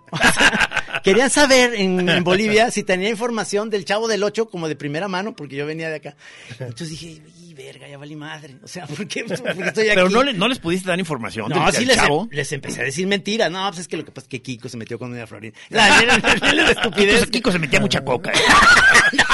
Querían 1.05 1.29
saber 1.29 1.75
en, 1.75 2.09
en 2.09 2.25
Bolivia 2.25 2.71
si 2.71 2.83
tenía 2.83 3.11
información 3.11 3.69
del 3.69 3.85
chavo 3.85 4.09
del 4.09 4.25
ocho 4.25 4.49
como 4.49 4.69
de 4.69 4.75
primera 4.75 5.07
mano, 5.07 5.37
porque 5.37 5.55
yo 5.55 5.67
venía 5.67 5.91
de 5.91 5.97
acá. 5.97 6.17
Entonces 6.59 6.89
dije, 6.91 7.23
verga, 7.55 7.89
ya 7.89 7.97
valí 7.97 8.17
madre. 8.17 8.57
O 8.63 8.69
sea, 8.69 8.87
¿por 8.89 9.07
qué, 9.09 9.25
por 9.25 9.37
qué 9.57 9.63
estoy 9.69 9.85
aquí? 9.89 9.95
Pero 9.95 10.11
no, 10.11 10.23
le- 10.23 10.33
no 10.35 10.49
les 10.49 10.59
pudiste 10.59 10.89
dar 10.89 10.99
información 10.99 11.49
No, 11.49 11.71
sí 11.73 11.85
les, 11.85 11.97
chavo. 11.97 12.29
les 12.31 12.51
empecé 12.53 12.81
a 12.83 12.85
decir 12.85 13.07
mentiras. 13.07 13.51
No, 13.51 13.67
pues 13.69 13.81
es 13.81 13.89
que 13.89 13.97
lo 13.97 14.05
que 14.05 14.11
pasa 14.13 14.25
es 14.27 14.29
que 14.29 14.43
Kiko 14.43 14.69
se 14.69 14.77
metió 14.77 14.99
con 14.99 15.11
Doña 15.13 15.27
Florinda. 15.27 15.59
La, 15.71 15.89
la- 16.03 16.19
la- 16.19 16.53
la 16.53 16.71
estupidez. 16.71 17.05
Entonces, 17.15 17.31
Kiko 17.31 17.51
se 17.53 17.59
metía 17.59 17.81
mucha 17.81 18.05
coca. 18.05 18.31
¿eh? 18.33 18.35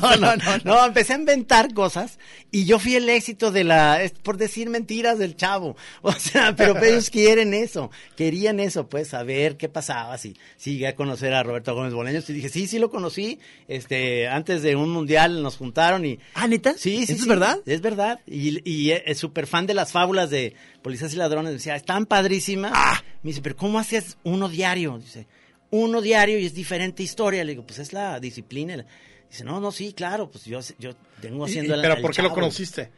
No, 0.00 0.16
no, 0.16 0.36
no, 0.36 0.58
no, 0.64 0.86
empecé 0.86 1.12
a 1.12 1.16
inventar 1.16 1.72
cosas 1.72 2.18
y 2.50 2.64
yo 2.64 2.78
fui 2.78 2.94
el 2.96 3.08
éxito 3.08 3.50
de 3.52 3.64
la, 3.64 4.02
es 4.02 4.12
por 4.12 4.36
decir 4.36 4.68
mentiras 4.70 5.18
del 5.18 5.36
chavo. 5.36 5.76
O 6.02 6.12
sea, 6.12 6.54
pero 6.56 6.82
ellos 6.82 7.10
quieren 7.10 7.54
eso, 7.54 7.90
querían 8.16 8.60
eso, 8.60 8.88
pues, 8.88 9.08
saber 9.08 9.56
qué 9.56 9.68
pasaba, 9.68 10.18
si, 10.18 10.36
si 10.56 10.72
llegué 10.72 10.88
a 10.88 10.94
conocer 10.96 11.32
a 11.34 11.42
Roberto 11.42 11.74
Gómez 11.74 11.92
Bolaños 11.94 12.28
y 12.30 12.32
dije, 12.32 12.48
sí, 12.48 12.66
sí 12.66 12.78
lo 12.78 12.90
conocí, 12.90 13.38
este, 13.68 14.26
antes 14.28 14.62
de 14.62 14.74
un 14.76 14.90
mundial 14.90 15.42
nos 15.42 15.56
juntaron 15.56 16.04
y... 16.04 16.18
Ah, 16.34 16.46
¿neta? 16.48 16.74
Sí, 16.76 17.03
sí, 17.06 17.12
¿Eso 17.12 17.22
es 17.22 17.28
verdad? 17.28 17.58
Es 17.66 17.80
verdad. 17.80 18.20
Y, 18.26 18.68
y 18.68 18.90
es 18.92 19.18
súper 19.18 19.46
fan 19.46 19.66
de 19.66 19.74
las 19.74 19.92
fábulas 19.92 20.30
de 20.30 20.54
policías 20.82 21.12
y 21.14 21.16
ladrones. 21.16 21.52
Decía, 21.52 21.76
están 21.76 22.06
padrísimas. 22.06 22.72
Ah. 22.74 23.02
Me 23.22 23.30
dice, 23.30 23.42
pero 23.42 23.56
¿cómo 23.56 23.78
haces 23.78 24.16
uno 24.24 24.48
diario? 24.48 24.98
Dice, 24.98 25.26
uno 25.70 26.00
diario 26.00 26.38
y 26.38 26.46
es 26.46 26.54
diferente 26.54 27.02
historia. 27.02 27.44
Le 27.44 27.52
digo, 27.52 27.66
pues 27.66 27.78
es 27.78 27.92
la 27.92 28.18
disciplina. 28.20 28.84
Dice, 29.30 29.44
no, 29.44 29.60
no, 29.60 29.72
sí, 29.72 29.92
claro, 29.92 30.30
pues 30.30 30.44
yo, 30.44 30.60
yo 30.78 30.92
tengo 31.20 31.46
Y- 31.46 31.48
y- 31.48 31.50
haciendo 31.52 31.74
el- 31.74 31.80
¿Pero 31.82 31.94
el 31.94 32.02
por 32.02 32.14
qué 32.14 32.22
lo 32.22 32.28
Chavo". 32.28 32.40
conociste? 32.40 32.90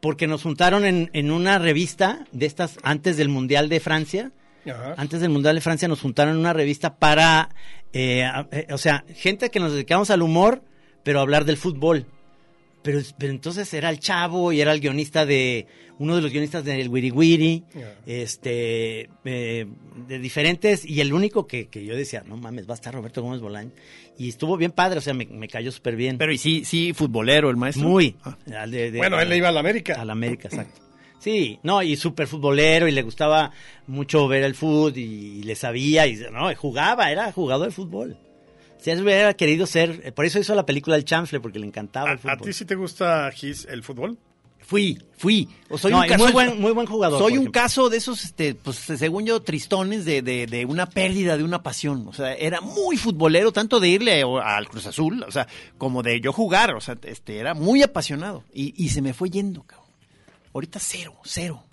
Porque 0.00 0.26
nos 0.26 0.42
juntaron 0.42 0.84
en, 0.84 1.10
en 1.12 1.30
una 1.30 1.58
revista 1.58 2.26
de 2.32 2.46
estas 2.46 2.78
antes 2.82 3.16
del 3.16 3.28
Mundial 3.28 3.68
de 3.68 3.78
Francia. 3.80 4.32
Ajá. 4.66 4.94
Antes 4.96 5.20
del 5.20 5.30
Mundial 5.30 5.54
de 5.56 5.60
Francia 5.60 5.88
nos 5.88 6.00
juntaron 6.00 6.34
en 6.34 6.40
una 6.40 6.52
revista 6.52 6.96
para, 6.96 7.50
eh, 7.92 8.24
eh, 8.52 8.66
o 8.72 8.78
sea, 8.78 9.04
gente 9.14 9.50
que 9.50 9.60
nos 9.60 9.72
dedicamos 9.72 10.10
al 10.10 10.22
humor, 10.22 10.62
pero 11.02 11.18
a 11.18 11.22
hablar 11.22 11.44
del 11.44 11.56
fútbol. 11.56 12.06
Pero, 12.82 13.00
pero 13.16 13.32
entonces 13.32 13.72
era 13.74 13.90
el 13.90 14.00
chavo 14.00 14.52
y 14.52 14.60
era 14.60 14.72
el 14.72 14.80
guionista 14.80 15.24
de, 15.24 15.66
uno 15.98 16.16
de 16.16 16.22
los 16.22 16.32
guionistas 16.32 16.64
del 16.64 16.88
Wiri 16.88 17.10
Wiri, 17.12 17.64
este, 18.06 19.08
eh, 19.24 19.66
de 20.08 20.18
diferentes, 20.18 20.84
y 20.84 21.00
el 21.00 21.12
único 21.12 21.46
que, 21.46 21.68
que 21.68 21.84
yo 21.84 21.94
decía, 21.96 22.22
no 22.26 22.36
mames, 22.36 22.68
va 22.68 22.72
a 22.72 22.74
estar 22.74 22.92
Roberto 22.94 23.22
Gómez 23.22 23.40
Bolaño. 23.40 23.70
Y 24.18 24.28
estuvo 24.28 24.56
bien 24.56 24.72
padre, 24.72 24.98
o 24.98 25.00
sea, 25.00 25.14
me, 25.14 25.26
me 25.26 25.48
cayó 25.48 25.72
súper 25.72 25.96
bien. 25.96 26.18
Pero 26.18 26.32
y 26.32 26.38
sí, 26.38 26.64
sí, 26.64 26.92
futbolero 26.92 27.50
el 27.50 27.56
maestro. 27.56 27.88
Muy. 27.88 28.16
Ah. 28.24 28.36
de- 28.66 28.90
de- 28.90 28.98
Bueno, 28.98 29.20
él 29.20 29.28
le 29.28 29.36
iba 29.36 29.48
a 29.48 29.52
la 29.52 29.60
América. 29.60 29.94
a 30.00 30.04
la 30.04 30.12
América, 30.12 30.48
exacto. 30.48 30.80
Sí, 31.18 31.60
no, 31.62 31.82
y 31.84 31.94
súper 31.96 32.26
futbolero, 32.26 32.88
y 32.88 32.90
le 32.90 33.02
gustaba 33.02 33.52
mucho 33.86 34.26
ver 34.26 34.42
el 34.42 34.56
fútbol, 34.56 34.96
y, 34.98 35.44
le 35.44 35.54
sabía, 35.54 36.06
y 36.08 36.16
no, 36.32 36.50
y 36.50 36.56
jugaba, 36.56 37.12
era 37.12 37.30
jugador 37.30 37.68
de 37.68 37.72
fútbol. 37.72 38.16
Si 38.82 38.90
él 38.90 39.02
hubiera 39.02 39.32
querido 39.34 39.66
ser, 39.66 40.00
eh, 40.04 40.12
por 40.12 40.24
eso 40.24 40.38
hizo 40.38 40.54
la 40.54 40.66
película 40.66 40.96
El 40.96 41.04
Chanfle, 41.04 41.40
porque 41.40 41.58
le 41.58 41.66
encantaba 41.66 42.08
¿A, 42.08 42.12
el 42.12 42.18
a 42.18 42.20
fútbol. 42.20 42.40
ti 42.40 42.52
sí 42.52 42.64
te 42.64 42.74
gusta, 42.74 43.30
Gis, 43.32 43.66
el 43.70 43.82
fútbol? 43.82 44.18
Fui, 44.64 44.96
fui. 45.18 45.48
O 45.68 45.76
soy 45.76 45.90
No, 45.92 46.00
un 46.00 46.06
caso, 46.06 46.22
muy 46.24 46.32
buen- 46.32 46.60
muy 46.60 46.72
buen 46.72 46.86
jugador, 46.86 47.18
Soy 47.20 47.36
un 47.36 47.50
caso 47.50 47.90
de 47.90 47.96
esos, 47.98 48.24
este, 48.24 48.54
pues 48.54 48.76
según 48.76 49.26
yo, 49.26 49.40
tristones 49.42 50.04
de, 50.04 50.22
de, 50.22 50.46
de 50.46 50.64
una 50.64 50.86
pérdida 50.86 51.36
de 51.36 51.44
una 51.44 51.62
pasión. 51.62 52.06
O 52.08 52.12
sea, 52.12 52.32
era 52.34 52.60
muy 52.60 52.96
futbolero, 52.96 53.52
tanto 53.52 53.80
de 53.80 53.88
irle 53.88 54.22
al 54.22 54.68
Cruz 54.68 54.86
Azul, 54.86 55.24
o 55.26 55.30
sea, 55.32 55.46
como 55.78 56.02
de 56.02 56.20
yo 56.20 56.32
jugar. 56.32 56.74
O 56.74 56.80
sea, 56.80 56.96
este, 57.02 57.38
era 57.38 57.54
muy 57.54 57.82
apasionado. 57.82 58.44
Y, 58.54 58.72
y 58.82 58.88
se 58.90 59.02
me 59.02 59.12
fue 59.12 59.30
yendo, 59.30 59.62
cabrón. 59.64 59.88
Ahorita 60.54 60.78
cero, 60.80 61.14
cero. 61.24 61.64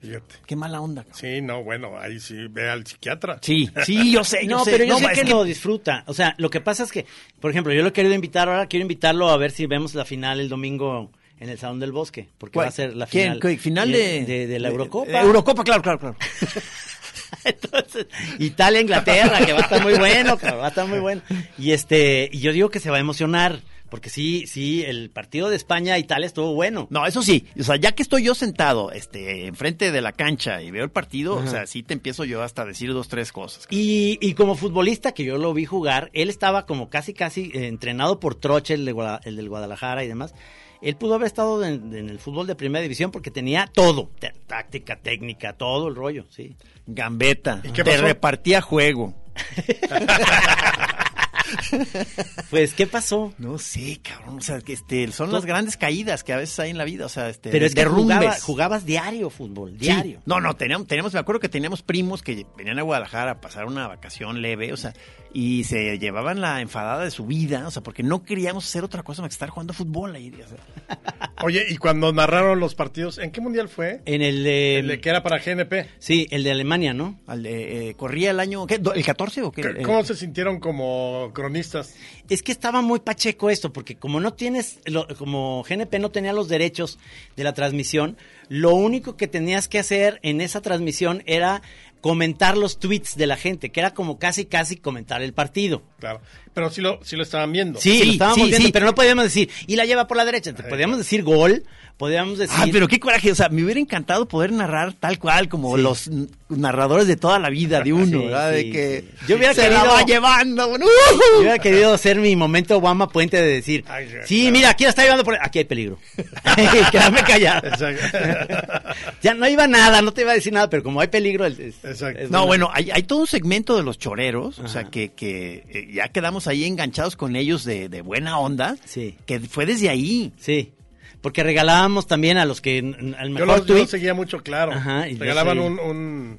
Fíjate. 0.00 0.36
Qué 0.46 0.54
mala 0.54 0.80
onda, 0.80 1.02
cabrón. 1.02 1.20
Sí, 1.20 1.40
no, 1.42 1.64
bueno, 1.64 1.98
ahí 1.98 2.20
sí, 2.20 2.46
ve 2.48 2.70
al 2.70 2.86
psiquiatra. 2.86 3.38
Sí, 3.42 3.68
sí, 3.84 4.12
yo 4.12 4.22
sé, 4.22 4.44
yo 4.46 4.58
No, 4.58 4.64
sé. 4.64 4.70
pero 4.70 4.84
yo 4.84 4.92
No, 4.94 4.98
sé 5.00 5.06
es 5.12 5.20
que, 5.22 5.24
lo 5.28 5.42
disfruta. 5.44 6.04
O 6.06 6.14
sea, 6.14 6.34
lo 6.38 6.50
que 6.50 6.60
pasa 6.60 6.84
es 6.84 6.92
que, 6.92 7.04
por 7.40 7.50
ejemplo, 7.50 7.72
yo 7.72 7.82
lo 7.82 7.88
he 7.88 7.92
querido 7.92 8.14
invitar 8.14 8.48
ahora, 8.48 8.66
quiero 8.66 8.82
invitarlo 8.82 9.28
a 9.28 9.36
ver 9.36 9.50
si 9.50 9.66
vemos 9.66 9.94
la 9.94 10.04
final 10.04 10.38
el 10.40 10.48
domingo 10.48 11.10
en 11.40 11.48
el 11.48 11.58
Salón 11.58 11.80
del 11.80 11.92
Bosque, 11.92 12.28
porque 12.38 12.54
¿Cuál? 12.54 12.66
va 12.66 12.68
a 12.68 12.72
ser 12.72 12.94
la 12.96 13.06
¿Quién? 13.06 13.24
final. 13.34 13.40
¿Qué? 13.40 13.56
¿Final 13.58 13.92
de, 13.92 14.24
de, 14.24 14.46
de 14.46 14.58
la 14.60 14.68
Eurocopa. 14.68 15.10
de 15.10 15.18
Eurocopa, 15.18 15.64
claro, 15.64 15.82
claro, 15.82 15.98
claro. 15.98 16.16
Entonces, 17.44 18.06
Italia, 18.38 18.80
Inglaterra, 18.80 19.44
que 19.44 19.52
va 19.52 19.58
a 19.60 19.62
estar 19.62 19.82
muy 19.82 19.94
bueno, 19.94 20.38
cabrón, 20.38 20.60
va 20.60 20.66
a 20.66 20.68
estar 20.68 20.86
muy 20.86 20.98
bueno. 20.98 21.22
Y 21.58 21.72
este, 21.72 22.28
y 22.32 22.38
yo 22.40 22.52
digo 22.52 22.70
que 22.70 22.80
se 22.80 22.90
va 22.90 22.96
a 22.96 23.00
emocionar, 23.00 23.60
porque 23.90 24.10
sí, 24.10 24.46
sí, 24.46 24.82
el 24.84 25.10
partido 25.10 25.48
de 25.48 25.56
España 25.56 25.98
Italia 25.98 26.26
estuvo 26.26 26.54
bueno. 26.54 26.86
No, 26.90 27.06
eso 27.06 27.22
sí, 27.22 27.46
o 27.58 27.62
sea, 27.62 27.76
ya 27.76 27.92
que 27.92 28.02
estoy 28.02 28.24
yo 28.24 28.34
sentado, 28.34 28.92
este, 28.92 29.46
enfrente 29.46 29.90
de 29.92 30.00
la 30.00 30.12
cancha 30.12 30.62
y 30.62 30.70
veo 30.70 30.84
el 30.84 30.90
partido, 30.90 31.36
o 31.36 31.46
sea, 31.46 31.66
sí 31.66 31.82
te 31.82 31.94
empiezo 31.94 32.24
yo 32.24 32.42
hasta 32.42 32.62
a 32.62 32.64
decir 32.66 32.92
dos, 32.92 33.08
tres 33.08 33.32
cosas. 33.32 33.66
Y, 33.70 34.18
y 34.20 34.34
como 34.34 34.54
futbolista 34.56 35.12
que 35.12 35.24
yo 35.24 35.38
lo 35.38 35.54
vi 35.54 35.64
jugar, 35.64 36.10
él 36.12 36.28
estaba 36.28 36.66
como 36.66 36.88
casi, 36.90 37.14
casi 37.14 37.50
eh, 37.54 37.66
entrenado 37.68 38.20
por 38.20 38.34
Troche, 38.34 38.74
el, 38.74 38.84
de 38.84 38.92
Guada- 38.92 39.20
el 39.24 39.36
del 39.36 39.48
Guadalajara 39.48 40.04
y 40.04 40.08
demás. 40.08 40.34
Él 40.80 40.94
pudo 40.94 41.14
haber 41.14 41.26
estado 41.26 41.64
en, 41.64 41.92
en 41.92 42.08
el 42.08 42.20
fútbol 42.20 42.46
de 42.46 42.54
primera 42.54 42.80
división 42.82 43.10
porque 43.10 43.32
tenía 43.32 43.68
todo, 43.72 44.10
táctica, 44.46 44.94
técnica, 45.00 45.54
todo 45.54 45.88
el 45.88 45.96
rollo, 45.96 46.24
sí. 46.30 46.54
Gambeta, 46.86 47.60
¿Y 47.64 47.70
qué 47.70 47.82
te 47.82 47.96
repartía 47.96 48.60
juego. 48.60 49.12
Pues, 52.50 52.72
¿qué 52.74 52.86
pasó? 52.86 53.32
No 53.38 53.58
sé, 53.58 54.00
cabrón, 54.02 54.38
o 54.38 54.40
sea, 54.40 54.60
que 54.60 54.72
este, 54.72 55.10
son 55.12 55.32
las 55.32 55.44
grandes 55.44 55.76
caídas 55.76 56.24
que 56.24 56.32
a 56.32 56.36
veces 56.36 56.58
hay 56.60 56.70
en 56.70 56.78
la 56.78 56.84
vida, 56.84 57.06
o 57.06 57.08
sea, 57.08 57.28
este, 57.28 57.50
Pero 57.50 57.66
es 57.66 57.74
que 57.74 57.80
derrumbes. 57.82 58.16
jugaba- 58.16 58.40
jugabas 58.40 58.84
diario 58.86 59.30
fútbol, 59.30 59.72
Sí. 59.72 59.78
diario. 59.78 60.20
No, 60.26 60.40
no, 60.40 60.54
teníamos, 60.56 60.86
teníamos, 60.86 61.12
me 61.12 61.20
acuerdo 61.20 61.40
que 61.40 61.48
teníamos 61.48 61.82
primos 61.82 62.22
que 62.22 62.46
venían 62.56 62.78
a 62.78 62.82
Guadalajara 62.82 63.32
a 63.32 63.40
pasar 63.40 63.66
una 63.66 63.86
vacación 63.86 64.40
leve, 64.42 64.72
o 64.72 64.76
sea, 64.76 64.94
y 65.34 65.64
se 65.64 65.98
llevaban 65.98 66.40
la 66.40 66.60
enfadada 66.62 67.04
de 67.04 67.10
su 67.10 67.26
vida, 67.26 67.66
o 67.66 67.70
sea, 67.70 67.82
porque 67.82 68.02
no 68.02 68.22
queríamos 68.24 68.64
hacer 68.66 68.82
otra 68.84 69.02
cosa 69.02 69.20
más 69.22 69.28
que 69.28 69.34
estar 69.34 69.50
jugando 69.50 69.74
fútbol 69.74 70.14
ahí. 70.14 70.32
o 70.42 70.48
sea. 70.48 70.56
Oye, 71.44 71.64
y 71.68 71.76
cuando 71.76 72.12
narraron 72.12 72.58
los 72.60 72.74
partidos, 72.74 73.18
¿en 73.18 73.30
qué 73.30 73.40
mundial 73.40 73.68
fue? 73.68 74.00
En 74.06 74.22
el 74.22 74.42
de... 74.42 74.78
El 74.80 74.88
de 74.88 75.00
que 75.00 75.08
era 75.10 75.22
para 75.22 75.38
GNP. 75.38 75.86
Sí, 75.98 76.26
el 76.30 76.42
de 76.44 76.50
Alemania, 76.50 76.94
¿no? 76.94 77.20
Al 77.26 77.42
de, 77.44 77.90
eh, 77.90 77.94
¿Corría 77.94 78.30
el 78.30 78.40
año, 78.40 78.66
qué, 78.66 78.80
el 78.94 79.04
14 79.04 79.42
o 79.42 79.52
qué? 79.52 79.60
El- 79.60 79.82
¿Cómo 79.82 80.02
se 80.04 80.16
sintieron 80.16 80.58
como 80.58 81.30
cronistas? 81.42 81.94
Es 82.28 82.42
que 82.42 82.50
estaba 82.52 82.82
muy 82.82 82.98
pacheco 83.00 83.48
esto, 83.50 83.72
porque 83.72 83.96
como 83.96 84.18
no 84.20 84.34
tienes, 84.34 84.80
lo- 84.86 85.06
como 85.16 85.62
GNP 85.62 85.98
no 86.00 86.10
tenía 86.10 86.32
los 86.32 86.48
derechos 86.48 86.98
de 87.36 87.44
la 87.44 87.54
transmisión, 87.54 88.16
lo 88.48 88.74
único 88.74 89.16
que 89.16 89.28
tenías 89.28 89.68
que 89.68 89.78
hacer 89.78 90.18
en 90.22 90.40
esa 90.40 90.60
transmisión 90.60 91.22
era 91.26 91.62
comentar 92.00 92.56
los 92.56 92.78
tweets 92.78 93.16
de 93.16 93.26
la 93.26 93.36
gente, 93.36 93.70
que 93.70 93.80
era 93.80 93.92
como 93.94 94.18
casi, 94.18 94.44
casi 94.46 94.76
comentar 94.76 95.20
el 95.22 95.32
partido. 95.32 95.82
Claro. 95.98 96.20
Pero 96.58 96.70
sí 96.70 96.80
lo, 96.80 96.98
sí 97.04 97.14
lo 97.16 97.22
estaban 97.22 97.52
viendo. 97.52 97.80
Sí, 97.80 97.98
Sí, 98.00 98.04
lo 98.06 98.12
estábamos 98.12 98.38
sí, 98.42 98.48
viendo, 98.50 98.66
sí. 98.66 98.72
pero 98.72 98.86
no 98.86 98.94
podíamos 98.94 99.24
decir, 99.24 99.48
y 99.66 99.76
la 99.76 99.84
lleva 99.84 100.06
por 100.08 100.16
la 100.16 100.24
derecha. 100.24 100.52
Te 100.52 100.62
podíamos 100.64 100.98
decir 100.98 101.22
gol, 101.22 101.62
podíamos 101.96 102.38
decir... 102.38 102.56
Ah, 102.58 102.66
pero 102.72 102.88
qué 102.88 102.98
coraje, 103.00 103.30
o 103.30 103.34
sea, 103.34 103.48
me 103.48 103.62
hubiera 103.64 103.78
encantado 103.80 104.26
poder 104.26 104.50
narrar 104.52 104.92
tal 104.94 105.18
cual 105.18 105.48
como 105.48 105.76
Sí. 105.76 105.82
los 105.82 106.10
narradores 106.48 107.06
de 107.06 107.16
toda 107.16 107.38
la 107.38 107.50
vida 107.50 107.80
de 107.82 107.92
uno, 107.92 108.06
Sí, 108.20 108.24
¿verdad? 108.26 108.50
sí, 108.50 108.56
de 108.56 108.70
que 108.70 109.00
sí. 109.20 109.26
Yo 109.28 109.36
hubiera 109.36 109.52
se 109.54 109.62
querido- 109.62 109.84
la 109.84 109.92
va 109.92 110.02
llevando, 110.02 110.68
bueno, 110.68 110.86
Yo 111.34 111.40
hubiera 111.40 111.58
querido 111.58 111.92
hacer 111.92 112.16
mi 112.18 112.34
momento 112.36 112.76
Obama 112.78 113.08
Puente 113.08 113.36
de 113.36 113.46
decir, 113.46 113.84
Ay, 113.88 114.08
sí, 114.24 114.40
claro. 114.42 114.52
mira, 114.56 114.70
aquí 114.70 114.84
la 114.84 114.90
está 114.90 115.02
llevando 115.04 115.24
por... 115.24 115.36
Aquí 115.40 115.58
hay 115.58 115.64
peligro. 115.64 115.98
Quedarme 116.90 117.22
callado. 117.22 117.68
Exacto. 117.68 118.18
ya 119.22 119.34
no 119.34 119.46
iba 119.48 119.66
nada, 119.66 120.00
no 120.02 120.12
te 120.12 120.22
iba 120.22 120.32
a 120.32 120.34
decir 120.34 120.52
nada, 120.52 120.70
pero 120.70 120.82
como 120.82 121.00
hay 121.00 121.08
peligro... 121.08 121.44
es- 121.46 121.58
Exacto. 121.84 122.20
es 122.22 122.30
No, 122.30 122.46
bueno, 122.46 122.70
hay, 122.72 122.90
hay 122.90 123.02
todo 123.02 123.20
un 123.20 123.26
segmento 123.26 123.76
de 123.76 123.82
los 123.82 123.98
choreros, 123.98 124.58
o 124.58 124.68
sea, 124.68 124.84
que, 124.84 125.10
que 125.10 125.64
eh, 125.68 125.88
ya 125.92 126.08
quedamos 126.08 126.46
ahí 126.48 126.64
enganchados 126.64 127.14
con 127.16 127.36
ellos 127.36 127.64
de, 127.64 127.88
de 127.88 128.00
buena 128.02 128.38
onda, 128.38 128.76
Sí. 128.84 129.14
que 129.26 129.40
fue 129.40 129.66
desde 129.66 129.88
ahí. 129.88 130.32
Sí, 130.38 130.72
porque 131.20 131.42
regalábamos 131.42 132.06
también 132.06 132.38
a 132.38 132.44
los 132.44 132.60
que 132.60 132.78
al 132.78 133.28
Yo 133.28 133.34
mejor 133.34 133.46
lo, 133.46 133.54
yo 133.54 133.60
lo 133.60 133.64
tweet 133.66 133.86
seguía 133.86 134.14
mucho, 134.14 134.42
claro. 134.42 134.72
Ajá, 134.72 135.08
y 135.08 135.16
Regalaban 135.16 135.58
un, 135.58 135.78
un, 135.78 136.38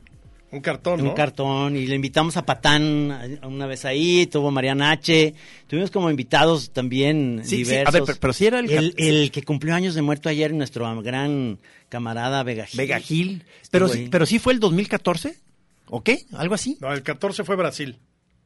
un 0.51 0.61
cartón, 0.61 1.03
¿no? 1.03 1.09
un 1.09 1.15
cartón 1.15 1.75
y 1.75 1.85
le 1.85 1.95
invitamos 1.95 2.37
a 2.37 2.45
Patán 2.45 3.39
una 3.43 3.67
vez 3.67 3.85
ahí, 3.85 4.25
tuvo 4.27 4.51
Mariana 4.51 4.91
H, 4.91 5.33
tuvimos 5.67 5.91
como 5.91 6.09
invitados 6.09 6.71
también 6.71 7.41
Sí, 7.43 7.49
sí, 7.49 7.55
diversos. 7.57 7.87
a 7.87 7.91
ver, 7.91 8.03
pero- 8.05 8.17
pero 8.19 8.33
sí 8.33 8.45
era 8.47 8.59
el 8.59 8.93
el, 8.97 9.31
que 9.31 9.43
cumplió 9.43 9.75
años 9.75 9.95
de 9.95 10.01
muerto 10.01 10.29
ayer, 10.29 10.53
nuestro 10.53 11.01
gran 11.03 11.59
camarada 11.89 12.41
Vega 12.43 12.65
Gil. 12.65 12.77
Vega 12.77 12.99
Gil. 12.99 13.43
Pero, 13.71 13.87
ahí. 13.91 14.07
pero 14.09 14.25
sí 14.25 14.39
fue 14.39 14.53
el 14.53 14.59
2014, 14.59 15.35
¿o 15.87 16.01
qué? 16.03 16.19
¿Algo 16.33 16.55
así? 16.55 16.77
No, 16.79 16.93
el 16.93 17.03
14 17.03 17.43
fue 17.43 17.55
Brasil. 17.55 17.97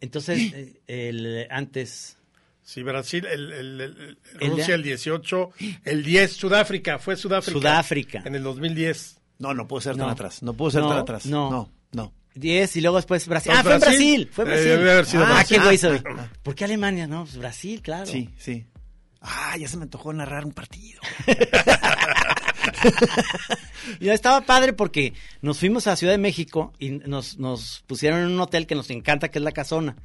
Entonces, 0.04 0.52
eh, 0.54 0.74
el 0.88 1.48
antes 1.50 2.18
Sí, 2.66 2.82
Brasil, 2.82 3.26
el, 3.26 3.52
el- 3.52 3.82
el- 3.82 4.18
El 4.40 4.52
Rusia 4.52 4.76
el 4.76 4.84
18, 4.84 5.52
el 5.84 6.04
10, 6.04 6.32
Sudáfrica, 6.32 6.98
fue 6.98 7.18
Sudáfrica. 7.18 7.60
Sudáfrica. 7.60 8.24
En 8.26 8.36
el 8.36 8.44
2010. 8.44 9.20
No, 9.40 9.54
no 9.54 9.68
puedo 9.68 9.82
ser 9.82 9.98
tan 9.98 10.06
No. 10.08 10.12
atrás, 10.14 10.42
no 10.44 10.54
puedo 10.54 10.72
ser 10.72 10.82
No, 10.82 10.90
tan 10.90 11.00
atrás. 11.00 11.26
no. 11.26 11.50
no, 11.52 11.72
no. 11.92 12.14
10 12.36 12.78
y 12.78 12.82
luego 12.82 12.96
después 12.98 13.28
Brasil. 13.28 13.52
No, 13.52 13.60
ah, 13.60 13.64
fue 13.64 13.74
en 13.74 13.80
Brasil. 13.82 13.98
Brasil, 14.00 14.30
fue 14.32 14.44
en 14.46 14.50
Eh, 14.50 14.54
Brasil. 14.54 14.70
debe 14.78 14.92
haber 14.92 15.06
sido 15.06 15.24
ah, 15.26 15.30
Brasil. 15.34 15.58
qué 15.58 15.64
güey 15.64 15.78
soy. 15.78 15.98
Ah, 16.06 16.16
ah. 16.20 16.30
¿Por 16.42 16.56
qué 16.56 16.64
Alemania? 16.66 17.06
No, 17.08 17.24
pues 17.26 17.38
Brasil, 17.38 17.82
claro. 17.82 18.06
Sí, 18.06 18.30
sí. 18.38 18.66
Ah, 19.24 19.58
ya 19.58 19.68
se 19.68 19.78
me 19.78 19.84
antojó 19.84 20.14
narrar 20.14 20.46
un 20.46 20.52
partido. 20.52 21.02
Y 24.00 24.10
estaba 24.10 24.42
padre 24.42 24.74
porque 24.74 25.14
nos 25.42 25.60
fuimos 25.60 25.88
a 25.88 25.96
Ciudad 25.96 26.14
de 26.14 26.18
México 26.18 26.74
y 26.80 26.92
nos, 26.92 27.38
nos 27.38 27.84
pusieron 27.88 28.22
en 28.22 28.28
un 28.28 28.40
hotel 28.40 28.68
que 28.68 28.76
nos 28.76 28.90
encanta, 28.90 29.30
que 29.30 29.40
es 29.40 29.44
La 29.44 29.52
Casona. 29.52 29.96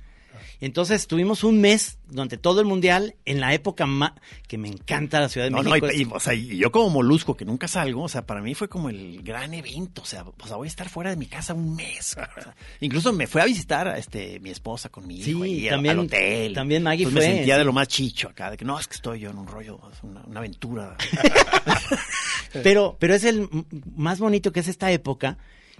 Entonces 0.60 1.00
estuvimos 1.02 1.44
un 1.44 1.60
mes 1.60 1.98
durante 2.08 2.36
todo 2.38 2.60
el 2.60 2.66
mundial 2.66 3.16
en 3.24 3.40
la 3.40 3.52
época 3.54 3.86
ma- 3.86 4.14
que 4.46 4.58
me 4.58 4.68
encanta 4.68 5.20
la 5.20 5.28
Ciudad 5.28 5.46
de 5.46 5.50
No, 5.50 5.62
no, 5.62 5.70
México. 5.70 5.88
y, 5.92 6.02
y, 6.02 6.08
o 6.10 6.20
sea, 6.20 6.34
y 6.34 6.56
yo 6.56 6.72
como 6.72 6.90
molusco 6.90 7.36
que 7.36 7.44
nunca 7.44 7.68
salgo, 7.68 8.02
o 8.04 8.08
sea, 8.08 8.24
para 8.26 8.40
mí 8.40 8.54
fue 8.54 8.68
como 8.68 8.88
el 8.90 9.22
gran 9.22 9.52
evento, 9.54 10.02
o 10.02 10.06
sea, 10.06 10.24
o 10.24 10.46
sea, 10.46 10.56
voy 10.56 10.66
a 10.66 10.70
estar 10.70 10.88
fuera 10.88 11.10
de 11.10 11.16
mi 11.16 11.26
casa 11.26 11.54
un 11.54 11.76
mes. 11.76 12.12
o 12.12 12.40
sea, 12.40 12.54
incluso 12.80 13.12
me 13.12 13.26
fue 13.26 13.42
a 13.42 13.44
visitar 13.44 13.88
a 13.88 13.98
este 13.98 14.40
mi 14.40 14.50
esposa 14.50 14.88
con 14.88 15.06
mi 15.06 15.22
Sí, 15.22 15.30
hijo 15.30 15.42
ahí 15.42 15.68
al- 15.68 15.74
también- 15.74 15.98
al 15.98 16.04
hotel. 16.06 16.52
también 16.54 16.82
Maggie 16.82 17.04
Entonces 17.04 17.24
fue, 17.24 17.30
me 17.32 17.36
sentía 17.38 17.54
sí. 17.54 17.58
de 17.58 17.64
lo 17.64 17.72
más 17.72 17.88
chicho 17.88 18.28
acá, 18.28 18.50
de 18.50 18.56
que 18.56 18.64
no, 18.64 18.78
es 18.78 18.88
que 18.88 18.94
estoy 18.94 19.20
yo 19.20 19.30
en 19.30 19.38
un 19.38 19.46
rollo, 19.46 19.80
una, 20.02 20.22
una 20.24 20.38
aventura. 20.40 20.96
pero, 22.62 22.96
pero 22.98 23.14
es 23.14 23.24
el 23.24 23.48
más 23.96 24.18
bonito 24.20 24.52
que 24.52 24.60
es 24.60 24.68
esta 24.68 24.90
época 24.90 25.38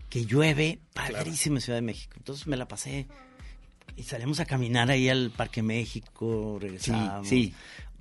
que 0.09 0.25
llueve 0.25 0.79
padrísimo 0.95 1.57
en 1.57 1.61
Ciudad 1.63 1.79
de 1.79 1.83
México. 1.83 2.15
Entonces 2.17 2.47
me 2.47 2.57
la 2.57 2.67
pasé 2.69 3.07
y 3.99 4.05
salimos 4.05 4.39
a 4.41 4.45
caminar 4.47 4.91
ahí 4.91 5.09
al 5.09 5.31
Parque 5.31 5.63
México, 5.63 6.59
regresamos. 6.61 7.29
sí. 7.29 7.53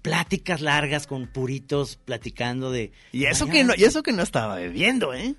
Pláticas 0.04 0.62
largas 0.62 1.06
con 1.08 1.28
puritos 1.28 1.98
platicando 1.98 2.72
de... 2.72 2.92
Y 3.12 3.26
eso 3.26 3.46
Mañana- 3.48 3.74
que 3.74 3.78
no, 3.80 3.84
y 3.84 3.84
eso 3.86 4.04
que 4.04 4.14
no 4.14 4.24
estaba 4.24 4.56
bebiendo, 4.56 5.14
¿eh? 5.14 5.36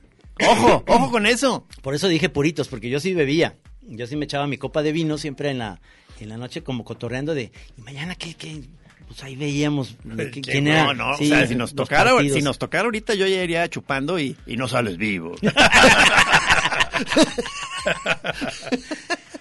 Ojo, 0.47 0.85
ojo 0.89 1.11
con 1.11 1.25
eso. 1.27 1.67
Por 1.81 1.95
eso 1.95 2.07
dije 2.09 2.29
puritos, 2.29 2.69
porque 2.69 2.91
yo 2.91 3.01
sí 3.01 3.15
bebía. 3.15 3.57
yo 3.83 4.07
sí 4.07 4.17
me 4.17 4.27
echaba 4.27 4.47
mi 4.47 4.59
copa 4.59 4.83
de 4.83 4.93
vino 4.93 5.17
siempre 5.17 5.51
en 5.51 5.59
la, 5.59 5.81
en 6.21 6.29
la 6.29 6.37
noche 6.37 6.63
como 6.63 6.85
cotorreando 6.85 7.35
de, 7.35 7.51
¿y 7.79 7.81
mañana 7.83 8.15
qué, 8.17 8.35
qué? 8.35 8.61
Pues 9.07 9.23
ahí 9.25 9.37
veíamos 9.37 9.97
quién 10.43 10.67
era. 10.67 10.85
No, 10.93 10.93
no, 11.13 11.17
Sí, 11.17 11.33
o 11.33 11.37
sea, 11.37 11.47
si 11.47 11.55
nos, 11.55 11.75
tocara, 11.75 12.13
partidos. 12.13 12.37
si 12.37 12.43
nos 12.45 12.59
tocara 12.59 12.85
ahorita 12.85 13.15
yo 13.15 13.27
ya 13.27 13.43
iría 13.43 13.67
chupando 13.71 14.19
y, 14.19 14.37
y 14.47 14.57
no 14.59 14.69
sales 14.69 14.99
vivo. 14.99 15.35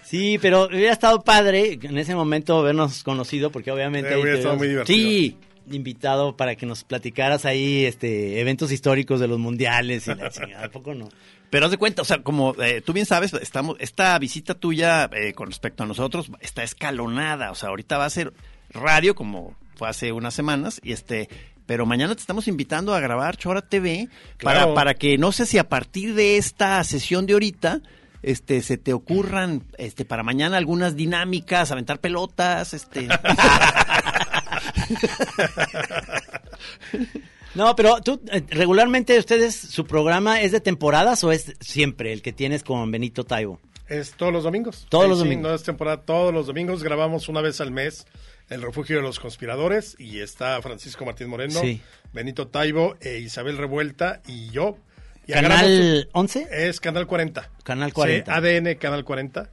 Sí, 0.08 0.38
pero 0.42 0.68
hubiera 0.68 0.94
estado 0.94 1.22
padre 1.22 1.78
en 1.82 1.98
ese 1.98 2.16
momento 2.16 2.60
habernos 2.60 3.04
conocido, 3.04 3.52
porque 3.52 3.72
obviamente... 3.72 4.14
Eh, 4.14 4.18
hubiera 4.18 4.38
estado 4.38 4.56
muy 4.56 4.70
divertido. 4.70 4.98
Sí, 4.98 5.38
invitado 5.70 6.38
para 6.38 6.56
que 6.56 6.66
nos 6.66 6.86
platicaras 6.86 7.46
ahí 7.46 7.84
este 7.84 8.40
eventos 8.40 8.72
históricos 8.72 9.20
de 9.20 9.28
los 9.28 9.38
mundiales 9.38 10.08
y 10.08 10.16
la 10.16 10.30
chingada, 10.32 10.68
¿a 10.68 10.72
poco 10.72 10.94
no? 10.94 11.10
Pero 11.50 11.66
haz 11.66 11.72
de 11.72 11.78
cuenta, 11.78 12.04
o 12.04 12.06
sea, 12.06 12.20
como 12.24 12.56
eh, 12.64 12.82
tú 12.82 12.94
bien 12.94 13.06
sabes, 13.06 13.34
estamos, 13.34 13.76
esta 13.80 14.18
visita 14.18 14.54
tuya 14.54 15.10
eh, 15.14 15.34
con 15.34 15.48
respecto 15.48 15.84
a 15.84 15.86
nosotros 15.86 16.32
está 16.40 16.64
escalonada. 16.64 17.52
O 17.52 17.56
sea, 17.56 17.70
ahorita 17.70 17.98
va 17.98 18.06
a 18.06 18.10
ser 18.10 18.34
radio, 18.70 19.14
como 19.14 19.56
fue 19.76 19.90
hace 19.90 20.14
unas 20.14 20.34
semanas, 20.34 20.80
y 20.84 20.94
este, 20.94 21.28
pero 21.66 21.86
mañana 21.86 22.16
te 22.16 22.22
estamos 22.22 22.48
invitando 22.48 22.94
a 22.94 23.02
grabar 23.02 23.36
Chora 23.36 23.62
TV 23.62 24.08
para, 24.42 24.60
Claro. 24.60 24.74
para 24.74 24.94
que 24.94 25.18
no 25.18 25.34
sé 25.34 25.46
si 25.46 25.58
a 25.58 25.68
partir 25.68 26.16
de 26.16 26.38
esta 26.38 26.82
sesión 26.86 27.26
de 27.26 27.34
ahorita. 27.34 27.82
Este, 28.24 28.62
se 28.62 28.78
te 28.78 28.94
ocurran, 28.94 29.64
este, 29.78 30.04
para 30.06 30.24
mañana 30.24 30.58
algunas 30.58 30.96
dinámicas, 30.96 31.72
aventar 31.72 32.00
pelotas, 32.00 32.74
este. 32.74 33.08
No, 37.56 37.76
pero 37.76 38.02
tú, 38.02 38.22
eh, 38.32 38.44
regularmente 38.50 39.18
ustedes, 39.18 39.56
¿su 39.56 39.86
programa 39.86 40.42
es 40.42 40.52
de 40.52 40.62
temporadas 40.62 41.24
o 41.24 41.32
es 41.32 41.54
siempre 41.60 42.14
el 42.14 42.22
que 42.22 42.32
tienes 42.34 42.64
con 42.64 42.92
Benito 42.92 43.24
Taibo? 43.24 43.60
Es 43.88 44.12
todos 44.12 44.32
los 44.34 44.44
domingos. 44.44 44.86
Todos 44.90 45.06
Sí, 45.06 45.10
los 45.10 45.18
sí, 45.20 45.24
domingos. 45.24 45.50
no 45.50 45.56
es 45.56 45.64
temporada, 45.64 46.02
todos 46.02 46.34
los 46.34 46.46
domingos. 46.48 46.84
Grabamos 46.84 47.30
una 47.30 47.42
vez 47.42 47.60
al 47.62 47.72
mes 47.72 48.06
El 48.50 48.62
Refugio 48.62 48.98
de 48.98 49.02
los 49.02 49.20
Conspiradores 49.20 49.96
y 49.98 50.20
está 50.20 50.62
Francisco 50.62 51.06
Martín 51.06 51.30
Moreno, 51.30 51.60
Sí. 51.60 51.82
Benito 52.14 52.48
Taibo, 52.48 52.96
e 53.02 53.20
Isabel 53.20 53.58
Revuelta 53.58 54.22
y 54.28 54.50
yo. 54.52 54.78
Y 55.28 55.34
¿Canal 55.34 56.10
11? 56.14 56.40
un- 56.40 56.48
Es 56.52 56.80
Canal 56.80 57.06
40. 57.06 57.50
Canal 57.64 57.94
40. 57.94 58.32
Sí, 58.34 58.38
ADN 58.38 58.76
Canal 58.78 59.04
40. 59.04 59.50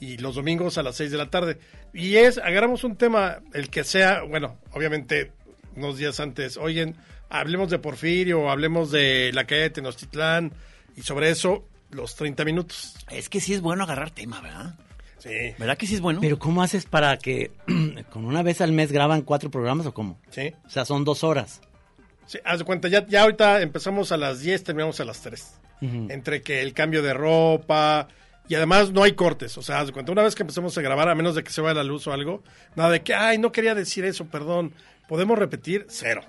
Y 0.00 0.16
los 0.16 0.34
domingos 0.34 0.78
a 0.78 0.82
las 0.82 0.96
6 0.96 1.10
de 1.10 1.18
la 1.18 1.28
tarde. 1.30 1.58
Y 1.92 2.16
es, 2.16 2.38
agarramos 2.38 2.84
un 2.84 2.96
tema, 2.96 3.40
el 3.52 3.68
que 3.68 3.84
sea, 3.84 4.22
bueno, 4.22 4.58
obviamente 4.72 5.32
unos 5.76 5.98
días 5.98 6.18
antes, 6.20 6.56
oigan, 6.56 6.96
hablemos 7.28 7.68
de 7.70 7.78
Porfirio, 7.78 8.50
hablemos 8.50 8.90
de 8.90 9.30
la 9.34 9.44
calle 9.46 9.62
de 9.62 9.70
Tenochtitlán, 9.70 10.52
y 10.96 11.02
sobre 11.02 11.28
eso 11.30 11.68
los 11.90 12.16
30 12.16 12.44
minutos. 12.46 12.94
Es 13.10 13.28
que 13.28 13.40
sí 13.40 13.52
es 13.52 13.60
bueno 13.60 13.84
agarrar 13.84 14.10
tema, 14.10 14.40
¿verdad? 14.40 14.74
Sí. 15.18 15.28
¿Verdad 15.58 15.76
que 15.76 15.86
sí 15.86 15.96
es 15.96 16.00
bueno? 16.00 16.20
Pero 16.22 16.38
¿cómo 16.38 16.62
haces 16.62 16.86
para 16.86 17.18
que 17.18 17.50
con 18.10 18.24
una 18.24 18.42
vez 18.42 18.62
al 18.62 18.72
mes 18.72 18.90
graban 18.90 19.20
cuatro 19.20 19.50
programas 19.50 19.84
o 19.84 19.92
cómo? 19.92 20.18
Sí. 20.30 20.54
O 20.64 20.70
sea, 20.70 20.86
son 20.86 21.04
dos 21.04 21.22
horas. 21.24 21.60
Sí, 22.30 22.38
haz 22.44 22.60
de 22.60 22.64
cuenta, 22.64 22.86
ya, 22.86 23.04
ya 23.08 23.22
ahorita 23.22 23.60
empezamos 23.60 24.12
a 24.12 24.16
las 24.16 24.38
10, 24.38 24.62
terminamos 24.62 25.00
a 25.00 25.04
las 25.04 25.20
3. 25.20 25.58
Entre 25.80 26.42
que 26.42 26.62
el 26.62 26.74
cambio 26.74 27.02
de 27.02 27.12
ropa 27.12 28.06
y 28.48 28.54
además 28.54 28.92
no 28.92 29.02
hay 29.02 29.14
cortes. 29.14 29.58
O 29.58 29.62
sea, 29.62 29.80
haz 29.80 29.88
de 29.88 29.92
cuenta, 29.92 30.12
una 30.12 30.22
vez 30.22 30.36
que 30.36 30.44
empecemos 30.44 30.78
a 30.78 30.80
grabar, 30.80 31.08
a 31.08 31.16
menos 31.16 31.34
de 31.34 31.42
que 31.42 31.50
se 31.50 31.60
vaya 31.60 31.74
la 31.74 31.82
luz 31.82 32.06
o 32.06 32.12
algo, 32.12 32.44
nada 32.76 32.90
de 32.90 33.02
que, 33.02 33.14
ay, 33.14 33.38
no 33.38 33.50
quería 33.50 33.74
decir 33.74 34.04
eso, 34.04 34.26
perdón. 34.26 34.74
¿Podemos 35.08 35.36
repetir? 35.36 35.86
Cero. 35.88 36.20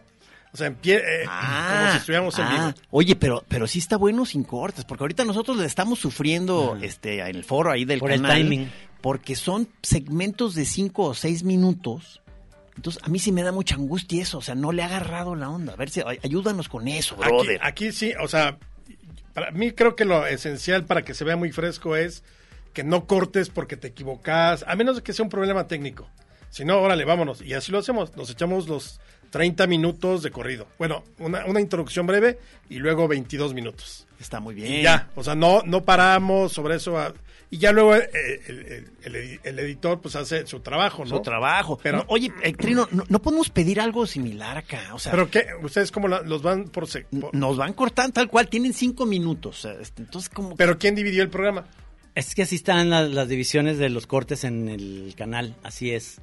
O 0.52 0.58
sea, 0.58 0.70
empie- 0.72 1.04
eh, 1.06 1.26
como 1.26 1.92
si 1.92 1.98
estuviéramos 1.98 2.40
en 2.40 2.46
ah. 2.46 2.74
vivo. 2.74 2.88
Oye, 2.90 3.16
pero, 3.16 3.44
pero 3.48 3.68
sí 3.68 3.78
está 3.78 3.96
bueno 3.96 4.26
sin 4.26 4.44
cortes, 4.44 4.86
porque 4.86 5.04
ahorita 5.04 5.24
nosotros 5.24 5.58
le 5.58 5.68
estamos 5.68 6.00
sufriendo 6.00 6.80
este, 6.82 7.20
en 7.20 7.36
el 7.36 7.44
foro 7.44 7.70
ahí 7.70 7.86
del 7.86 8.00
Por 8.00 8.12
el 8.12 8.24
canal. 8.24 8.38
timing. 8.38 8.72
Porque 9.02 9.36
son 9.36 9.68
segmentos 9.84 10.56
de 10.56 10.66
cinco 10.66 11.04
o 11.04 11.14
seis 11.14 11.44
minutos. 11.44 12.21
Entonces, 12.76 13.02
a 13.04 13.10
mí 13.10 13.20
sí 13.20 13.32
me 13.32 13.44
da 13.44 13.52
mucha 13.52 13.76
angustia 13.76 14.22
eso. 14.22 14.38
O 14.38 14.42
sea, 14.42 14.56
no 14.56 14.72
le 14.72 14.82
ha 14.84 14.86
agarrado 14.86 15.36
la 15.36 15.50
onda. 15.50 15.74
A 15.74 15.76
ver 15.76 15.90
si 15.90 16.02
ay- 16.06 16.20
ayúdanos 16.24 16.70
con 16.70 16.88
eso, 16.88 17.16
brother. 17.16 17.60
aquí 17.64 17.92
sí, 17.92 18.14
o 18.22 18.28
sea, 18.28 18.58
para 19.34 19.52
mí 19.52 19.72
creo 19.72 19.96
que 19.96 20.06
lo 20.06 20.26
esencial 20.26 20.86
para 20.86 21.04
que 21.04 21.14
se 21.14 21.24
vea 21.24 21.36
muy 21.36 21.52
fresco 21.52 21.96
es 21.96 22.24
que 22.74 22.84
no 22.84 23.06
cortes 23.06 23.50
porque 23.50 23.76
te 23.78 23.90
equivocas, 23.90 24.64
a 24.68 24.76
menos 24.76 24.96
de 24.96 25.04
que 25.04 25.14
sea 25.14 25.24
un 25.24 25.30
problema 25.30 25.68
técnico. 25.68 26.10
Si 26.50 26.66
no, 26.66 26.80
órale, 26.82 27.06
vámonos. 27.06 27.42
Y 27.42 27.54
así 27.54 27.72
lo 27.72 27.80
hacemos. 27.80 28.16
Nos 28.18 28.30
echamos 28.30 28.68
los 28.68 29.00
30 29.32 29.66
minutos 29.66 30.22
de 30.22 30.30
corrido. 30.30 30.68
Bueno, 30.78 31.04
una, 31.18 31.46
una 31.46 31.60
introducción 31.60 32.06
breve 32.06 32.38
y 32.70 32.76
luego 32.78 33.08
22 33.08 33.54
minutos. 33.56 34.06
Está 34.20 34.40
muy 34.40 34.54
bien. 34.54 34.72
Y 34.72 34.82
ya, 34.84 35.10
o 35.16 35.24
sea, 35.24 35.34
no, 35.34 35.64
no 35.66 35.84
paramos 35.84 36.54
sobre 36.54 36.76
eso. 36.76 36.98
a- 37.00 37.14
y 37.54 37.58
ya 37.58 37.72
luego 37.74 37.96
eh, 37.96 38.10
el, 38.48 38.60
el- 38.60 38.92
el 39.04 39.14
edi- 39.16 39.40
el 39.44 39.60
editor 39.60 40.00
pues 40.00 40.16
hace 40.16 40.46
su 40.48 40.60
trabajo, 40.62 41.04
¿no? 41.04 41.18
Su 41.18 41.22
trabajo. 41.22 41.78
Pero- 41.82 41.98
No, 42.00 42.06
oye, 42.08 42.32
eh, 42.44 42.54
Trino, 42.54 42.88
no, 42.92 43.04
no 43.10 43.22
podemos 43.22 43.50
pedir 43.50 43.82
algo 43.82 44.06
similar 44.06 44.58
acá. 44.58 44.94
O 44.94 45.00
sea, 45.00 45.12
Pero 45.12 45.30
¿qué? 45.30 45.48
¿Ustedes 45.62 45.92
cómo 45.92 46.08
la- 46.08 46.22
los 46.22 46.42
van 46.44 46.66
por, 46.70 46.88
se- 46.88 47.02
por- 47.06 47.34
nos 47.36 47.58
van 47.58 47.74
cortando 47.74 48.14
tal 48.14 48.30
cual. 48.30 48.48
Tienen 48.48 48.74
cinco 48.74 49.06
minutos. 49.06 49.66
este, 49.66 50.04
Entonces, 50.04 50.30
como... 50.30 50.56
Pero 50.56 50.78
¿quién 50.78 50.94
dividió 50.96 51.24
el 51.24 51.30
programa? 51.30 51.66
Es 52.16 52.36
que 52.36 52.44
así 52.44 52.56
están 52.58 52.90
las, 52.90 53.10
las 53.10 53.28
divisiones 53.30 53.78
de 53.78 53.90
los 53.90 54.06
cortes 54.08 54.44
en 54.44 54.68
el 54.70 55.14
canal, 55.18 55.56
así 55.64 55.92
es. 55.92 56.22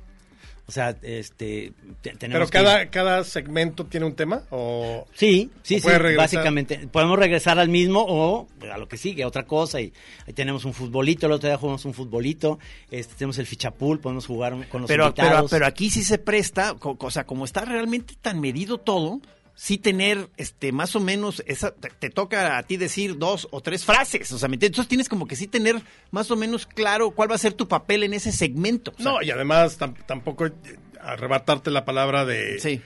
O 0.68 0.70
sea, 0.70 0.90
este, 1.00 1.72
te- 2.02 2.10
Pero 2.10 2.18
tenemos 2.18 2.50
que- 2.50 2.58
cada, 2.58 2.90
cada 2.90 3.24
segmento 3.24 3.86
tiene 3.86 4.04
un 4.04 4.14
tema 4.14 4.42
o 4.50 5.06
Sí, 5.14 5.50
sí, 5.62 5.76
¿O 5.76 5.78
sí, 5.78 5.82
puede 5.82 5.98
regresar? 5.98 6.24
básicamente. 6.24 6.88
Podemos 6.92 7.18
regresar 7.18 7.58
al 7.58 7.70
mismo 7.70 8.04
o 8.06 8.46
a 8.70 8.76
lo 8.76 8.86
que 8.86 8.98
sigue, 8.98 9.22
a 9.22 9.26
otra 9.28 9.44
cosa. 9.46 9.80
Y 9.80 9.94
ahí 10.26 10.34
tenemos 10.34 10.66
un 10.66 10.74
futbolito, 10.74 11.24
el 11.24 11.32
otro 11.32 11.48
día 11.48 11.56
jugamos 11.56 11.86
un 11.86 11.94
futbolito, 11.94 12.58
este, 12.90 13.14
tenemos 13.14 13.38
el 13.38 13.46
fichapul, 13.46 13.98
podemos 13.98 14.26
jugar 14.26 14.52
con 14.68 14.82
los 14.82 14.88
pero, 14.88 15.14
pero, 15.14 15.26
invitados. 15.26 15.50
pero 15.50 15.64
aquí 15.66 15.88
sí 15.88 16.04
se 16.04 16.18
presta, 16.18 16.74
co- 16.74 16.98
o 17.00 17.10
sea, 17.10 17.24
como 17.24 17.46
está 17.46 17.64
realmente 17.64 18.14
tan 18.20 18.38
medido 18.38 18.76
todo, 18.76 19.22
sí 19.60 19.76
tener 19.76 20.28
este 20.36 20.70
más 20.70 20.94
o 20.94 21.00
menos 21.00 21.42
esa 21.46 21.72
te, 21.74 21.90
te 21.90 22.10
toca 22.10 22.58
a 22.58 22.62
ti 22.62 22.76
decir 22.76 23.18
dos 23.18 23.48
o 23.50 23.60
tres 23.60 23.84
frases, 23.84 24.30
o 24.30 24.38
sea, 24.38 24.48
¿me 24.48 24.54
entiendes? 24.54 24.76
entonces 24.76 24.88
tienes 24.88 25.08
como 25.08 25.26
que 25.26 25.34
sí 25.34 25.48
tener 25.48 25.82
más 26.12 26.30
o 26.30 26.36
menos 26.36 26.64
claro 26.64 27.10
cuál 27.10 27.28
va 27.28 27.34
a 27.34 27.38
ser 27.38 27.54
tu 27.54 27.66
papel 27.66 28.04
en 28.04 28.14
ese 28.14 28.30
segmento. 28.30 28.92
o 28.96 29.02
sea, 29.02 29.04
no 29.12 29.22
y 29.22 29.32
además 29.32 29.76
tam- 29.80 29.96
tampoco 30.06 30.46
eh, 30.46 30.52
arrebatarte 31.00 31.72
la 31.72 31.84
palabra 31.84 32.24
de 32.24 32.60
Sí. 32.60 32.80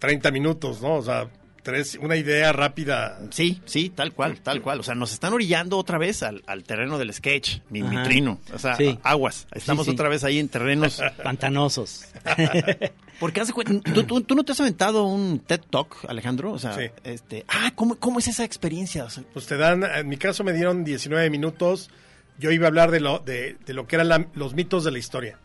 30 0.00 0.32
minutos, 0.32 0.82
¿no? 0.82 0.94
O 0.96 1.02
sea, 1.02 1.30
tres, 1.62 1.98
una 2.00 2.16
idea 2.16 2.52
rápida. 2.52 3.18
Sí, 3.30 3.60
sí, 3.64 3.90
tal 3.90 4.12
cual, 4.12 4.40
tal 4.40 4.62
cual. 4.62 4.80
O 4.80 4.82
sea, 4.82 4.94
nos 4.94 5.12
están 5.12 5.32
orillando 5.32 5.76
otra 5.78 5.98
vez 5.98 6.22
al, 6.22 6.42
al 6.46 6.64
terreno 6.64 6.98
del 6.98 7.12
sketch, 7.12 7.58
mi, 7.70 7.82
trino. 8.04 8.38
O 8.54 8.58
sea, 8.58 8.76
Sí. 8.76 8.98
aguas. 9.02 9.46
Estamos 9.52 9.84
Sí, 9.86 9.90
sí. 9.90 9.94
otra 9.96 10.08
vez 10.08 10.24
ahí 10.24 10.38
en 10.38 10.48
terrenos. 10.48 11.02
Pantanosos. 11.22 12.04
Porque 13.20 13.40
hace 13.40 13.52
cuenta, 13.52 13.92
¿tú, 13.92 14.04
tú, 14.04 14.20
tú 14.20 14.34
no 14.36 14.44
te 14.44 14.52
has 14.52 14.60
aventado 14.60 15.04
un 15.04 15.40
TED 15.40 15.60
Talk, 15.70 15.96
Alejandro? 16.08 16.52
O 16.52 16.58
sea, 16.58 16.74
Sí. 16.74 16.84
este, 17.02 17.44
ah, 17.48 17.72
¿cómo, 17.74 17.96
¿cómo 17.96 18.20
es 18.20 18.28
esa 18.28 18.44
experiencia? 18.44 19.04
O 19.04 19.10
sea, 19.10 19.24
Pues 19.32 19.46
te 19.46 19.56
dan, 19.56 19.82
en 19.82 20.08
mi 20.08 20.16
caso 20.16 20.44
me 20.44 20.52
dieron 20.52 20.84
19 20.84 21.28
minutos. 21.28 21.90
Yo 22.38 22.52
iba 22.52 22.66
a 22.66 22.68
hablar 22.68 22.92
de 22.92 23.00
lo, 23.00 23.18
de, 23.18 23.56
de 23.66 23.74
lo 23.74 23.88
que 23.88 23.96
eran 23.96 24.08
la- 24.08 24.28
los 24.34 24.54
mitos 24.54 24.84
de 24.84 24.92
la 24.92 24.98
historia. 24.98 25.38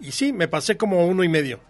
Y 0.00 0.10
sí, 0.10 0.32
me 0.32 0.48
pasé 0.48 0.76
como 0.76 1.06
uno 1.06 1.22
y 1.22 1.28
medio. 1.28 1.60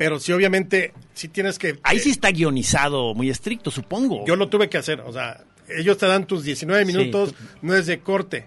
Pero 0.00 0.18
sí, 0.18 0.32
obviamente, 0.32 0.94
sí 1.12 1.28
tienes 1.28 1.58
que... 1.58 1.78
Ahí 1.82 1.98
eh, 1.98 2.00
sí 2.00 2.08
está 2.08 2.30
guionizado, 2.30 3.12
muy 3.14 3.28
estricto, 3.28 3.70
supongo. 3.70 4.24
Yo 4.26 4.34
lo 4.34 4.48
tuve 4.48 4.70
que 4.70 4.78
hacer, 4.78 5.02
o 5.02 5.12
sea, 5.12 5.44
ellos 5.68 5.98
te 5.98 6.06
dan 6.06 6.26
tus 6.26 6.42
19 6.42 6.86
Sí, 6.86 6.92
minutos, 6.96 7.34
tú- 7.34 7.44
no 7.60 7.74
es 7.74 7.84
de 7.84 8.00
corte. 8.00 8.46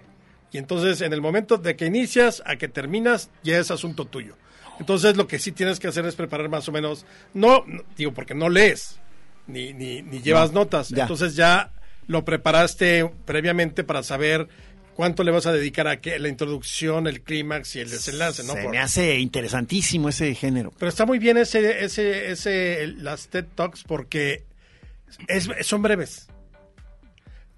Y 0.50 0.58
entonces, 0.58 1.00
en 1.00 1.12
el 1.12 1.20
momento 1.20 1.56
de 1.56 1.76
que 1.76 1.86
inicias 1.86 2.42
a 2.44 2.56
que 2.56 2.66
terminas, 2.66 3.30
ya 3.44 3.56
es 3.56 3.70
asunto 3.70 4.04
tuyo. 4.04 4.34
Entonces, 4.80 5.16
lo 5.16 5.28
que 5.28 5.38
sí 5.38 5.52
tienes 5.52 5.78
que 5.78 5.86
hacer 5.86 6.04
es 6.06 6.16
preparar 6.16 6.48
más 6.48 6.68
o 6.68 6.72
menos, 6.72 7.06
no, 7.34 7.62
no, 7.68 7.84
digo, 7.96 8.10
porque 8.12 8.34
no 8.34 8.48
lees, 8.48 8.98
ni, 9.46 9.72
ni, 9.74 10.02
ni 10.02 10.22
llevas 10.22 10.50
notas. 10.52 10.88
ya. 10.88 11.02
Entonces, 11.02 11.36
ya 11.36 11.70
lo 12.08 12.24
preparaste 12.24 13.08
previamente 13.26 13.84
para 13.84 14.02
saber 14.02 14.48
cuánto 14.94 15.22
le 15.24 15.30
vas 15.30 15.46
a 15.46 15.52
dedicar 15.52 15.86
a 15.88 16.00
que 16.00 16.18
la 16.18 16.28
introducción, 16.28 17.06
el 17.06 17.22
clímax 17.22 17.76
y 17.76 17.80
el 17.80 17.90
desenlace, 17.90 18.42
¿no? 18.44 18.54
Se 18.54 18.62
Por- 18.62 18.70
me 18.70 18.78
hace 18.78 19.18
interesantísimo 19.18 20.08
ese 20.08 20.34
género. 20.34 20.72
pero 20.78 20.88
está 20.88 21.04
muy 21.06 21.18
bien 21.18 21.36
ese, 21.36 21.84
ese, 21.84 22.30
ese, 22.30 22.86
las 22.98 23.28
TED 23.28 23.46
Talks 23.54 23.82
porque 23.84 24.44
es, 25.28 25.48
son 25.62 25.82
breves. 25.82 26.28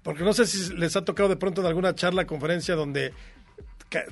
Porque 0.03 0.23
no 0.23 0.33
sé 0.33 0.45
si 0.47 0.73
les 0.75 0.95
ha 0.95 1.03
tocado 1.03 1.27
de 1.29 1.35
pronto 1.35 1.61
en 1.61 1.67
alguna 1.67 1.93
charla, 1.93 2.25
conferencia 2.25 2.75
donde 2.75 3.13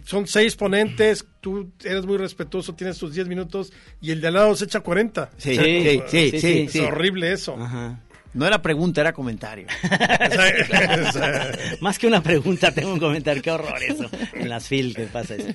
son 0.06 0.26
seis 0.28 0.56
ponentes, 0.56 1.26
tú 1.42 1.70
eres 1.84 2.06
muy 2.06 2.18
respetuoso, 2.18 2.76
tienes 2.76 2.98
tus 2.98 3.14
10 3.14 3.28
minutos 3.28 3.74
y 4.02 4.12
el 4.12 4.22
de 4.22 4.28
al 4.28 4.34
lado 4.36 4.56
se 4.56 4.66
echa 4.66 4.80
40. 4.80 5.32
Sí, 5.38 5.56
Sí, 5.56 5.58
sí, 5.58 5.84
sí, 5.84 6.02
sí, 6.08 6.32
sí, 6.32 6.40
sí. 6.40 6.60
Es 6.62 6.72
sí. 6.72 6.80
horrible 6.80 7.32
eso. 7.34 7.56
Ajá. 7.62 8.00
No 8.36 8.46
era 8.46 8.62
pregunta, 8.62 9.02
era 9.02 9.14
comentario. 9.14 9.66
Más 11.82 11.98
que 11.98 12.08
una 12.08 12.22
pregunta, 12.22 12.72
tengo 12.74 12.94
un 12.94 13.00
comentario. 13.00 13.42
Qué 13.42 13.52
horror 13.52 13.82
eso. 13.82 14.10
En 14.34 14.50
las 14.50 14.68
fil 14.68 14.94
que 14.96 15.04
pasa 15.06 15.36
eso. 15.36 15.48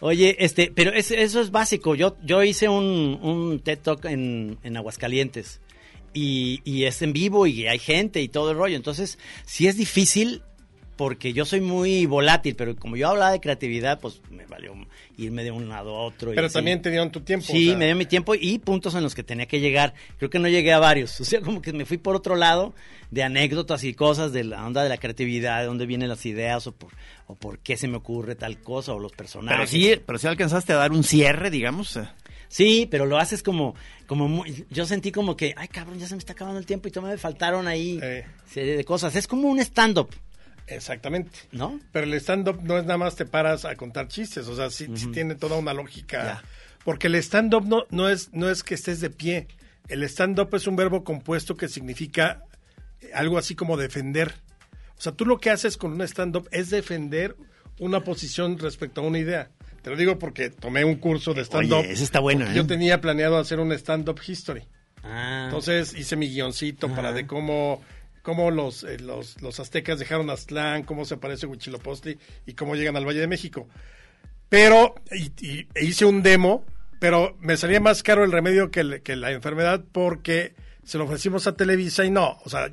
Oye, 0.00 0.36
este, 0.38 0.72
pero 0.74 0.92
es- 0.92 1.10
eso 1.10 1.40
es 1.40 1.50
básico. 1.50 1.94
Yo, 1.94 2.16
yo 2.22 2.42
hice 2.42 2.68
un, 2.68 3.18
un 3.22 3.60
TED 3.60 3.78
Talk 3.80 4.04
en, 4.06 4.58
en 4.62 4.76
Aguascalientes. 4.76 5.60
Y, 6.14 6.60
y 6.64 6.84
es 6.84 7.02
en 7.02 7.12
vivo 7.12 7.46
y 7.46 7.66
hay 7.66 7.78
gente 7.78 8.20
y 8.22 8.28
todo 8.28 8.52
el 8.52 8.56
rollo. 8.56 8.76
Entonces, 8.76 9.18
sí 9.44 9.66
es 9.68 9.76
difícil 9.76 10.42
porque 10.98 11.32
yo 11.32 11.46
soy 11.46 11.62
muy 11.62 12.04
volátil, 12.04 12.54
pero 12.56 12.76
como 12.76 12.96
yo 12.96 13.08
hablaba 13.08 13.30
de 13.32 13.40
creatividad, 13.40 13.98
pues 14.00 14.20
me 14.30 14.44
valió 14.44 14.74
irme 15.16 15.42
de 15.44 15.50
un 15.50 15.68
lado 15.70 15.96
a 15.96 16.02
otro. 16.02 16.32
Pero 16.34 16.50
también 16.50 16.82
te 16.82 16.90
dieron 16.90 17.10
tu 17.10 17.20
tiempo. 17.22 17.46
Sí, 17.46 17.68
o 17.68 17.70
sea, 17.70 17.78
me 17.78 17.86
dio 17.86 17.96
mi 17.96 18.04
tiempo 18.04 18.34
y 18.34 18.58
puntos 18.58 18.94
en 18.94 19.02
los 19.02 19.14
que 19.14 19.22
tenía 19.22 19.46
que 19.46 19.60
llegar. 19.60 19.94
Creo 20.18 20.28
que 20.28 20.38
no 20.38 20.48
llegué 20.48 20.72
a 20.74 20.78
varios. 20.78 21.18
O 21.20 21.24
sea, 21.24 21.40
como 21.40 21.62
que 21.62 21.72
me 21.72 21.86
fui 21.86 21.96
por 21.96 22.14
otro 22.16 22.36
lado 22.36 22.74
de 23.10 23.22
anécdotas 23.22 23.84
y 23.84 23.94
cosas 23.94 24.32
de 24.32 24.44
la 24.44 24.66
onda 24.66 24.82
de 24.82 24.90
la 24.90 24.98
creatividad, 24.98 25.60
de 25.60 25.66
dónde 25.66 25.86
vienen 25.86 26.08
las 26.10 26.26
ideas 26.26 26.66
o 26.66 26.72
por, 26.72 26.90
o 27.28 27.34
por 27.36 27.58
qué 27.60 27.76
se 27.78 27.88
me 27.88 27.96
ocurre 27.96 28.34
tal 28.34 28.60
cosa 28.60 28.92
o 28.92 28.98
los 28.98 29.12
Pero 29.12 29.16
personajes. 29.18 29.70
sí, 29.70 29.94
pero 30.04 30.18
sí 30.18 30.26
alcanzaste 30.26 30.72
a 30.74 30.76
dar 30.76 30.92
un 30.92 31.04
cierre, 31.04 31.50
digamos. 31.50 31.98
Sí, 32.48 32.88
pero 32.90 33.04
lo 33.06 33.18
haces 33.18 33.42
como, 33.42 33.74
como 34.06 34.26
muy- 34.26 34.64
yo 34.70 34.84
sentí 34.86 35.12
como 35.12 35.36
que, 35.36 35.52
ay 35.56 35.68
cabrón, 35.68 35.98
ya 35.98 36.06
se 36.08 36.14
me 36.14 36.18
está 36.18 36.32
acabando 36.32 36.58
el 36.58 36.66
tiempo 36.66 36.88
y 36.88 36.90
todavía 36.90 37.14
me 37.14 37.18
faltaron 37.20 37.68
ahí 37.68 38.00
Eh. 38.02 38.24
serie 38.50 38.76
de 38.76 38.84
cosas. 38.84 39.14
Es 39.16 39.26
como 39.26 39.48
un 39.48 39.58
stand-up, 39.60 40.08
Exactamente. 40.68 41.30
¿no? 41.52 41.80
Pero 41.92 42.06
el 42.06 42.14
stand-up 42.14 42.62
no 42.62 42.78
es 42.78 42.84
nada 42.84 42.98
más 42.98 43.16
te 43.16 43.26
paras 43.26 43.64
a 43.64 43.74
contar 43.76 44.08
chistes, 44.08 44.46
o 44.48 44.56
sea, 44.56 44.70
sí, 44.70 44.88
sí 44.94 45.06
tiene 45.08 45.34
toda 45.34 45.56
una 45.56 45.72
lógica. 45.74 46.42
Porque 46.84 47.08
el 47.08 47.16
stand-up 47.16 47.66
no, 47.66 47.84
no, 47.90 48.08
es, 48.08 48.32
no 48.32 48.48
es 48.48 48.62
que 48.62 48.74
estés 48.74 49.00
de 49.00 49.10
pie. 49.10 49.48
El 49.88 50.02
stand-up 50.04 50.54
es 50.54 50.66
un 50.66 50.76
verbo 50.76 51.04
compuesto 51.04 51.56
que 51.56 51.68
significa 51.68 52.44
algo 53.14 53.38
así 53.38 53.54
como 53.54 53.76
defender. 53.76 54.34
O 54.96 55.00
sea, 55.00 55.12
tú 55.12 55.24
lo 55.26 55.38
que 55.38 55.50
haces 55.50 55.76
con 55.76 55.92
un 55.92 56.02
stand-up 56.02 56.48
es 56.50 56.70
defender 56.70 57.36
una 57.78 58.00
posición 58.00 58.58
respecto 58.58 59.00
a 59.00 59.04
una 59.04 59.18
idea. 59.18 59.50
Te 59.82 59.90
lo 59.90 59.96
digo 59.96 60.18
porque 60.18 60.50
tomé 60.50 60.84
un 60.84 60.96
curso 60.96 61.34
de 61.34 61.44
stand-up. 61.44 61.84
Ese 61.84 62.04
está 62.04 62.20
bueno, 62.20 62.40
porque 62.40 62.58
¿eh? 62.58 62.62
Yo 62.62 62.66
tenía 62.66 63.00
planeado 63.00 63.38
hacer 63.38 63.60
un 63.60 63.72
stand-up 63.72 64.20
history. 64.26 64.64
Ah, 65.04 65.44
Entonces 65.46 65.94
hice 65.94 66.16
mi 66.16 66.28
guioncito 66.28 66.92
para 66.94 67.12
de 67.12 67.26
cómo, 67.26 67.80
cómo 68.22 68.50
los, 68.50 68.84
eh, 68.84 68.98
los, 68.98 69.40
los 69.42 69.60
aztecas 69.60 69.98
dejaron 69.98 70.30
Aztlán, 70.30 70.82
cómo 70.82 71.04
se 71.04 71.14
aparece 71.14 71.46
Huitzilopochtli 71.46 72.18
y 72.46 72.54
cómo 72.54 72.74
llegan 72.76 72.96
al 72.96 73.06
Valle 73.06 73.20
de 73.20 73.26
México. 73.26 73.68
Pero, 74.48 74.94
y, 75.12 75.30
y- 75.46 75.68
e 75.74 75.84
hice 75.84 76.04
un 76.04 76.22
demo, 76.22 76.64
pero 77.00 77.36
me 77.40 77.56
salía 77.56 77.80
más 77.80 78.02
caro 78.02 78.24
el 78.24 78.32
remedio 78.32 78.70
que, 78.70 78.80
el- 78.80 79.02
que 79.02 79.16
la 79.16 79.30
enfermedad 79.32 79.84
porque 79.92 80.54
se 80.84 80.98
lo 80.98 81.04
ofrecimos 81.04 81.46
a 81.46 81.54
Televisa 81.54 82.04
y 82.04 82.10
no, 82.10 82.38
o 82.44 82.48
sea, 82.48 82.72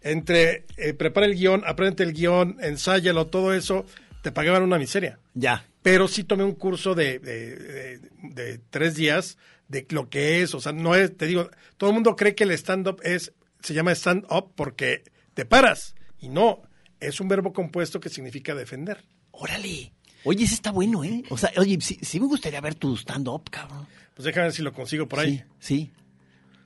entre 0.00 0.64
eh, 0.76 0.94
prepara 0.94 1.26
el 1.26 1.34
guion, 1.34 1.62
aprende 1.66 2.04
el 2.04 2.12
guion, 2.12 2.56
ensáyalo, 2.60 3.26
todo 3.26 3.52
eso, 3.52 3.84
te 4.22 4.30
pagaban 4.30 4.62
una 4.62 4.78
miseria 4.78 5.18
Ya. 5.34 5.64
pero 5.82 6.06
sí 6.06 6.22
tomé 6.22 6.44
un 6.44 6.54
curso 6.54 6.94
de, 6.94 7.18
de- 7.18 7.56
de- 7.56 7.98
de 8.22 8.60
tres 8.70 8.94
días 8.94 9.38
de 9.66 9.86
lo 9.90 10.08
que 10.08 10.40
es, 10.42 10.54
o 10.54 10.60
sea, 10.60 10.70
no 10.72 10.94
es, 10.94 11.16
te 11.16 11.26
digo, 11.26 11.50
todo 11.76 11.90
el 11.90 11.94
mundo 11.94 12.14
cree 12.14 12.34
que 12.36 12.44
el 12.44 12.52
stand-up 12.52 13.00
es, 13.02 13.32
se 13.60 13.74
llama 13.74 13.92
stand-up 13.92 14.52
porque 14.54 15.02
te 15.34 15.44
paras, 15.44 15.94
y 16.20 16.28
no, 16.28 16.62
es 17.00 17.20
un 17.20 17.28
verbo 17.28 17.52
compuesto 17.52 18.00
que 18.00 18.08
significa 18.08 18.54
defender. 18.54 19.04
Órale. 19.30 19.92
Oye, 20.24 20.44
ese 20.44 20.54
está 20.54 20.72
bueno, 20.72 21.04
¿eh? 21.04 21.22
O 21.30 21.38
sea, 21.38 21.52
oye, 21.58 21.78
sí, 21.80 21.98
sí 22.02 22.18
me 22.18 22.26
gustaría 22.26 22.60
ver 22.60 22.74
tu 22.74 22.96
stand-up, 22.96 23.50
cabrón. 23.50 23.86
Pues 24.14 24.24
déjame 24.24 24.46
ver 24.46 24.52
si 24.52 24.62
lo 24.62 24.72
consigo 24.72 25.06
por 25.08 25.20
ahí. 25.20 25.44
Sí, 25.60 25.86
sí. 25.86 25.90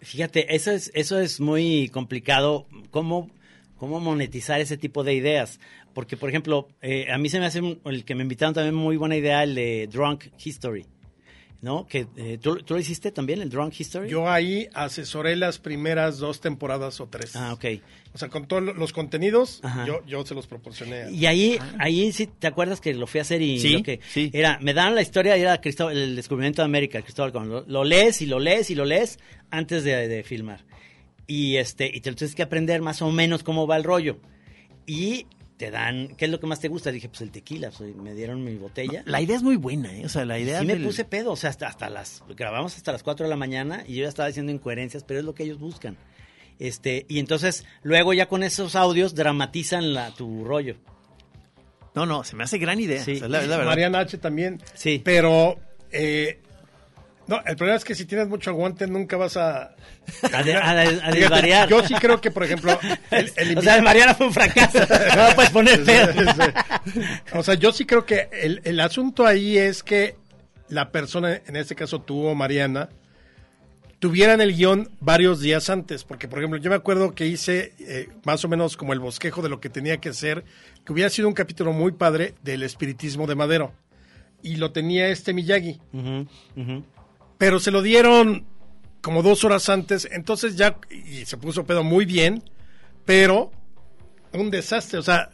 Fíjate, 0.00 0.54
eso 0.56 0.70
es, 0.72 0.90
eso 0.94 1.20
es 1.20 1.38
muy 1.38 1.88
complicado, 1.90 2.66
cómo, 2.90 3.30
cómo 3.76 4.00
monetizar 4.00 4.60
ese 4.60 4.76
tipo 4.76 5.04
de 5.04 5.14
ideas. 5.14 5.60
Porque, 5.94 6.16
por 6.16 6.28
ejemplo, 6.30 6.68
eh, 6.80 7.12
a 7.12 7.18
mí 7.18 7.28
se 7.28 7.38
me 7.38 7.46
hace 7.46 7.60
un- 7.60 7.80
el 7.84 8.04
que 8.04 8.14
me 8.14 8.22
invitaron 8.22 8.54
también 8.54 8.74
muy 8.74 8.96
buena 8.96 9.16
idea, 9.16 9.42
el 9.44 9.54
de 9.54 9.88
Drunk 9.92 10.24
History. 10.42 10.86
¿No? 11.62 11.86
Que, 11.86 12.08
eh, 12.16 12.38
¿tú, 12.42 12.56
tú 12.56 12.74
lo 12.74 12.80
hiciste 12.80 13.12
también, 13.12 13.40
el 13.40 13.48
Drunk 13.48 13.72
History? 13.78 14.08
Yo 14.10 14.28
ahí 14.28 14.68
asesoré 14.74 15.36
las 15.36 15.58
primeras 15.58 16.18
dos 16.18 16.40
temporadas 16.40 17.00
o 17.00 17.06
tres. 17.06 17.36
Ah, 17.36 17.52
ok. 17.52 17.64
O 18.12 18.18
sea, 18.18 18.28
con 18.28 18.48
todos 18.48 18.64
los 18.76 18.92
contenidos, 18.92 19.60
Ajá. 19.62 19.86
yo, 19.86 20.04
yo 20.04 20.26
se 20.26 20.34
los 20.34 20.48
proporcioné. 20.48 21.12
Y 21.12 21.24
ahí, 21.26 21.58
ahí 21.78 22.10
sí, 22.10 22.26
¿te 22.26 22.48
acuerdas 22.48 22.80
que 22.80 22.92
lo 22.94 23.06
fui 23.06 23.20
a 23.20 23.22
hacer 23.22 23.40
y 23.42 23.60
Sí, 23.60 23.74
lo 23.74 23.82
que 23.84 24.00
sí. 24.10 24.28
era, 24.34 24.58
me 24.60 24.74
daban 24.74 24.96
la 24.96 25.02
historia 25.02 25.36
y 25.38 25.42
era 25.42 25.60
Cristóbal, 25.60 25.96
el 25.96 26.16
descubrimiento 26.16 26.62
de 26.62 26.66
América, 26.66 27.00
Cristóbal 27.00 27.30
Colón. 27.30 27.48
Lo, 27.50 27.64
lo 27.68 27.84
lees 27.84 28.20
y 28.22 28.26
lo 28.26 28.40
lees 28.40 28.68
y 28.70 28.74
lo 28.74 28.84
lees 28.84 29.20
antes 29.50 29.84
de, 29.84 30.08
de 30.08 30.24
filmar. 30.24 30.64
Y 31.28 31.58
este, 31.58 31.86
y 31.94 32.00
te 32.00 32.10
lo 32.10 32.16
tienes 32.16 32.34
que 32.34 32.42
aprender 32.42 32.82
más 32.82 33.00
o 33.02 33.12
menos 33.12 33.44
cómo 33.44 33.68
va 33.68 33.76
el 33.76 33.84
rollo. 33.84 34.18
Y 34.84 35.26
te 35.62 35.70
dan, 35.70 36.08
¿qué 36.16 36.24
es 36.24 36.30
lo 36.32 36.40
que 36.40 36.48
más 36.48 36.58
te 36.58 36.66
gusta? 36.66 36.90
Dije, 36.90 37.08
pues 37.08 37.20
el 37.20 37.30
tequila, 37.30 37.70
pues, 37.70 37.94
me 37.94 38.14
dieron 38.14 38.42
mi 38.42 38.56
botella. 38.56 39.04
La 39.06 39.20
idea 39.20 39.36
es 39.36 39.44
muy 39.44 39.54
buena, 39.54 39.96
¿eh? 39.96 40.04
O 40.04 40.08
sea, 40.08 40.24
la 40.24 40.36
idea 40.36 40.58
Sí 40.58 40.66
me 40.66 40.72
del- 40.74 40.82
puse 40.82 41.04
pedo, 41.04 41.30
o 41.30 41.36
sea, 41.36 41.50
hasta, 41.50 41.68
hasta 41.68 41.88
las, 41.88 42.24
grabamos 42.36 42.74
hasta 42.76 42.90
las 42.90 43.04
4 43.04 43.26
de 43.26 43.30
la 43.30 43.36
mañana 43.36 43.84
y 43.86 43.94
yo 43.94 44.02
ya 44.02 44.08
estaba 44.08 44.26
diciendo 44.26 44.50
incoherencias, 44.50 45.04
pero 45.04 45.20
es 45.20 45.24
lo 45.24 45.36
que 45.36 45.44
ellos 45.44 45.60
buscan. 45.60 45.96
Este, 46.58 47.06
y 47.08 47.20
entonces, 47.20 47.64
luego 47.84 48.12
ya 48.12 48.26
con 48.26 48.42
esos 48.42 48.74
audios 48.74 49.14
dramatizan 49.14 49.94
la, 49.94 50.10
tu 50.12 50.44
rollo. 50.44 50.74
No, 51.94 52.06
no, 52.06 52.24
se 52.24 52.34
me 52.34 52.42
hace 52.42 52.58
gran 52.58 52.80
idea. 52.80 53.04
Sí. 53.04 53.12
O 53.12 53.18
sea, 53.20 53.28
la, 53.28 53.42
la 53.42 53.56
verdad. 53.58 53.70
Mariana 53.70 54.00
H 54.00 54.18
también. 54.18 54.60
Sí. 54.74 55.00
Pero, 55.04 55.60
eh, 55.92 56.40
no, 57.36 57.42
el 57.46 57.56
problema 57.56 57.76
es 57.76 57.84
que 57.84 57.94
si 57.94 58.04
tienes 58.04 58.28
mucho 58.28 58.50
aguante 58.50 58.86
nunca 58.86 59.16
vas 59.16 59.36
a... 59.36 59.74
A, 60.32 60.42
de- 60.42 60.54
a 60.56 60.74
de- 60.74 60.82
a 60.82 60.86
Fíjate, 60.90 61.18
desvariar. 61.20 61.68
Yo 61.68 61.82
sí 61.86 61.94
creo 61.94 62.20
que, 62.20 62.30
por 62.30 62.44
ejemplo, 62.44 62.78
el, 63.10 63.32
el 63.36 63.58
o 63.58 63.62
sea, 63.62 63.80
Mariana 63.82 64.14
fue 64.14 64.26
un 64.26 64.32
fracaso. 64.34 64.78
No 65.16 65.34
puedes 65.34 65.50
poner 65.50 65.82
pedo. 65.84 66.12
O 67.34 67.42
sea, 67.42 67.54
yo 67.54 67.72
sí 67.72 67.84
creo 67.86 68.04
que 68.04 68.28
el, 68.32 68.60
el 68.64 68.80
asunto 68.80 69.26
ahí 69.26 69.56
es 69.58 69.82
que 69.82 70.16
la 70.68 70.90
persona, 70.90 71.40
en 71.46 71.56
este 71.56 71.74
caso 71.74 72.00
tú 72.00 72.26
o 72.26 72.34
Mariana, 72.34 72.88
tuvieran 73.98 74.40
el 74.40 74.54
guion 74.56 74.90
varios 75.00 75.40
días 75.40 75.70
antes. 75.70 76.04
Porque, 76.04 76.28
por 76.28 76.38
ejemplo, 76.38 76.58
yo 76.58 76.70
me 76.70 76.76
acuerdo 76.76 77.14
que 77.14 77.26
hice 77.26 77.74
eh, 77.78 78.08
más 78.24 78.44
o 78.44 78.48
menos 78.48 78.76
como 78.76 78.92
el 78.92 79.00
bosquejo 79.00 79.42
de 79.42 79.48
lo 79.48 79.60
que 79.60 79.68
tenía 79.70 79.98
que 79.98 80.12
ser, 80.12 80.44
que 80.84 80.92
hubiera 80.92 81.10
sido 81.10 81.28
un 81.28 81.34
capítulo 81.34 81.72
muy 81.72 81.92
padre 81.92 82.34
del 82.42 82.62
espiritismo 82.62 83.26
de 83.26 83.34
Madero. 83.34 83.72
Y 84.42 84.56
lo 84.56 84.72
tenía 84.72 85.06
este 85.08 85.32
Miyagi. 85.32 85.80
Ujú, 85.92 86.26
ujú. 86.56 86.84
Pero 87.42 87.58
se 87.58 87.72
lo 87.72 87.82
dieron 87.82 88.46
como 89.00 89.20
dos 89.20 89.42
horas 89.42 89.68
antes, 89.68 90.06
entonces 90.12 90.54
ya, 90.54 90.76
y 90.92 91.24
se 91.24 91.36
puso 91.36 91.66
pedo 91.66 91.82
muy 91.82 92.04
bien, 92.04 92.40
pero 93.04 93.50
un 94.32 94.48
desastre, 94.48 95.00
o 95.00 95.02
sea, 95.02 95.28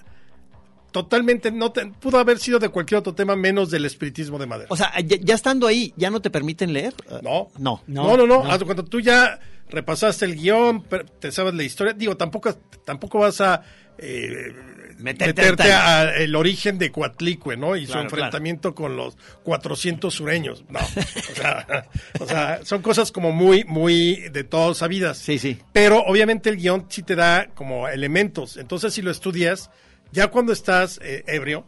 totalmente, 0.91 1.51
no 1.53 1.71
te- 1.71 1.85
pudo 1.87 2.19
haber 2.19 2.39
sido 2.39 2.59
de 2.59 2.71
cualquier 2.71 3.01
otro 3.01 3.15
tema 3.15 3.37
menos 3.37 3.71
del 3.71 3.85
espiritismo 3.85 4.39
de 4.39 4.47
madera. 4.47 4.69
O 4.71 4.77
sea, 4.77 4.91
ya, 5.05 5.19
ya 5.21 5.35
estando 5.35 5.67
ahí, 5.67 5.93
¿ya 5.99 6.09
no 6.09 6.21
te 6.23 6.31
permiten 6.31 6.73
leer? 6.73 6.95
no, 7.23 7.49
No. 7.59 7.83
no, 7.87 8.17
no, 8.17 8.27
no, 8.27 8.43
no. 8.45 8.57
de 8.59 8.65
cuenta, 8.65 8.83
tú 8.85 9.01
ya 9.01 9.39
repasaste 9.69 10.25
el 10.25 10.37
guion, 10.37 10.85
te 11.21 11.31
sabes 11.31 11.53
la 11.53 11.63
historia, 11.63 11.93
digo, 11.93 12.17
tampoco, 12.17 12.55
tampoco 12.87 13.19
vas 13.19 13.43
a 13.43 13.63
eh, 13.99 14.53
Meterte 14.99 15.43
meterte 15.43 15.73
al- 15.73 16.35
origen 16.35 16.77
de 16.77 16.91
Coatlicue, 16.91 17.57
¿no? 17.57 17.77
Y 17.77 17.87
su 17.87 17.93
Claro, 17.93 18.03
enfrentamiento 18.09 18.75
con 18.75 18.97
los 18.97 19.17
400 19.45 20.13
sureños, 20.13 20.65
no, 20.69 20.81
o 20.81 21.35
sea, 21.37 21.87
o 22.19 22.27
sea, 22.27 22.61
son 22.65 22.83
cosas 22.83 23.13
como 23.13 23.31
muy, 23.31 23.63
muy 23.65 24.29
de 24.31 24.43
todas 24.43 24.79
sabidas. 24.79 25.19
Sí, 25.19 25.39
sí. 25.39 25.57
Pero 25.73 25.99
obviamente 26.05 26.51
el 26.51 26.57
guion 26.57 26.87
sí 26.89 27.05
te 27.05 27.15
da 27.15 27.47
como 27.55 27.87
elementos. 27.87 28.57
Entonces, 28.57 28.93
si 28.93 29.03
lo 29.03 29.13
estudias, 29.13 29.71
ya 30.11 30.29
cuando 30.29 30.53
estás 30.53 30.99
eh, 31.03 31.23
ebrio, 31.29 31.65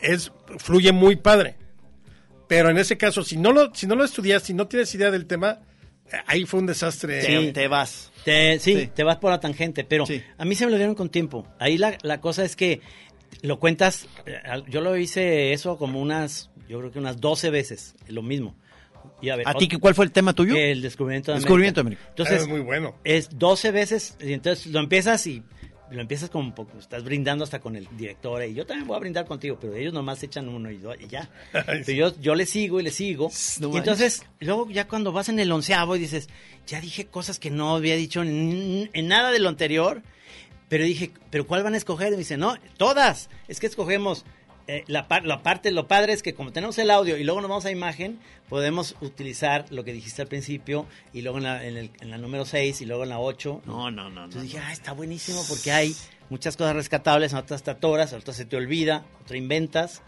es, 0.00 0.30
fluye 0.58 0.92
muy 0.92 1.16
padre. 1.16 1.56
Pero 2.46 2.70
en 2.70 2.78
ese 2.78 2.96
caso, 2.96 3.24
si 3.24 3.36
no 3.36 3.52
lo, 3.52 3.74
si 3.74 3.86
no 3.88 3.96
lo 3.96 4.04
estudias, 4.04 4.42
si 4.44 4.54
no 4.54 4.68
tienes 4.68 4.94
idea 4.94 5.10
del 5.10 5.26
tema, 5.26 5.58
ahí 6.26 6.44
fue 6.44 6.60
un 6.60 6.66
desastre. 6.66 7.20
Te, 7.22 7.52
te 7.52 7.68
vas. 7.68 8.10
Te- 8.24 8.58
sí, 8.58 8.74
Sí. 8.76 8.90
te 8.94 9.02
vas 9.04 9.16
por 9.16 9.30
la 9.30 9.40
tangente, 9.40 9.84
pero 9.84 10.06
Sí. 10.06 10.22
a 10.38 10.44
mí 10.44 10.54
se 10.54 10.64
me 10.66 10.70
lo 10.72 10.76
dieron 10.76 10.94
con 10.94 11.08
tiempo. 11.08 11.46
Ahí 11.58 11.78
la, 11.78 11.96
la 12.02 12.20
cosa 12.20 12.44
es 12.44 12.56
que 12.56 12.80
lo 13.42 13.58
cuentas, 13.58 14.06
eh, 14.26 14.38
yo 14.68 14.80
lo 14.80 14.96
hice 14.96 15.52
eso 15.52 15.76
como 15.78 16.00
unas, 16.00 16.50
yo 16.68 16.78
creo 16.78 16.90
que 16.90 16.98
unas 16.98 17.20
12 17.20 17.50
veces, 17.50 17.94
lo 18.08 18.22
mismo. 18.22 18.54
Y 19.22 19.30
a 19.30 19.36
ver, 19.36 19.48
¿A 19.48 19.54
ti 19.54 19.68
cuál 19.68 19.94
fue 19.94 20.04
el 20.06 20.12
tema 20.12 20.32
tuyo? 20.34 20.54
El 20.56 20.82
descubrimiento 20.82 21.30
de 21.30 21.36
América. 21.36 21.46
Descubrimiento 21.46 21.78
de 21.78 21.82
América. 21.82 22.02
Entonces, 22.08 22.42
es 22.42 22.48
muy 22.48 22.60
bueno. 22.60 22.94
es 23.04 23.38
12 23.38 23.70
veces, 23.70 24.16
y 24.20 24.32
entonces 24.32 24.66
lo 24.66 24.80
empiezas 24.80 25.26
y 25.26 25.42
lo 25.90 26.00
empiezas 26.00 26.30
como 26.30 26.54
poco, 26.54 26.78
estás 26.78 27.04
brindando 27.04 27.44
hasta 27.44 27.60
con 27.60 27.76
el 27.76 27.88
director 27.96 28.44
y 28.44 28.54
yo 28.54 28.66
también 28.66 28.86
voy 28.86 28.96
a 28.96 29.00
brindar 29.00 29.26
contigo, 29.26 29.58
pero 29.60 29.74
ellos 29.74 29.92
nomás 29.92 30.22
echan 30.22 30.48
uno 30.48 30.70
y, 30.70 30.78
dos 30.78 30.96
y 31.00 31.08
ya. 31.08 31.28
Yo, 31.86 32.18
yo 32.20 32.34
le 32.34 32.46
sigo 32.46 32.80
y 32.80 32.82
le 32.82 32.90
sigo. 32.90 33.30
No 33.60 33.74
y 33.74 33.78
entonces, 33.78 34.24
luego 34.38 34.70
ya 34.70 34.86
cuando 34.86 35.12
vas 35.12 35.28
en 35.28 35.38
el 35.38 35.50
onceavo 35.50 35.96
y 35.96 35.98
dices, 35.98 36.28
ya 36.66 36.80
dije 36.80 37.06
cosas 37.06 37.38
que 37.38 37.50
no 37.50 37.74
había 37.74 37.96
dicho 37.96 38.22
en, 38.22 38.90
en 38.92 39.08
nada 39.08 39.30
de 39.30 39.40
lo 39.40 39.48
anterior, 39.48 40.02
pero 40.68 40.84
dije, 40.84 41.10
¿pero 41.30 41.46
cuál 41.46 41.64
van 41.64 41.74
a 41.74 41.76
escoger? 41.76 42.08
Y 42.08 42.12
me 42.12 42.18
dice, 42.18 42.36
no, 42.36 42.56
todas. 42.76 43.28
Es 43.48 43.58
que 43.58 43.66
escogemos 43.66 44.24
eh, 44.66 44.84
la, 44.86 45.08
par- 45.08 45.24
la 45.26 45.42
parte, 45.42 45.70
lo 45.70 45.86
padre 45.88 46.12
es 46.12 46.22
que 46.22 46.34
como 46.34 46.52
tenemos 46.52 46.78
el 46.78 46.90
audio 46.90 47.16
y 47.16 47.24
luego 47.24 47.40
nos 47.40 47.48
vamos 47.50 47.64
a 47.66 47.70
imagen, 47.70 48.18
podemos 48.48 48.96
utilizar 49.00 49.64
lo 49.70 49.84
que 49.84 49.92
dijiste 49.92 50.22
al 50.22 50.28
principio 50.28 50.86
y 51.12 51.22
luego 51.22 51.38
en 51.38 51.44
la, 51.44 51.64
en 51.64 51.76
el- 51.76 51.90
en 52.00 52.10
la 52.10 52.18
número 52.18 52.44
6 52.44 52.80
y 52.80 52.86
luego 52.86 53.02
en 53.04 53.08
la 53.10 53.18
8. 53.18 53.62
No, 53.66 53.90
no, 53.90 54.04
no. 54.04 54.10
no. 54.10 54.24
Entonces 54.24 54.42
dije, 54.52 54.58
ah, 54.58 54.72
está 54.72 54.92
buenísimo 54.92 55.42
porque 55.48 55.72
hay 55.72 55.94
muchas 56.28 56.56
cosas 56.56 56.74
rescatables, 56.76 57.34
otras 57.34 57.62
te 57.62 57.70
atoras, 57.70 58.12
otras 58.12 58.36
se 58.36 58.44
te 58.44 58.56
olvida, 58.56 59.04
otra 59.22 59.36
inventas 59.36 60.02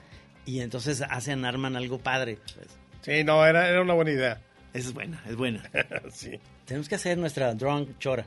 y 0.47 0.61
entonces 0.61 1.03
hacen, 1.03 1.45
arman 1.45 1.77
algo 1.77 1.99
padre. 1.99 2.39
pues. 2.55 2.69
Sí, 3.03 3.25
no, 3.25 3.45
era, 3.47 3.69
era 3.69 3.83
una 3.83 3.95
buena 3.95 4.11
idea. 4.13 4.41
Esa 4.73 4.89
es 4.89 4.95
buena, 4.95 5.23
es 5.29 5.37
buena. 5.37 5.63
sí. 6.13 6.39
Tenemos 6.65 6.89
que 6.89 6.95
hacer 6.95 7.19
nuestra 7.19 7.53
drunk 7.55 7.99
chora. 7.99 8.27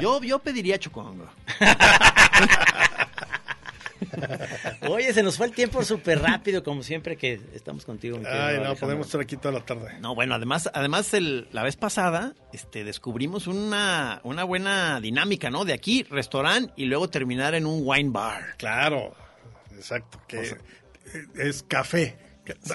Yo, 0.00 0.20
yo 0.22 0.38
pediría 0.40 0.78
chocongo. 0.78 1.26
Oye, 4.88 5.12
se 5.12 5.22
nos 5.22 5.36
fue 5.36 5.46
el 5.46 5.52
tiempo 5.52 5.82
súper 5.84 6.20
rápido, 6.20 6.62
como 6.62 6.82
siempre 6.82 7.16
que 7.16 7.40
estamos 7.54 7.84
contigo. 7.84 8.18
mi 8.18 8.24
Ay, 8.26 8.32
no, 8.32 8.38
Alejandro. 8.46 8.76
podemos 8.80 9.06
estar 9.06 9.20
aquí 9.20 9.36
toda 9.36 9.52
la 9.54 9.64
tarde. 9.64 9.98
No, 10.00 10.14
bueno, 10.14 10.34
además, 10.34 10.70
además 10.72 11.12
el- 11.14 11.48
la 11.52 11.62
vez 11.62 11.76
pasada 11.76 12.34
este, 12.52 12.84
descubrimos 12.84 13.46
una, 13.46 14.20
una 14.24 14.44
buena 14.44 15.00
dinámica, 15.00 15.50
¿no? 15.50 15.64
De 15.64 15.72
aquí, 15.72 16.02
restaurante 16.10 16.72
y 16.76 16.86
luego 16.86 17.08
terminar 17.08 17.54
en 17.54 17.66
un 17.66 17.80
wine 17.84 18.10
bar. 18.10 18.56
Claro, 18.58 19.14
exacto. 19.76 20.20
Que 20.28 20.56
es 21.36 21.62
café. 21.62 22.16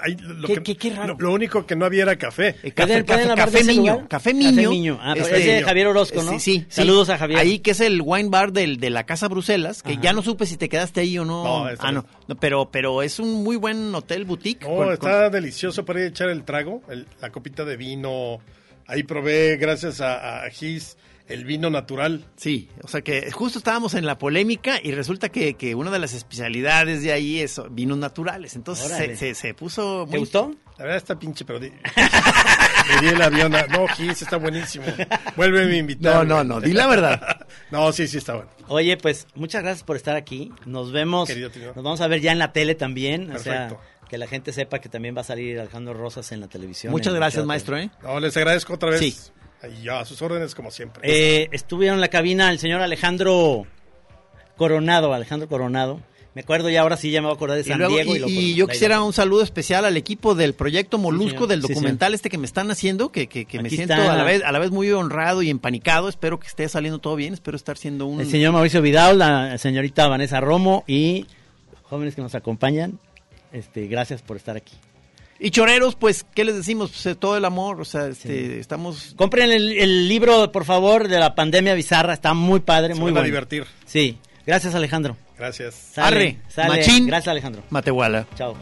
Ahí 0.03 0.15
lo, 0.19 0.47
Qué- 0.47 0.55
que- 0.55 0.63
qué- 0.63 0.77
qué 0.77 0.89
raro. 0.95 1.15
Lo, 1.19 1.27
lo 1.29 1.33
único 1.33 1.65
que 1.65 1.75
no 1.75 1.85
había 1.85 2.03
era 2.03 2.15
café. 2.17 2.55
Eh, 2.63 2.71
¿Pueden- 2.71 3.05
pueden 3.05 3.31
hablar 3.31 3.51
de 3.51 3.59
ese 3.59 3.71
Miño? 3.71 3.97
Café 4.07 4.31
Café 4.31 4.33
Miño. 4.33 4.99
Ah, 5.01 5.13
pero 5.13 5.25
Este, 5.27 5.39
es 5.39 5.45
de 5.45 5.63
Javier 5.63 5.87
Orozco, 5.87 6.23
¿no? 6.23 6.31
Sí, 6.33 6.39
sí, 6.39 6.59
sí. 6.59 6.65
Saludos 6.69 7.09
a 7.09 7.17
Javier. 7.17 7.39
Ahí 7.39 7.59
que 7.59 7.71
es 7.71 7.79
el 7.79 8.01
wine 8.03 8.29
bar 8.29 8.51
del, 8.51 8.77
de 8.77 8.89
la 8.89 9.05
Casa 9.05 9.27
Bruselas, 9.27 9.83
que 9.83 9.93
Ajá. 9.93 10.01
ya 10.01 10.13
no 10.13 10.21
supe 10.21 10.45
si 10.45 10.57
te 10.57 10.69
quedaste 10.69 11.01
ahí 11.01 11.17
o 11.17 11.25
no. 11.25 11.43
No, 11.43 11.69
ah, 11.79 11.91
no. 11.91 12.05
pero, 12.39 12.69
pero 12.71 13.01
es 13.01 13.19
un 13.19 13.43
muy 13.43 13.55
buen 13.55 13.93
hotel 13.95 14.25
boutique. 14.25 14.61
No, 14.67 14.75
con- 14.77 14.93
está 14.93 15.29
delicioso 15.29 15.85
para 15.85 15.99
ir 15.99 16.05
a 16.05 16.09
echar 16.09 16.29
el 16.29 16.43
trago, 16.43 16.81
el- 16.89 17.05
la 17.21 17.31
copita 17.31 17.63
de 17.65 17.77
vino. 17.77 18.39
Ahí 18.87 19.03
probé, 19.03 19.57
gracias 19.57 19.99
a, 20.01 20.43
a 20.45 20.49
Gis, 20.51 20.95
el 21.27 21.45
vino 21.45 21.69
natural. 21.69 22.25
Sí, 22.35 22.69
o 22.83 22.87
sea 22.87 23.01
que 23.01 23.31
justo 23.31 23.57
estábamos 23.57 23.93
en 23.95 24.05
la 24.05 24.17
polémica 24.17 24.79
y 24.83 24.91
resulta 24.91 25.29
que, 25.29 25.55
que 25.55 25.73
una 25.75 25.91
de 25.91 25.99
las 25.99 26.13
especialidades 26.13 27.01
de 27.03 27.11
ahí 27.11 27.39
es 27.39 27.59
vinos 27.71 27.97
naturales. 27.97 28.55
Entonces 28.55 28.87
se, 28.91 29.15
se, 29.15 29.33
se 29.35 29.53
puso 29.53 30.05
¿Te 30.05 30.11
muy... 30.11 30.19
gustó? 30.19 30.53
La 30.77 30.83
verdad 30.83 30.97
está 30.97 31.17
pinche, 31.17 31.45
pero 31.45 31.59
di- 31.59 31.71
me 32.89 33.01
di 33.01 33.07
el 33.13 33.21
avión. 33.21 33.55
a- 33.55 33.65
No, 33.67 33.87
Gis, 33.87 34.21
está 34.21 34.37
buenísimo. 34.37 34.85
Vuelve 35.35 35.63
a 35.63 35.77
invitar. 35.77 36.15
No, 36.15 36.23
no, 36.23 36.43
no, 36.43 36.61
di 36.61 36.73
la 36.73 36.87
verdad. 36.87 37.21
No, 37.71 37.91
sí, 37.91 38.07
sí 38.07 38.17
está 38.17 38.35
bueno. 38.35 38.49
Oye, 38.67 38.95
pues 38.97 39.27
muchas 39.35 39.63
gracias 39.63 39.83
por 39.83 39.95
estar 39.95 40.15
aquí. 40.15 40.51
Nos 40.65 40.91
vemos. 40.91 41.27
Querido 41.27 41.49
tío. 41.49 41.67
Nos 41.73 41.83
vamos 41.83 42.01
a 42.01 42.07
ver 42.07 42.21
ya 42.21 42.31
en 42.31 42.39
la 42.39 42.51
tele 42.53 42.75
también. 42.75 43.31
O 43.31 43.39
sea, 43.39 43.69
Perfecto. 43.69 43.83
que 44.09 44.17
la 44.17 44.27
gente 44.27 44.53
sepa 44.53 44.79
que 44.79 44.89
también 44.89 45.15
va 45.17 45.21
a 45.21 45.23
salir 45.23 45.59
Alejandro 45.59 45.93
Rosas 45.93 46.31
en 46.31 46.41
la 46.41 46.47
televisión. 46.47 46.91
Muchas 46.91 47.13
gracias, 47.13 47.43
maestro. 47.45 47.77
¿eh? 47.77 47.89
No, 48.03 48.19
les 48.19 48.35
agradezco 48.37 48.73
otra 48.75 48.91
vez. 48.91 48.99
Sí. 48.99 49.15
Y 49.67 49.83
ya, 49.83 49.99
a 49.99 50.05
sus 50.05 50.21
órdenes 50.21 50.55
como 50.55 50.71
siempre. 50.71 51.01
Eh, 51.03 51.49
estuvieron 51.51 51.95
en 51.97 52.01
la 52.01 52.07
cabina 52.09 52.49
el 52.51 52.59
señor 52.59 52.81
Alejandro 52.81 53.65
Coronado. 54.57 55.13
Alejandro 55.13 55.47
Coronado. 55.47 55.99
Me 56.33 56.41
acuerdo 56.41 56.69
ya, 56.69 56.81
ahora 56.81 56.97
sí 56.97 57.11
ya 57.11 57.21
me 57.21 57.27
voy 57.27 57.33
a 57.33 57.35
acordar 57.37 57.55
de 57.55 57.61
Y, 57.61 57.65
San 57.65 57.77
luego- 57.77 57.95
Diego. 57.95 58.13
y- 58.15 58.19
lo- 58.19 58.27
y 58.27 58.55
yo 58.55 58.67
quisiera 58.67 59.01
un 59.01 59.13
saludo 59.13 59.41
especial 59.41 59.85
al 59.85 59.95
equipo 59.95 60.35
del 60.35 60.53
proyecto 60.53 60.97
Molusco 60.97 61.47
del 61.47 61.61
Sí, 61.61 61.69
documental 61.73 62.13
este 62.13 62.29
que 62.29 62.37
me 62.37 62.45
están 62.45 62.69
haciendo, 62.71 63.09
que, 63.09 63.27
que, 63.27 63.45
que 63.45 63.61
me 63.61 63.69
siento 63.69 63.93
está. 63.93 64.11
a 64.13 64.17
la, 64.17 64.23
vez, 64.25 64.43
a 64.43 64.51
la 64.51 64.59
vez 64.59 64.69
muy 64.69 64.91
honrado 64.91 65.41
y 65.43 65.49
empanicado. 65.49 66.09
Espero 66.09 66.37
que 66.37 66.47
esté 66.47 66.67
saliendo 66.67 66.99
todo 66.99 67.15
bien, 67.15 67.33
espero 67.33 67.55
estar 67.55 67.77
siendo 67.77 68.05
un... 68.05 68.19
El 68.19 68.29
señor 68.29 68.51
Mauricio 68.51 68.81
Vidal, 68.81 69.17
la 69.19 69.57
señorita 69.57 70.09
Vanessa 70.09 70.41
Romo 70.41 70.83
y 70.87 71.25
jóvenes 71.83 72.15
que 72.15 72.21
nos 72.21 72.35
acompañan. 72.35 72.99
Este, 73.53 73.87
gracias 73.87 74.21
por 74.21 74.35
estar 74.35 74.57
aquí. 74.57 74.73
Y 75.39 75.51
choreros, 75.51 75.95
pues, 75.95 76.25
¿qué 76.33 76.45
les 76.45 76.55
decimos? 76.55 76.91
Pues, 77.03 77.17
todo 77.17 77.35
el 77.35 77.43
amor, 77.45 77.81
o 77.81 77.85
sea, 77.85 78.07
este, 78.07 78.59
estamos... 78.59 79.13
Compren 79.17 79.51
el, 79.51 79.77
el 79.77 80.07
libro, 80.07 80.51
por 80.51 80.63
favor, 80.65 81.07
de 81.07 81.19
la 81.19 81.35
pandemia 81.35 81.73
bizarra. 81.73 82.13
Está 82.13 82.33
muy 82.33 82.61
padre, 82.61 82.93
Se 82.93 82.99
muy 82.99 83.11
van 83.11 83.17
a 83.17 83.21
bueno. 83.21 83.25
divertir. 83.25 83.65
Sí. 83.85 84.17
Gracias, 84.47 84.75
Alejandro. 84.75 85.17
Gracias. 85.37 85.75
Sale, 85.75 86.07
Arre, 86.07 86.37
sale. 86.47 86.69
machín. 86.69 87.07
Gracias, 87.07 87.31
Alejandro. 87.31 87.63
Matehuala. 87.69 88.25
Chao. 88.35 88.55